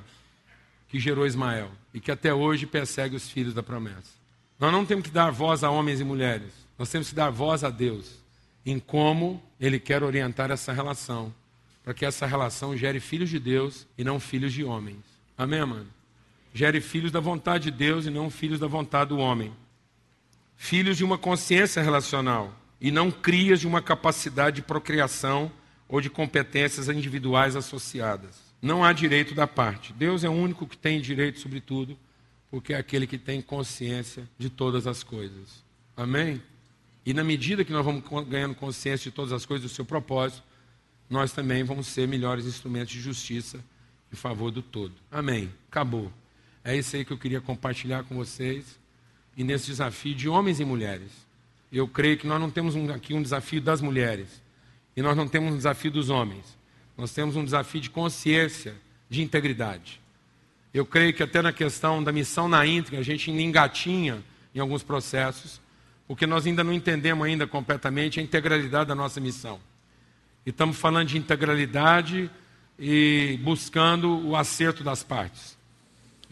que 0.88 0.98
gerou 0.98 1.26
Ismael 1.26 1.70
e 1.92 2.00
que 2.00 2.10
até 2.10 2.32
hoje 2.32 2.64
persegue 2.64 3.14
os 3.14 3.28
filhos 3.28 3.52
da 3.52 3.62
promessa. 3.62 4.21
Nós 4.62 4.70
não 4.70 4.86
temos 4.86 5.02
que 5.02 5.10
dar 5.10 5.32
voz 5.32 5.64
a 5.64 5.70
homens 5.70 5.98
e 5.98 6.04
mulheres, 6.04 6.52
nós 6.78 6.88
temos 6.88 7.08
que 7.08 7.16
dar 7.16 7.30
voz 7.30 7.64
a 7.64 7.68
Deus 7.68 8.22
em 8.64 8.78
como 8.78 9.42
Ele 9.58 9.80
quer 9.80 10.04
orientar 10.04 10.52
essa 10.52 10.72
relação, 10.72 11.34
para 11.82 11.92
que 11.92 12.06
essa 12.06 12.26
relação 12.26 12.76
gere 12.76 13.00
filhos 13.00 13.28
de 13.28 13.40
Deus 13.40 13.88
e 13.98 14.04
não 14.04 14.20
filhos 14.20 14.52
de 14.52 14.62
homens. 14.62 15.00
Amém, 15.36 15.66
mano? 15.66 15.88
gere 16.54 16.80
filhos 16.80 17.10
da 17.10 17.18
vontade 17.18 17.64
de 17.64 17.70
Deus 17.72 18.06
e 18.06 18.10
não 18.10 18.30
filhos 18.30 18.60
da 18.60 18.68
vontade 18.68 19.08
do 19.08 19.18
homem. 19.18 19.52
Filhos 20.56 20.96
de 20.96 21.02
uma 21.02 21.18
consciência 21.18 21.82
relacional 21.82 22.54
e 22.80 22.92
não 22.92 23.10
crias 23.10 23.58
de 23.58 23.66
uma 23.66 23.82
capacidade 23.82 24.54
de 24.54 24.62
procriação 24.62 25.50
ou 25.88 26.00
de 26.00 26.08
competências 26.08 26.88
individuais 26.88 27.56
associadas. 27.56 28.40
Não 28.62 28.84
há 28.84 28.92
direito 28.92 29.34
da 29.34 29.48
parte. 29.48 29.92
Deus 29.92 30.22
é 30.22 30.28
o 30.28 30.32
único 30.32 30.68
que 30.68 30.78
tem 30.78 31.00
direito 31.00 31.40
sobre 31.40 31.60
tudo, 31.60 31.98
porque 32.52 32.74
é 32.74 32.76
aquele 32.76 33.06
que 33.06 33.16
tem 33.16 33.40
consciência 33.40 34.28
de 34.38 34.50
todas 34.50 34.86
as 34.86 35.02
coisas. 35.02 35.64
Amém? 35.96 36.42
E 37.04 37.14
na 37.14 37.24
medida 37.24 37.64
que 37.64 37.72
nós 37.72 37.82
vamos 37.82 38.04
ganhando 38.28 38.54
consciência 38.54 39.10
de 39.10 39.16
todas 39.16 39.32
as 39.32 39.46
coisas 39.46 39.70
do 39.70 39.74
seu 39.74 39.86
propósito, 39.86 40.42
nós 41.08 41.32
também 41.32 41.64
vamos 41.64 41.86
ser 41.86 42.06
melhores 42.06 42.44
instrumentos 42.44 42.92
de 42.92 43.00
justiça 43.00 43.58
em 44.12 44.16
favor 44.16 44.50
do 44.50 44.60
todo. 44.60 44.92
Amém. 45.10 45.50
Acabou. 45.70 46.12
É 46.62 46.76
isso 46.76 46.94
aí 46.94 47.06
que 47.06 47.12
eu 47.14 47.16
queria 47.16 47.40
compartilhar 47.40 48.04
com 48.04 48.14
vocês. 48.14 48.78
E 49.34 49.42
nesse 49.42 49.68
desafio 49.68 50.14
de 50.14 50.28
homens 50.28 50.60
e 50.60 50.64
mulheres. 50.66 51.10
Eu 51.72 51.88
creio 51.88 52.18
que 52.18 52.26
nós 52.26 52.38
não 52.38 52.50
temos 52.50 52.76
aqui 52.90 53.14
um 53.14 53.22
desafio 53.22 53.62
das 53.62 53.80
mulheres. 53.80 54.42
E 54.94 55.00
nós 55.00 55.16
não 55.16 55.26
temos 55.26 55.54
um 55.54 55.56
desafio 55.56 55.90
dos 55.90 56.10
homens. 56.10 56.58
Nós 56.98 57.14
temos 57.14 57.34
um 57.34 57.46
desafio 57.46 57.80
de 57.80 57.88
consciência, 57.88 58.74
de 59.08 59.22
integridade. 59.22 60.01
Eu 60.72 60.86
creio 60.86 61.12
que 61.12 61.22
até 61.22 61.42
na 61.42 61.52
questão 61.52 62.02
da 62.02 62.12
missão 62.12 62.48
na 62.48 62.66
íntegra, 62.66 63.00
a 63.00 63.04
gente 63.04 63.30
engatinha 63.30 64.22
em 64.54 64.58
alguns 64.58 64.82
processos, 64.82 65.60
porque 66.06 66.26
nós 66.26 66.46
ainda 66.46 66.64
não 66.64 66.72
entendemos 66.72 67.26
ainda 67.26 67.46
completamente 67.46 68.20
a 68.20 68.22
integralidade 68.22 68.88
da 68.88 68.94
nossa 68.94 69.20
missão. 69.20 69.60
E 70.44 70.50
estamos 70.50 70.76
falando 70.76 71.08
de 71.08 71.18
integralidade 71.18 72.30
e 72.78 73.38
buscando 73.42 74.26
o 74.26 74.34
acerto 74.34 74.82
das 74.82 75.02
partes 75.02 75.56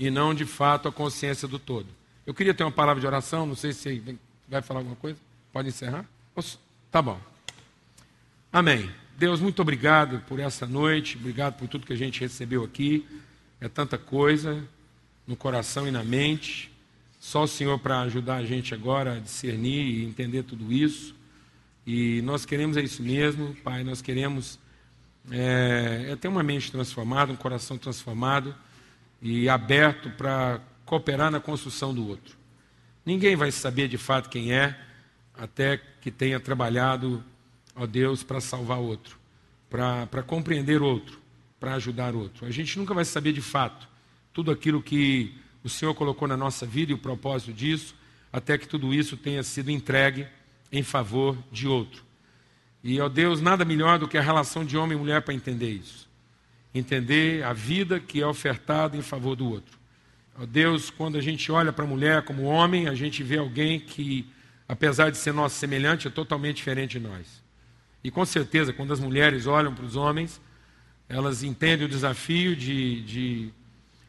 e 0.01 0.11
não 0.11 0.35
de 0.35 0.47
fato 0.47 0.89
a 0.89 0.93
consciência 0.93 1.47
do 1.47 1.59
todo. 1.59 1.87
Eu 2.27 2.33
queria 2.33 2.55
ter 2.55 2.65
uma 2.65 2.73
palavra 2.73 3.01
de 3.01 3.07
oração, 3.07 3.45
não 3.45 3.55
sei 3.55 3.73
se 3.75 4.03
vai 4.49 4.63
falar 4.63 4.81
alguma 4.81 4.97
coisa. 4.97 5.19
Pode 5.53 5.69
encerrar? 5.69 6.07
Tá 6.91 7.03
bom. 7.03 7.21
Amém. 8.51 8.91
Deus, 9.19 9.41
muito 9.41 9.61
obrigado 9.61 10.21
por 10.27 10.41
essa 10.41 10.67
noite, 10.67 11.19
obrigado 11.19 11.59
por 11.59 11.69
tudo 11.69 11.87
que 11.87 11.93
a 11.93 11.97
gente 11.97 12.21
recebeu 12.21 12.65
aqui. 12.65 13.07
É 13.61 13.69
tanta 13.69 13.99
coisa 13.99 14.67
no 15.27 15.37
coração 15.37 15.87
e 15.87 15.91
na 15.91 16.03
mente. 16.03 16.73
Só 17.19 17.43
o 17.43 17.47
Senhor 17.47 17.79
para 17.79 18.01
ajudar 18.01 18.37
a 18.37 18.45
gente 18.45 18.73
agora 18.73 19.17
a 19.17 19.19
discernir 19.19 19.83
e 19.83 20.05
entender 20.05 20.45
tudo 20.45 20.73
isso. 20.73 21.15
E 21.87 22.23
nós 22.23 22.47
queremos 22.47 22.79
é 22.79 22.81
isso 22.81 23.03
mesmo, 23.03 23.55
Pai. 23.57 23.85
Nós 23.85 24.01
queremos 24.01 24.59
é, 25.31 26.07
é 26.11 26.17
ter 26.17 26.29
uma 26.29 26.43
mente 26.43 26.73
transformada, 26.73 27.33
um 27.33 27.37
coração 27.37 27.77
transformado 27.77 28.55
e 29.21 29.49
aberto 29.49 30.09
para 30.11 30.61
cooperar 30.87 31.31
na 31.31 31.39
construção 31.39 31.95
do 31.95 32.09
outro. 32.09 32.39
Ninguém 33.05 33.37
vai 33.37 33.53
saber 33.53 33.89
de 33.89 33.99
fato 33.99 34.31
quem 34.31 34.53
é 34.53 34.79
até 35.37 35.81
que 36.01 36.11
tenha 36.11 36.41
trabalhado, 36.41 37.23
ó 37.77 37.87
Deus, 37.87 38.23
para 38.23 38.41
salvar 38.41 38.79
outro, 38.79 39.19
para 39.69 40.23
compreender 40.23 40.81
outro, 40.81 41.20
para 41.61 41.75
ajudar 41.75 42.15
outro. 42.15 42.47
A 42.47 42.51
gente 42.51 42.77
nunca 42.79 42.93
vai 42.93 43.05
saber 43.05 43.33
de 43.33 43.43
fato 43.43 43.87
tudo 44.33 44.51
aquilo 44.51 44.83
que 44.83 45.35
o 45.63 45.69
Senhor 45.69 45.95
colocou 45.95 46.27
na 46.27 46.37
nossa 46.37 46.67
vida 46.67 46.91
e 46.91 46.95
o 46.95 46.99
propósito 46.99 47.53
disso, 47.53 47.95
até 48.33 48.57
que 48.57 48.67
tudo 48.67 48.93
isso 48.93 49.17
tenha 49.17 49.43
sido 49.43 49.71
entregue 49.71 50.27
em 50.73 50.83
favor 50.83 51.37
de 51.53 51.69
outro. 51.69 52.03
E, 52.83 52.99
ó 53.01 53.09
Deus, 53.09 53.41
nada 53.41 53.65
melhor 53.65 53.99
do 53.99 54.09
que 54.09 54.17
a 54.17 54.23
relação 54.23 54.65
de 54.65 54.77
homem 54.77 54.97
e 54.97 55.01
mulher 55.01 55.21
para 55.23 55.35
entender 55.35 55.71
isso 55.71 56.11
entender 56.75 57.45
a 57.45 57.53
vida 57.53 57.99
que 57.99 58.21
é 58.21 58.27
ofertada 58.27 58.97
em 58.97 59.03
favor 59.03 59.35
do 59.37 59.49
outro. 59.49 59.79
Deus, 60.49 60.89
quando 60.89 61.19
a 61.19 61.21
gente 61.21 61.51
olha 61.53 61.73
para 61.73 61.85
a 61.85 61.89
mulher 61.89 62.23
como 62.23 62.45
homem, 62.45 62.89
a 62.89 62.95
gente 62.95 63.23
vê 63.23 63.39
alguém 63.39 63.79
que, 63.79 64.27
apesar 64.67 65.11
de 65.11 65.19
ser 65.19 65.33
nosso 65.33 65.57
semelhante, 65.57 66.07
é 66.07 66.11
totalmente 66.11 66.57
diferente 66.57 66.99
de 66.99 67.01
nós. 67.01 67.43
E 68.03 68.11
com 68.11 68.25
certeza, 68.25 68.73
quando 68.73 68.93
as 68.93 69.01
mulheres 69.01 69.47
olham 69.47 69.75
para 69.75 69.85
os 69.85 69.97
homens, 69.97 70.41
elas 71.11 71.43
entendem 71.43 71.87
o 71.87 71.91
desafio 71.91 72.55
de, 72.55 73.03
de, 73.03 73.51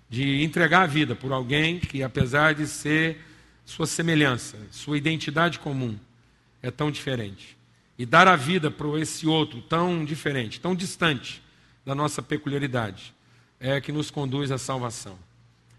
de 0.08 0.44
entregar 0.44 0.84
a 0.84 0.88
vida 0.88 1.16
por 1.16 1.32
alguém 1.32 1.80
que, 1.80 2.04
apesar 2.04 2.54
de 2.54 2.68
ser 2.68 3.18
sua 3.66 3.88
semelhança, 3.88 4.56
sua 4.70 5.00
identidade 5.00 5.58
comum, 5.58 5.98
é 6.62 6.70
tão 6.70 6.92
diferente. 6.92 7.58
E 7.98 8.06
dar 8.06 8.28
a 8.28 8.36
vida 8.36 8.70
para 8.70 8.88
esse 9.00 9.26
outro 9.26 9.64
tão 9.64 10.06
diferente, 10.06 10.62
tão 10.62 10.76
distante, 10.76 11.42
da 11.84 11.96
nossa 11.96 12.22
peculiaridade, 12.22 13.12
é 13.60 13.82
que 13.82 13.92
nos 13.92 14.12
conduz 14.12 14.52
à 14.52 14.60
salvação. 14.60 15.18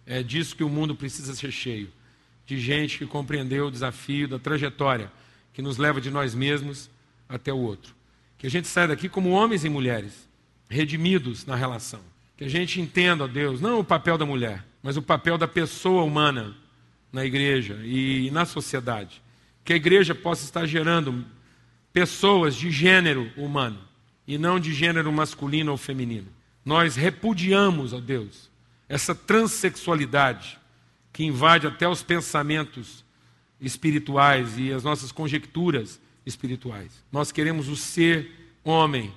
É 0.04 0.20
disso 0.24 0.56
que 0.56 0.64
o 0.64 0.68
mundo 0.68 0.96
precisa 0.96 1.32
ser 1.36 1.52
cheio 1.52 1.88
de 2.44 2.58
gente 2.58 2.98
que 2.98 3.06
compreendeu 3.06 3.68
o 3.68 3.70
desafio 3.70 4.26
da 4.26 4.40
trajetória 4.40 5.12
que 5.52 5.62
nos 5.62 5.76
leva 5.76 6.00
de 6.00 6.10
nós 6.10 6.34
mesmos 6.34 6.90
até 7.28 7.52
o 7.52 7.58
outro. 7.58 7.94
Que 8.36 8.48
a 8.48 8.50
gente 8.50 8.66
saia 8.66 8.88
daqui 8.88 9.08
como 9.08 9.30
homens 9.30 9.64
e 9.64 9.68
mulheres, 9.68 10.28
redimidos 10.72 11.46
na 11.46 11.54
relação. 11.54 12.00
Que 12.36 12.44
a 12.44 12.48
gente 12.48 12.80
entenda, 12.80 13.24
ó 13.24 13.26
Deus, 13.28 13.60
não 13.60 13.78
o 13.80 13.84
papel 13.84 14.16
da 14.16 14.26
mulher, 14.26 14.64
mas 14.82 14.96
o 14.96 15.02
papel 15.02 15.38
da 15.38 15.46
pessoa 15.46 16.02
humana 16.02 16.56
na 17.12 17.24
igreja 17.24 17.78
e 17.84 18.30
na 18.30 18.44
sociedade. 18.44 19.22
Que 19.64 19.74
a 19.74 19.76
igreja 19.76 20.14
possa 20.14 20.44
estar 20.44 20.66
gerando 20.66 21.24
pessoas 21.92 22.56
de 22.56 22.70
gênero 22.70 23.30
humano 23.36 23.78
e 24.26 24.38
não 24.38 24.58
de 24.58 24.72
gênero 24.72 25.12
masculino 25.12 25.72
ou 25.72 25.76
feminino. 25.76 26.28
Nós 26.64 26.96
repudiamos, 26.96 27.92
ó 27.92 28.00
Deus, 28.00 28.50
essa 28.88 29.14
transexualidade 29.14 30.58
que 31.12 31.24
invade 31.24 31.66
até 31.66 31.86
os 31.86 32.02
pensamentos 32.02 33.04
espirituais 33.60 34.58
e 34.58 34.72
as 34.72 34.82
nossas 34.82 35.12
conjecturas 35.12 36.00
espirituais. 36.24 37.04
Nós 37.10 37.30
queremos 37.30 37.68
o 37.68 37.76
ser 37.76 38.30
homem, 38.64 39.12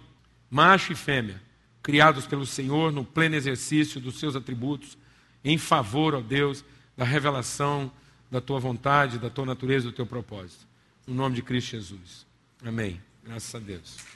macho 0.56 0.94
e 0.94 0.96
fêmea, 0.96 1.42
criados 1.84 2.26
pelo 2.26 2.46
Senhor 2.46 2.90
no 2.90 3.04
pleno 3.04 3.36
exercício 3.36 4.00
dos 4.00 4.18
seus 4.18 4.38
atributos, 4.38 4.98
em 5.44 5.58
favor, 5.58 6.16
ó 6.16 6.22
Deus, 6.22 6.64
da 6.96 7.04
revelação 7.04 7.92
da 8.32 8.40
tua 8.40 8.58
vontade, 8.58 9.20
da 9.20 9.30
tua 9.30 9.46
natureza, 9.46 9.88
do 9.88 9.92
teu 9.92 10.06
propósito. 10.06 10.66
No 11.06 11.14
nome 11.14 11.36
de 11.36 11.42
Cristo 11.42 11.72
Jesus. 11.72 12.26
Amém. 12.64 13.02
Graças 13.22 13.54
a 13.54 13.60
Deus. 13.60 14.15